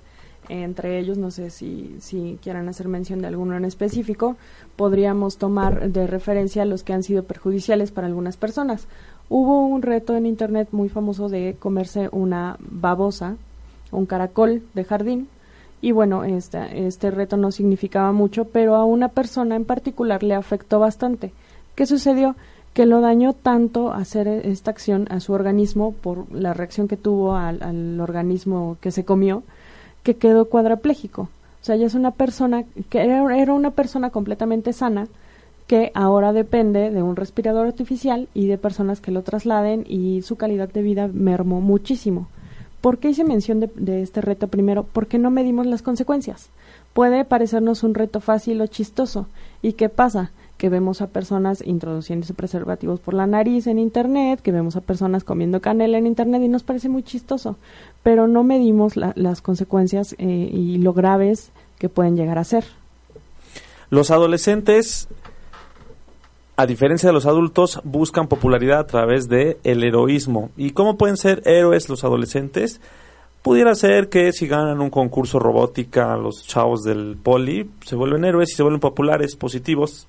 Entre 0.53 0.99
ellos, 0.99 1.17
no 1.17 1.31
sé 1.31 1.51
si, 1.51 1.95
si 2.01 2.37
quieran 2.43 2.69
hacer 2.69 2.89
mención 2.89 3.21
de 3.21 3.29
alguno 3.29 3.57
en 3.57 3.65
específico, 3.65 4.37
podríamos 4.75 5.39
tomar 5.39 5.93
de 5.93 6.09
referencia 6.09 6.65
los 6.65 6.83
que 6.83 6.93
han 6.93 7.05
sido 7.05 7.23
perjudiciales 7.23 7.93
para 7.93 8.09
algunas 8.09 8.37
personas. 8.37 8.89
Hubo 9.29 9.65
un 9.65 9.81
reto 9.81 10.17
en 10.17 10.27
Internet 10.27 10.71
muy 10.73 10.89
famoso 10.89 11.29
de 11.29 11.55
comerse 11.57 12.09
una 12.11 12.57
babosa, 12.59 13.37
un 13.93 14.07
caracol 14.07 14.65
de 14.75 14.83
jardín, 14.83 15.29
y 15.81 15.93
bueno, 15.93 16.25
este, 16.25 16.85
este 16.85 17.13
reto 17.13 17.37
no 17.37 17.53
significaba 17.53 18.11
mucho, 18.11 18.47
pero 18.47 18.75
a 18.75 18.85
una 18.85 19.09
persona 19.09 19.55
en 19.55 19.65
particular 19.65 20.25
le 20.25 20.35
afectó 20.35 20.81
bastante. 20.81 21.33
¿Qué 21.77 21.87
sucedió? 21.87 22.35
Que 22.75 22.87
lo 22.87 23.01
dañó 23.01 23.35
tanto 23.35 23.93
hacer 23.93 24.27
e- 24.27 24.51
esta 24.51 24.73
acción 24.73 25.07
a 25.11 25.21
su 25.21 25.33
organismo 25.33 25.93
por 25.93 26.31
la 26.33 26.55
reacción 26.55 26.89
que 26.89 26.97
tuvo 26.97 27.37
al, 27.37 27.63
al 27.63 28.01
organismo 28.01 28.79
que 28.81 28.91
se 28.91 29.05
comió, 29.05 29.45
que 30.03 30.17
quedó 30.17 30.47
cuadrapléjico. 30.47 31.23
O 31.23 31.65
sea, 31.65 31.77
ya 31.77 31.87
es 31.87 31.95
una 31.95 32.11
persona 32.11 32.65
que 32.89 33.03
era, 33.03 33.37
era 33.37 33.53
una 33.53 33.71
persona 33.71 34.11
completamente 34.11 34.73
sana 34.73 35.09
que 35.67 35.93
ahora 35.95 36.33
depende 36.33 36.91
de 36.91 37.03
un 37.03 37.17
respirador 37.17 37.67
artificial 37.67 38.29
y 38.35 38.47
de 38.47 38.59
personas 38.59 39.01
que 39.01 39.13
lo 39.13 39.23
trasladen 39.23 39.85
y 39.89 40.23
su 40.23 40.37
calidad 40.37 40.69
de 40.69 40.83
vida 40.83 41.09
mermó 41.13 41.61
muchísimo. 41.61 42.27
¿Por 42.81 42.99
qué 42.99 43.11
hice 43.11 43.25
mención 43.25 43.61
de 43.61 44.03
este 44.03 44.21
reto 44.21 44.49
primero? 44.49 44.85
Porque 44.85 45.19
no 45.19 45.31
medimos 45.31 45.67
las 45.67 45.83
consecuencias. 45.83 46.49
Puede 46.95 47.25
parecernos 47.25 47.85
un 47.85 47.95
reto 47.95 48.21
fácil 48.21 48.61
o 48.63 48.67
chistoso. 48.67 49.27
¿Y 49.63 49.75
qué 49.75 49.89
pasa? 49.89 50.33
Que 50.61 50.69
vemos 50.69 51.01
a 51.01 51.07
personas 51.07 51.63
introduciéndose 51.67 52.35
preservativos 52.35 53.01
por 53.01 53.15
la 53.15 53.27
nariz 53.27 53.67
en 53.67 53.79
Internet, 53.79 54.41
que 54.43 54.53
vemos 54.53 54.77
a 54.77 54.83
personas 54.83 55.25
comiendo 55.25 55.63
canela 55.63 55.97
en 55.97 56.07
Internet 56.07 56.43
y 56.43 56.49
nos 56.49 56.65
parece 56.65 56.91
muy 56.91 57.03
chistoso. 57.03 57.57
Pero 58.03 58.29
no 58.29 58.45
medimos 58.45 58.95
la- 58.95 59.15
las 59.17 59.41
consecuencias 59.41 60.15
eh, 60.19 60.51
y 60.53 60.77
lo 60.77 60.93
graves 60.93 61.51
que 61.79 61.89
pueden 61.89 62.15
llegar 62.15 62.37
a 62.37 62.45
ser. 62.45 62.65
Los 63.89 64.11
adolescentes, 64.11 65.09
a 66.57 66.67
diferencia 66.67 67.09
de 67.09 67.15
los 67.15 67.25
adultos, 67.25 67.81
buscan 67.85 68.29
popularidad 68.29 68.81
a 68.81 68.87
través 68.87 69.29
de 69.31 69.57
el 69.65 69.83
heroísmo. 69.83 70.51
¿Y 70.59 70.73
cómo 70.73 70.99
pueden 70.99 71.17
ser 71.17 71.43
héroes 71.47 71.89
los 71.89 72.05
adolescentes? 72.05 72.83
Pudiera 73.41 73.75
ser 73.75 74.11
que 74.11 74.33
si 74.35 74.47
ganan 74.47 74.83
un 74.83 74.91
concurso 74.91 75.39
robótica, 75.39 76.15
los 76.19 76.47
chavos 76.47 76.83
del 76.83 77.17
poli 77.17 77.71
se 77.87 77.97
vuelven 77.97 78.27
héroes 78.27 78.51
y 78.53 78.57
se 78.57 78.63
vuelven 78.63 78.81
populares, 78.81 79.37
positivos, 79.37 80.07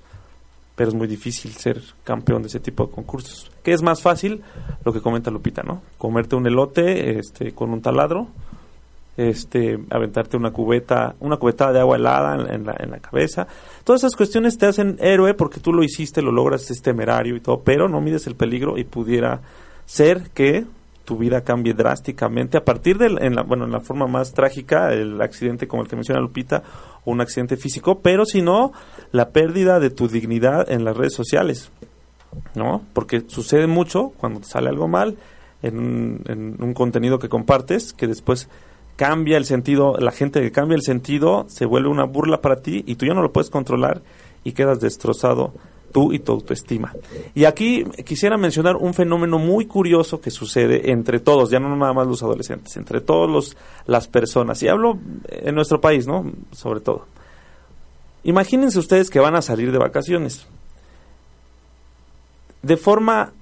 pero 0.74 0.88
es 0.88 0.94
muy 0.94 1.06
difícil 1.06 1.52
ser 1.52 1.82
campeón 2.04 2.42
de 2.42 2.48
ese 2.48 2.60
tipo 2.60 2.86
de 2.86 2.92
concursos. 2.92 3.50
¿Qué 3.62 3.72
es 3.72 3.82
más 3.82 4.00
fácil? 4.00 4.42
Lo 4.84 4.92
que 4.92 5.00
comenta 5.00 5.30
Lupita, 5.30 5.62
¿no? 5.62 5.82
Comerte 5.98 6.36
un 6.36 6.46
elote 6.46 7.18
este, 7.18 7.52
con 7.52 7.72
un 7.72 7.82
taladro, 7.82 8.28
este, 9.16 9.78
aventarte 9.90 10.36
una 10.36 10.50
cubeta, 10.50 11.14
una 11.20 11.36
cubetada 11.36 11.72
de 11.72 11.80
agua 11.80 11.96
helada 11.96 12.34
en, 12.34 12.54
en 12.54 12.66
la, 12.66 12.76
en 12.78 12.90
la 12.90 12.98
cabeza. 12.98 13.46
Todas 13.84 14.02
esas 14.02 14.16
cuestiones 14.16 14.56
te 14.56 14.66
hacen 14.66 14.96
héroe 15.00 15.34
porque 15.34 15.60
tú 15.60 15.72
lo 15.72 15.82
hiciste, 15.82 16.22
lo 16.22 16.32
logras, 16.32 16.70
es 16.70 16.80
temerario 16.80 17.36
y 17.36 17.40
todo, 17.40 17.60
pero 17.60 17.88
no 17.88 18.00
mides 18.00 18.26
el 18.26 18.34
peligro 18.34 18.78
y 18.78 18.84
pudiera 18.84 19.40
ser 19.84 20.30
que 20.30 20.64
tu 21.04 21.16
vida 21.16 21.42
cambie 21.42 21.74
drásticamente 21.74 22.56
a 22.56 22.64
partir 22.64 22.98
de, 22.98 23.06
en 23.06 23.34
la, 23.34 23.42
bueno, 23.42 23.64
en 23.64 23.72
la 23.72 23.80
forma 23.80 24.06
más 24.06 24.32
trágica, 24.32 24.92
el 24.92 25.20
accidente 25.20 25.66
como 25.66 25.82
el 25.82 25.88
que 25.88 25.96
menciona 25.96 26.20
Lupita, 26.20 26.62
o 27.04 27.10
un 27.10 27.20
accidente 27.20 27.56
físico, 27.56 28.00
pero 28.00 28.24
si 28.24 28.42
no, 28.42 28.72
la 29.10 29.30
pérdida 29.30 29.80
de 29.80 29.90
tu 29.90 30.08
dignidad 30.08 30.70
en 30.70 30.84
las 30.84 30.96
redes 30.96 31.14
sociales, 31.14 31.70
¿no? 32.54 32.82
Porque 32.92 33.22
sucede 33.26 33.66
mucho 33.66 34.12
cuando 34.16 34.40
te 34.40 34.46
sale 34.46 34.68
algo 34.68 34.88
mal 34.88 35.16
en 35.62 36.20
en 36.28 36.56
un 36.60 36.74
contenido 36.74 37.18
que 37.18 37.28
compartes, 37.28 37.92
que 37.92 38.06
después 38.06 38.48
cambia 38.96 39.36
el 39.36 39.44
sentido, 39.44 39.96
la 39.98 40.12
gente 40.12 40.40
que 40.40 40.52
cambia 40.52 40.76
el 40.76 40.82
sentido 40.82 41.46
se 41.48 41.66
vuelve 41.66 41.88
una 41.88 42.04
burla 42.04 42.40
para 42.40 42.56
ti 42.62 42.84
y 42.86 42.96
tú 42.96 43.06
ya 43.06 43.14
no 43.14 43.22
lo 43.22 43.32
puedes 43.32 43.50
controlar 43.50 44.02
y 44.44 44.52
quedas 44.52 44.80
destrozado 44.80 45.52
tú 45.92 46.12
y 46.12 46.18
tu 46.18 46.32
autoestima. 46.32 46.94
Y 47.34 47.44
aquí 47.44 47.84
quisiera 48.04 48.36
mencionar 48.36 48.76
un 48.76 48.94
fenómeno 48.94 49.38
muy 49.38 49.66
curioso 49.66 50.20
que 50.20 50.30
sucede 50.30 50.90
entre 50.90 51.20
todos, 51.20 51.50
ya 51.50 51.60
no 51.60 51.74
nada 51.76 51.92
más 51.92 52.06
los 52.06 52.22
adolescentes, 52.22 52.76
entre 52.76 53.00
todos 53.00 53.30
los 53.30 53.56
las 53.86 54.08
personas. 54.08 54.62
Y 54.62 54.68
hablo 54.68 54.98
en 55.28 55.54
nuestro 55.54 55.80
país, 55.80 56.06
¿no? 56.06 56.30
Sobre 56.52 56.80
todo. 56.80 57.06
Imagínense 58.24 58.78
ustedes 58.78 59.10
que 59.10 59.20
van 59.20 59.34
a 59.34 59.42
salir 59.42 59.72
de 59.72 59.78
vacaciones. 59.78 60.46
De 62.62 62.76
forma 62.76 63.32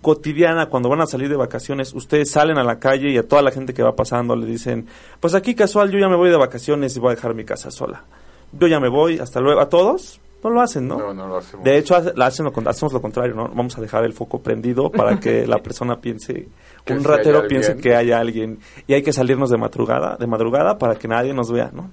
cotidiana, 0.00 0.66
cuando 0.66 0.88
van 0.88 1.00
a 1.00 1.06
salir 1.06 1.28
de 1.28 1.36
vacaciones, 1.36 1.92
ustedes 1.92 2.30
salen 2.30 2.56
a 2.58 2.64
la 2.64 2.78
calle 2.78 3.10
y 3.10 3.18
a 3.18 3.26
toda 3.26 3.42
la 3.42 3.50
gente 3.50 3.74
que 3.74 3.82
va 3.82 3.96
pasando 3.96 4.36
le 4.36 4.46
dicen, 4.46 4.86
pues 5.18 5.34
aquí 5.34 5.54
casual, 5.54 5.90
yo 5.90 5.98
ya 5.98 6.08
me 6.08 6.16
voy 6.16 6.30
de 6.30 6.36
vacaciones 6.36 6.96
y 6.96 7.00
voy 7.00 7.12
a 7.12 7.14
dejar 7.16 7.34
mi 7.34 7.44
casa 7.44 7.70
sola. 7.70 8.04
Yo 8.52 8.66
ya 8.68 8.80
me 8.80 8.88
voy, 8.88 9.18
hasta 9.18 9.40
luego. 9.40 9.60
¿A 9.60 9.68
todos? 9.68 10.20
No 10.42 10.50
lo 10.50 10.60
hacen, 10.60 10.86
¿no? 10.86 10.98
No, 10.98 11.12
no 11.12 11.26
lo 11.26 11.38
hacemos. 11.38 11.64
De 11.64 11.78
hecho, 11.78 11.96
hacen 11.96 12.44
lo, 12.44 12.52
hacemos 12.70 12.92
lo 12.92 13.02
contrario, 13.02 13.34
¿no? 13.34 13.48
Vamos 13.48 13.76
a 13.76 13.80
dejar 13.80 14.04
el 14.04 14.12
foco 14.12 14.40
prendido 14.40 14.90
para 14.90 15.18
que 15.18 15.46
la 15.46 15.58
persona 15.62 16.00
piense, 16.00 16.48
Que 16.84 16.92
un 16.92 17.04
ratero 17.04 17.46
piense 17.48 17.76
que 17.76 17.94
haya 17.94 18.20
alguien 18.20 18.58
y 18.86 18.94
hay 18.94 19.02
que 19.02 19.12
salirnos 19.12 19.50
de 19.50 19.58
madrugada, 19.58 20.16
de 20.16 20.26
madrugada 20.26 20.78
para 20.78 20.94
que 20.94 21.08
nadie 21.08 21.34
nos 21.34 21.50
vea, 21.50 21.70
¿no? 21.72 21.90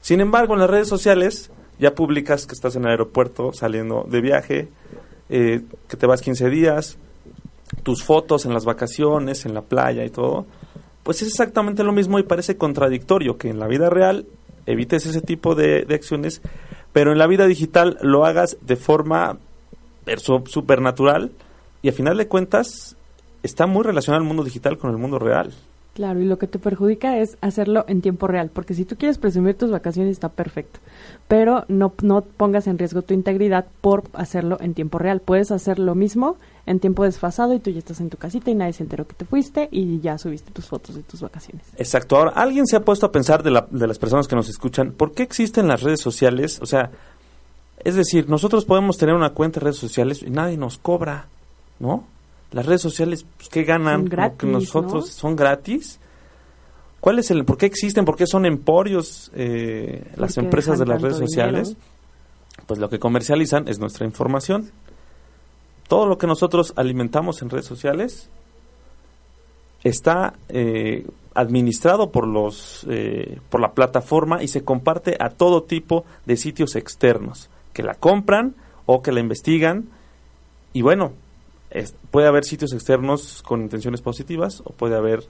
Sin 0.00 0.20
embargo, 0.20 0.54
en 0.54 0.60
las 0.60 0.70
redes 0.70 0.88
sociales 0.88 1.50
ya 1.78 1.94
publicas 1.94 2.46
que 2.46 2.54
estás 2.54 2.76
en 2.76 2.84
el 2.84 2.90
aeropuerto 2.90 3.52
saliendo 3.52 4.06
de 4.08 4.20
viaje, 4.20 4.68
eh, 5.28 5.62
que 5.88 5.96
te 5.96 6.06
vas 6.06 6.20
15 6.20 6.50
días, 6.50 6.98
tus 7.82 8.02
fotos 8.04 8.44
en 8.46 8.52
las 8.52 8.64
vacaciones, 8.64 9.46
en 9.46 9.54
la 9.54 9.62
playa 9.62 10.04
y 10.04 10.10
todo, 10.10 10.46
pues 11.02 11.22
es 11.22 11.28
exactamente 11.28 11.84
lo 11.84 11.92
mismo 11.92 12.18
y 12.18 12.22
parece 12.22 12.56
contradictorio 12.56 13.38
que 13.38 13.48
en 13.48 13.58
la 13.58 13.66
vida 13.66 13.88
real 13.90 14.26
evites 14.66 15.06
ese 15.06 15.22
tipo 15.22 15.54
de, 15.54 15.84
de 15.84 15.94
acciones, 15.94 16.42
pero 16.98 17.12
en 17.12 17.18
la 17.18 17.28
vida 17.28 17.46
digital 17.46 17.96
lo 18.02 18.26
hagas 18.26 18.56
de 18.60 18.74
forma 18.74 19.38
supernatural 20.46 21.30
y 21.80 21.90
a 21.90 21.92
final 21.92 22.16
de 22.16 22.26
cuentas 22.26 22.96
está 23.44 23.68
muy 23.68 23.84
relacionado 23.84 24.20
el 24.20 24.26
mundo 24.26 24.42
digital 24.42 24.78
con 24.78 24.90
el 24.90 24.96
mundo 24.96 25.20
real. 25.20 25.54
Claro, 25.94 26.20
y 26.20 26.26
lo 26.26 26.38
que 26.38 26.46
te 26.46 26.60
perjudica 26.60 27.18
es 27.18 27.36
hacerlo 27.40 27.84
en 27.88 28.02
tiempo 28.02 28.28
real, 28.28 28.50
porque 28.52 28.72
si 28.74 28.84
tú 28.84 28.94
quieres 28.96 29.18
presumir 29.18 29.56
tus 29.56 29.72
vacaciones 29.72 30.12
está 30.12 30.28
perfecto, 30.28 30.78
pero 31.26 31.64
no, 31.66 31.92
no 32.02 32.20
pongas 32.22 32.68
en 32.68 32.78
riesgo 32.78 33.02
tu 33.02 33.14
integridad 33.14 33.66
por 33.80 34.04
hacerlo 34.12 34.58
en 34.60 34.74
tiempo 34.74 34.98
real. 34.98 35.20
Puedes 35.20 35.50
hacer 35.50 35.80
lo 35.80 35.96
mismo 35.96 36.36
en 36.66 36.78
tiempo 36.78 37.02
desfasado 37.02 37.52
y 37.52 37.58
tú 37.58 37.70
ya 37.70 37.80
estás 37.80 38.00
en 38.00 38.10
tu 38.10 38.16
casita 38.16 38.48
y 38.50 38.54
nadie 38.54 38.74
se 38.74 38.84
enteró 38.84 39.08
que 39.08 39.14
te 39.14 39.24
fuiste 39.24 39.68
y 39.72 39.98
ya 40.00 40.18
subiste 40.18 40.52
tus 40.52 40.66
fotos 40.66 40.94
de 40.94 41.02
tus 41.02 41.20
vacaciones. 41.20 41.66
Exacto. 41.76 42.16
Ahora, 42.16 42.30
¿alguien 42.30 42.66
se 42.68 42.76
ha 42.76 42.84
puesto 42.84 43.06
a 43.06 43.10
pensar 43.10 43.42
de, 43.42 43.50
la- 43.50 43.66
de 43.68 43.86
las 43.88 43.98
personas 43.98 44.28
que 44.28 44.36
nos 44.36 44.48
escuchan, 44.48 44.92
por 44.92 45.12
qué 45.14 45.24
existen 45.24 45.66
las 45.66 45.82
redes 45.82 46.00
sociales? 46.00 46.60
O 46.62 46.66
sea, 46.66 46.90
Es 47.84 47.94
decir, 47.96 48.28
nosotros 48.28 48.64
podemos 48.64 48.98
tener 48.98 49.14
una 49.16 49.30
cuenta 49.30 49.58
de 49.60 49.64
redes 49.64 49.78
sociales 49.78 50.22
y 50.22 50.30
nadie 50.30 50.56
nos 50.56 50.78
cobra, 50.78 51.26
¿no? 51.80 52.04
Las 52.50 52.66
redes 52.66 52.80
sociales, 52.80 53.26
pues, 53.36 53.48
¿qué 53.48 53.64
ganan? 53.64 54.06
Gratis, 54.06 54.38
que 54.38 54.46
nosotros 54.46 55.06
¿no? 55.06 55.12
son 55.12 55.36
gratis. 55.36 56.00
¿Cuál 57.00 57.18
es 57.18 57.30
el, 57.30 57.44
por 57.44 57.58
qué 57.58 57.66
existen, 57.66 58.04
por 58.04 58.16
qué 58.16 58.26
son 58.26 58.46
emporios 58.46 59.30
eh, 59.34 60.10
las 60.16 60.36
empresas 60.36 60.78
de 60.78 60.86
las 60.86 61.00
redes 61.00 61.18
sociales? 61.18 61.68
dinero. 61.68 61.86
Pues 62.66 62.80
lo 62.80 62.88
que 62.88 62.98
comercializan 62.98 63.68
es 63.68 63.78
nuestra 63.78 64.04
información. 64.04 64.70
Todo 65.88 66.06
lo 66.06 66.18
que 66.18 66.26
nosotros 66.26 66.72
alimentamos 66.76 67.40
en 67.40 67.50
redes 67.50 67.66
sociales 67.66 68.28
está 69.84 70.34
eh, 70.48 71.06
administrado 71.34 72.10
por 72.10 72.26
los 72.26 72.84
eh, 72.90 73.38
por 73.48 73.60
la 73.60 73.72
plataforma 73.72 74.42
y 74.42 74.48
se 74.48 74.64
comparte 74.64 75.16
a 75.20 75.30
todo 75.30 75.62
tipo 75.62 76.04
de 76.26 76.36
sitios 76.36 76.74
externos 76.76 77.48
que 77.72 77.82
la 77.82 77.94
compran 77.94 78.56
o 78.86 79.02
que 79.02 79.12
la 79.12 79.20
investigan 79.20 79.88
y 80.72 80.82
bueno 80.82 81.12
puede 82.10 82.26
haber 82.28 82.44
sitios 82.44 82.72
externos 82.72 83.42
con 83.42 83.62
intenciones 83.62 84.00
positivas 84.00 84.62
o 84.64 84.72
puede 84.72 84.96
haber 84.96 85.24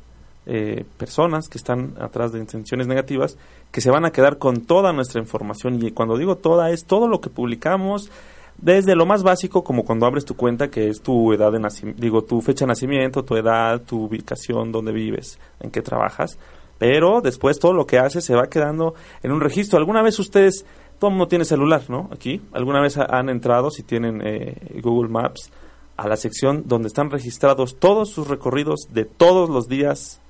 eh, 0.46 0.84
personas 0.96 1.48
que 1.48 1.58
están 1.58 1.94
atrás 2.00 2.32
de 2.32 2.38
intenciones 2.38 2.86
negativas 2.86 3.36
que 3.70 3.80
se 3.80 3.90
van 3.90 4.04
a 4.04 4.12
quedar 4.12 4.38
con 4.38 4.62
toda 4.62 4.92
nuestra 4.92 5.20
información 5.20 5.84
y 5.84 5.90
cuando 5.90 6.16
digo 6.16 6.36
toda 6.36 6.70
es 6.70 6.84
todo 6.86 7.06
lo 7.08 7.20
que 7.20 7.28
publicamos 7.28 8.10
desde 8.56 8.96
lo 8.96 9.04
más 9.04 9.22
básico 9.22 9.62
como 9.62 9.84
cuando 9.84 10.06
abres 10.06 10.24
tu 10.24 10.34
cuenta 10.36 10.68
que 10.70 10.88
es 10.88 11.00
tu 11.02 11.32
edad 11.32 11.52
de 11.52 11.60
nacimiento, 11.60 12.00
digo 12.00 12.22
tu 12.24 12.40
fecha 12.40 12.64
de 12.64 12.68
nacimiento, 12.68 13.24
tu 13.24 13.36
edad, 13.36 13.82
tu 13.82 14.04
ubicación, 14.04 14.72
dónde 14.72 14.90
vives, 14.92 15.38
en 15.60 15.70
qué 15.70 15.82
trabajas, 15.82 16.38
pero 16.78 17.20
después 17.20 17.58
todo 17.58 17.72
lo 17.72 17.86
que 17.86 17.98
haces 17.98 18.24
se 18.24 18.34
va 18.34 18.48
quedando 18.48 18.94
en 19.22 19.32
un 19.32 19.40
registro. 19.40 19.78
¿Alguna 19.78 20.02
vez 20.02 20.18
ustedes, 20.18 20.64
todo 20.98 21.10
el 21.10 21.16
mundo 21.16 21.28
tiene 21.28 21.44
celular, 21.44 21.82
¿no? 21.88 22.08
Aquí, 22.12 22.40
¿alguna 22.52 22.80
vez 22.80 22.96
ha- 22.98 23.04
han 23.18 23.28
entrado 23.28 23.70
si 23.70 23.82
tienen 23.84 24.22
eh, 24.24 24.56
Google 24.82 25.08
Maps 25.10 25.50
a 25.98 26.08
la 26.08 26.16
sección 26.16 26.62
donde 26.66 26.88
están 26.88 27.10
registrados 27.10 27.76
todos 27.78 28.08
sus 28.08 28.28
recorridos 28.28 28.88
de 28.94 29.04
todos 29.04 29.50
los 29.50 29.68
días 29.68 30.20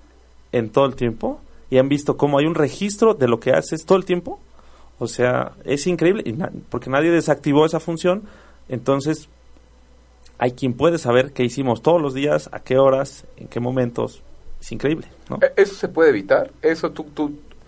en 0.50 0.70
todo 0.70 0.86
el 0.86 0.96
tiempo 0.96 1.40
y 1.70 1.76
han 1.76 1.90
visto 1.90 2.16
cómo 2.16 2.38
hay 2.38 2.46
un 2.46 2.54
registro 2.54 3.12
de 3.14 3.28
lo 3.28 3.38
que 3.38 3.52
haces 3.52 3.84
todo 3.84 3.98
el 3.98 4.06
tiempo? 4.06 4.40
O 4.98 5.06
sea, 5.06 5.52
es 5.64 5.86
increíble 5.86 6.24
y 6.26 6.32
porque 6.70 6.90
nadie 6.90 7.10
desactivó 7.10 7.66
esa 7.66 7.80
función, 7.80 8.22
entonces 8.68 9.28
hay 10.38 10.52
quien 10.52 10.72
puede 10.72 10.98
saber 10.98 11.32
qué 11.32 11.44
hicimos 11.44 11.82
todos 11.82 12.00
los 12.00 12.14
días, 12.14 12.48
a 12.52 12.60
qué 12.60 12.78
horas, 12.78 13.24
en 13.36 13.48
qué 13.48 13.60
momentos. 13.60 14.22
Es 14.60 14.72
increíble, 14.72 15.06
¿no? 15.28 15.38
E- 15.42 15.52
¿Eso 15.56 15.74
se 15.74 15.88
puede 15.88 16.10
evitar? 16.10 16.50
Eso 16.62 16.90
tú, 16.90 17.06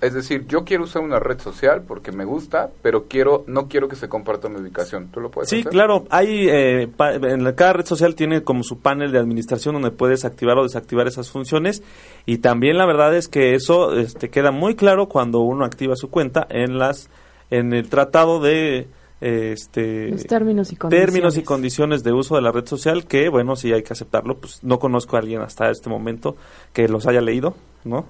es 0.01 0.15
decir, 0.15 0.47
yo 0.47 0.65
quiero 0.65 0.85
usar 0.85 1.03
una 1.03 1.19
red 1.19 1.39
social 1.41 1.83
porque 1.87 2.11
me 2.13 2.25
gusta, 2.25 2.71
pero 2.83 3.05
quiero, 3.09 3.45
no 3.47 3.69
quiero 3.69 3.89
que 3.89 3.97
se 3.97 4.09
comparta 4.09 4.49
mi 4.49 4.61
ubicación. 4.61 5.09
¿Tú 5.09 5.21
lo 5.21 5.31
puedes 5.31 5.51
Sí, 5.51 5.61
hacer? 5.61 5.71
claro, 5.73 6.07
hay 6.11 6.49
eh, 6.49 6.89
pa- 6.97 7.15
en 7.15 7.45
la- 7.45 7.55
cada 7.55 7.75
red 7.75 7.85
social 7.87 8.15
tiene 8.15 8.43
como 8.43 8.63
su 8.65 8.79
panel 8.79 9.13
de 9.13 9.19
administración 9.19 9.75
donde 9.75 9.91
puedes 9.91 10.25
activar 10.25 10.57
o 10.59 10.63
desactivar 10.63 11.07
esas 11.07 11.31
funciones 11.31 11.83
y 12.27 12.39
también 12.39 12.79
la 12.79 12.87
verdad 12.87 13.15
es 13.15 13.29
que 13.29 13.55
eso 13.55 13.97
este, 13.99 14.31
queda 14.31 14.51
muy 14.53 14.75
claro 14.75 15.09
cuando 15.09 15.41
uno 15.41 15.65
activa 15.65 15.97
su 15.97 16.09
cuenta 16.11 16.47
en 16.51 16.79
las 16.79 17.11
en 17.51 17.73
el 17.73 17.89
tratado 17.89 18.41
de 18.41 18.87
este 19.21 20.09
Los 20.11 20.25
términos 20.27 20.73
y 20.73 20.77
condiciones. 20.77 21.07
términos 21.13 21.37
y 21.37 21.43
condiciones 21.43 22.03
de 22.03 22.13
uso 22.13 22.37
de 22.37 22.43
la 22.43 22.53
red 22.53 22.65
social 22.67 23.07
que 23.07 23.29
bueno 23.29 23.55
sí 23.57 23.73
hay 23.73 23.83
que 23.83 23.93
aceptarlo 23.93 24.39
pues 24.39 24.65
no 24.65 24.79
conozco 24.79 25.17
a 25.17 25.19
alguien 25.21 25.43
hasta 25.43 25.71
este 25.71 25.91
momento 25.91 26.37
que 26.73 26.89
los 26.89 27.07
haya 27.07 27.21
leído 27.21 27.55
no 27.85 28.07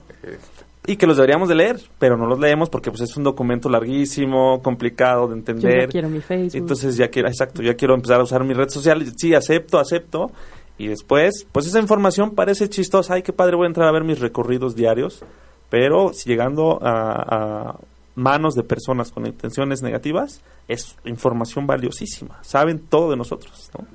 y 0.87 0.97
que 0.97 1.07
los 1.07 1.17
deberíamos 1.17 1.49
de 1.49 1.55
leer 1.55 1.81
pero 1.99 2.17
no 2.17 2.27
los 2.27 2.39
leemos 2.39 2.71
porque 2.71 2.91
pues 2.91 3.03
es 3.03 3.17
un 3.17 3.25
documento 3.25 3.69
larguísimo 3.69 4.63
complicado 4.63 5.29
de 5.29 5.35
Yo 5.35 5.37
entender 5.37 5.81
ya 5.83 5.89
quiero 5.89 6.09
mi 6.09 6.21
Facebook. 6.21 6.57
entonces 6.57 6.97
ya 6.97 7.09
quiero, 7.09 7.29
exacto, 7.29 7.63
ya 7.63 7.75
quiero 7.75 7.95
empezar 7.95 8.21
a 8.21 8.23
usar 8.25 8.45
mi 8.45 8.55
red 8.55 8.69
social. 8.69 9.05
Sí, 9.17 9.35
acepto, 9.35 9.79
acepto. 9.79 10.31
Y 10.79 10.87
después, 10.87 11.47
pues 11.53 11.67
esa 11.67 11.79
información 11.79 12.35
parece 12.35 12.69
chistosa. 12.71 13.15
Ay, 13.15 13.23
qué 13.23 13.35
padre, 13.35 13.55
voy 13.57 13.65
a 13.65 13.69
entrar 13.69 13.87
a 13.87 13.93
ver 13.93 14.03
mis 14.03 14.19
recorridos 14.19 14.75
diarios. 14.75 15.23
Pero 15.69 16.15
si 16.15 16.31
llegando 16.31 16.79
a, 16.83 17.71
a 17.73 17.77
manos 18.15 18.55
de 18.55 18.63
personas 18.63 19.11
con 19.11 19.27
intenciones 19.27 19.83
negativas, 19.83 20.41
es 20.69 20.97
información 21.05 21.67
valiosísima. 21.67 22.39
Saben 22.43 22.79
todo 22.79 23.11
de 23.11 23.17
nosotros, 23.17 23.71
¿no? 23.79 23.87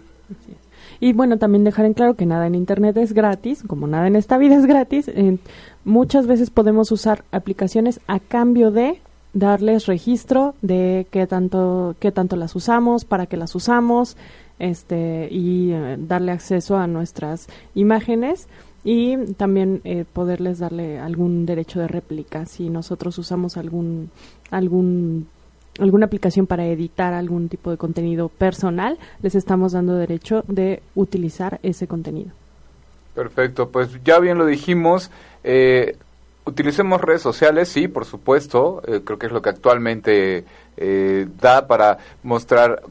Y 1.00 1.14
bueno, 1.14 1.38
también 1.38 1.64
dejar 1.64 1.86
en 1.86 1.94
claro 1.94 2.16
que 2.16 2.26
nada 2.26 2.48
en 2.48 2.56
Internet 2.56 2.98
es 2.98 3.14
gratis, 3.14 3.64
como 3.66 3.88
nada 3.88 4.08
en 4.08 4.16
esta 4.16 4.38
vida 4.38 4.56
es 4.56 4.66
gratis. 4.66 5.08
eh, 5.08 5.38
muchas 5.84 6.28
veces 6.28 6.50
podemos 6.50 6.92
usar 6.92 7.24
aplicaciones 7.32 8.00
a 8.08 8.20
cambio 8.20 8.72
de 8.72 9.02
darles 9.34 9.86
registro 9.86 10.56
de 10.62 11.08
qué 11.12 11.28
tanto, 11.28 11.96
qué 12.00 12.12
tanto 12.12 12.36
las 12.38 12.56
usamos, 12.56 13.06
para 13.06 13.26
qué 13.28 13.38
las 13.38 13.54
usamos, 13.54 14.18
este, 14.60 15.28
y 15.30 15.72
eh, 15.72 15.98
darle 16.00 16.32
acceso 16.32 16.78
a 16.78 16.88
nuestras 16.88 17.48
imágenes 17.76 18.48
y 18.86 19.18
también 19.34 19.82
eh, 19.84 20.06
poderles 20.12 20.60
darle 20.60 21.00
algún 21.00 21.46
derecho 21.46 21.80
de 21.80 21.88
réplica 21.88 22.46
si 22.46 22.70
nosotros 22.70 23.18
usamos 23.18 23.58
algún 23.58 24.12
algún 24.52 25.28
alguna 25.80 26.06
aplicación 26.06 26.48
para 26.48 26.66
editar 26.66 27.14
algún 27.14 27.50
tipo 27.50 27.72
de 27.72 27.78
contenido 27.78 28.30
personal, 28.30 28.98
les 29.22 29.36
estamos 29.36 29.74
dando 29.74 29.96
derecho 29.96 30.44
de 30.48 30.82
utilizar 30.96 31.60
ese 31.64 31.88
contenido. 31.88 32.32
Perfecto, 33.14 33.70
pues 33.70 33.90
ya 34.04 34.20
bien 34.20 34.38
lo 34.38 34.46
dijimos. 34.46 35.12
eh, 35.44 35.98
utilicemos 36.46 37.02
redes 37.02 37.22
sociales, 37.22 37.70
sí, 37.70 37.88
por 37.88 38.06
supuesto. 38.06 38.82
eh, 38.88 39.02
creo 39.04 39.18
que 39.18 39.26
es 39.28 39.32
lo 39.32 39.42
que 39.42 39.50
actualmente 39.50 40.46
eh, 40.78 41.28
da 41.42 41.68
para 41.68 41.98
mostrar, 42.24 42.82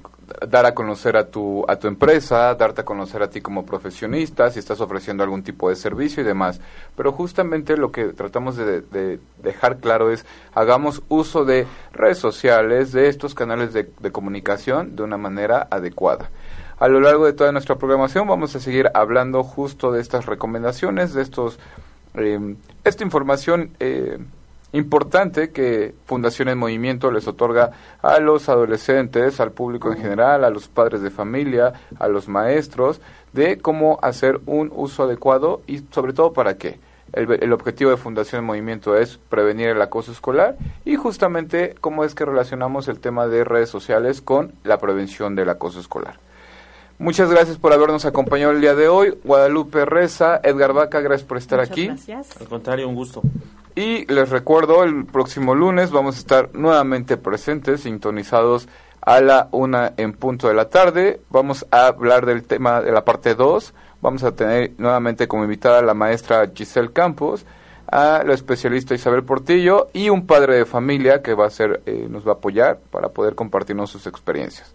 dar 0.49 0.67
a 0.67 0.75
conocer 0.75 1.17
a 1.17 1.29
tu, 1.31 1.65
a 1.69 1.77
tu 1.77 1.89
empresa, 1.89 2.55
darte 2.55 2.83
a 2.83 2.85
conocer 2.85 3.23
a 3.23 3.31
ti 3.31 3.41
como 3.41 3.65
profesionista, 3.65 4.51
si 4.51 4.59
estás 4.59 4.81
ofreciendo 4.81 5.23
algún 5.23 5.43
tipo 5.43 5.69
de 5.69 5.77
servicio 5.77 6.23
y 6.23 6.27
demás. 6.27 6.61
Pero 6.97 7.13
justamente 7.13 7.77
lo 7.77 7.93
que 7.93 8.07
tratamos 8.07 8.57
de, 8.57 8.83
de 8.83 9.21
dejar 9.43 9.79
claro 9.79 10.11
es, 10.11 10.25
hagamos 10.55 11.03
uso 11.09 11.45
de 11.45 11.67
redes 11.93 12.19
sociales, 12.19 12.93
de 12.93 13.09
estos 13.09 13.35
canales 13.35 13.73
de, 13.73 13.91
de 14.01 14.13
comunicación 14.13 14.97
de 14.97 15.03
una 15.03 15.17
manera 15.17 15.67
adecuada. 15.71 16.31
A 16.79 16.89
lo 16.89 17.01
largo 17.01 17.27
de 17.27 17.33
toda 17.33 17.53
nuestra 17.53 17.77
programación 17.77 18.27
vamos 18.27 18.57
a 18.57 18.61
seguir 18.61 18.91
hablando 18.95 19.43
justo 19.45 19.93
de 19.93 20.01
estas 20.01 20.27
recomendaciones, 20.27 21.15
de 21.15 21.23
estos 21.23 21.59
eh, 22.15 22.57
esta 22.85 23.03
información 23.03 23.71
eh, 23.81 24.19
importante 24.75 25.51
que 25.51 25.95
Fundación 26.07 26.49
en 26.49 26.59
Movimiento 26.59 27.11
les 27.11 27.27
otorga 27.27 27.71
a 28.03 28.19
los 28.19 28.49
adolescentes, 28.49 29.41
al 29.41 29.53
público 29.53 29.91
en 29.93 29.99
general, 29.99 30.45
a 30.45 30.51
los 30.51 30.69
padres 30.69 31.01
de 31.01 31.11
familia, 31.11 31.73
a 31.99 32.09
los 32.09 32.29
maestros, 32.29 33.01
de 33.33 33.59
cómo 33.59 33.99
hacer 34.03 34.41
un 34.47 34.71
uso 34.75 35.05
adecuado 35.05 35.63
y 35.67 35.83
sobre 35.91 36.13
todo 36.13 36.33
para 36.33 36.59
qué. 36.59 36.79
El, 37.13 37.31
el 37.43 37.53
objetivo 37.53 37.91
de 37.91 37.97
Fundación 37.97 38.41
en 38.41 38.47
Movimiento 38.47 38.97
es 38.97 39.19
prevenir 39.29 39.69
el 39.69 39.81
acoso 39.81 40.11
escolar 40.11 40.57
y 40.85 40.97
justamente 40.97 41.77
cómo 41.81 42.05
es 42.05 42.15
que 42.15 42.25
relacionamos 42.25 42.89
el 42.89 42.99
tema 42.99 43.29
de 43.29 43.45
redes 43.45 43.71
sociales 43.71 44.21
con 44.21 44.53
la 44.65 44.79
prevención 44.79 45.37
del 45.37 45.51
acoso 45.51 45.79
escolar. 45.79 46.19
Muchas 46.99 47.29
gracias 47.29 47.59
por 47.59 47.73
habernos 47.73 48.05
acompañado 48.05 48.53
el 48.53 48.61
día 48.61 48.75
de 48.75 48.89
hoy. 48.89 49.19
Guadalupe 49.25 49.85
Reza, 49.85 50.41
Edgar 50.43 50.73
Vaca, 50.73 51.01
gracias 51.01 51.27
por 51.27 51.39
estar 51.39 51.61
aquí. 51.61 51.89
Al 51.89 52.49
contrario, 52.49 52.89
un 52.89 52.95
gusto. 52.95 53.21
Y 53.77 54.07
les 54.13 54.31
recuerdo, 54.31 54.85
el 54.85 55.05
próximo 55.05 55.55
lunes 55.55 55.91
vamos 55.91 56.15
a 56.17 56.19
estar 56.21 56.55
nuevamente 56.55 57.17
presentes, 57.17 57.81
sintonizados 57.81 58.69
a 59.01 59.21
la 59.21 59.49
una 59.51 59.93
en 59.97 60.13
punto 60.13 60.47
de 60.47 60.55
la 60.55 60.69
tarde. 60.69 61.21
Vamos 61.31 61.67
a 61.73 61.89
hablar 61.89 62.25
del 62.25 62.45
tema 62.45 62.81
de 62.81 62.93
la 62.93 63.05
parte 63.05 63.35
2. 63.35 63.75
Vamos 64.01 64.23
a 64.23 64.37
tener 64.37 64.73
nuevamente 64.79 65.27
como 65.27 65.43
invitada 65.43 65.81
a 65.81 65.83
la 65.83 65.95
maestra 65.95 66.49
Giselle 66.55 66.93
Campos, 66.93 67.47
a 67.91 68.23
la 68.25 68.35
especialista 68.35 68.95
Isabel 68.95 69.25
Portillo 69.25 69.89
y 69.93 70.09
un 70.09 70.27
padre 70.27 70.57
de 70.57 70.67
familia 70.67 71.21
que 71.21 71.35
va 71.35 71.47
a 71.47 71.51
ser, 71.51 71.83
eh, 71.87 72.07
nos 72.09 72.25
va 72.25 72.33
a 72.33 72.35
apoyar 72.35 72.79
para 72.93 73.09
poder 73.09 73.35
compartirnos 73.35 73.91
sus 73.91 74.07
experiencias. 74.07 74.73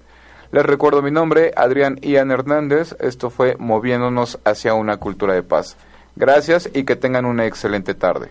Les 0.51 0.65
recuerdo 0.65 1.01
mi 1.01 1.11
nombre, 1.11 1.53
Adrián 1.55 1.99
Ian 2.01 2.31
Hernández. 2.31 2.97
Esto 2.99 3.29
fue 3.29 3.55
Moviéndonos 3.59 4.39
hacia 4.43 4.73
una 4.73 4.97
cultura 4.97 5.35
de 5.35 5.43
paz. 5.43 5.77
Gracias 6.17 6.69
y 6.73 6.83
que 6.83 6.97
tengan 6.97 7.25
una 7.25 7.45
excelente 7.45 7.93
tarde. 7.93 8.29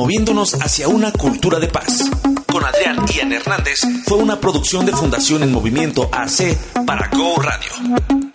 Moviéndonos 0.00 0.54
hacia 0.54 0.88
una 0.88 1.12
cultura 1.12 1.58
de 1.60 1.68
paz. 1.68 2.10
Con 2.50 2.64
Adrián 2.64 3.04
Ian 3.06 3.34
Hernández 3.34 3.80
fue 4.06 4.16
una 4.16 4.40
producción 4.40 4.86
de 4.86 4.92
Fundación 4.92 5.42
en 5.42 5.52
Movimiento 5.52 6.08
AC 6.10 6.56
para 6.86 7.08
Go 7.08 7.36
Radio. 7.36 8.29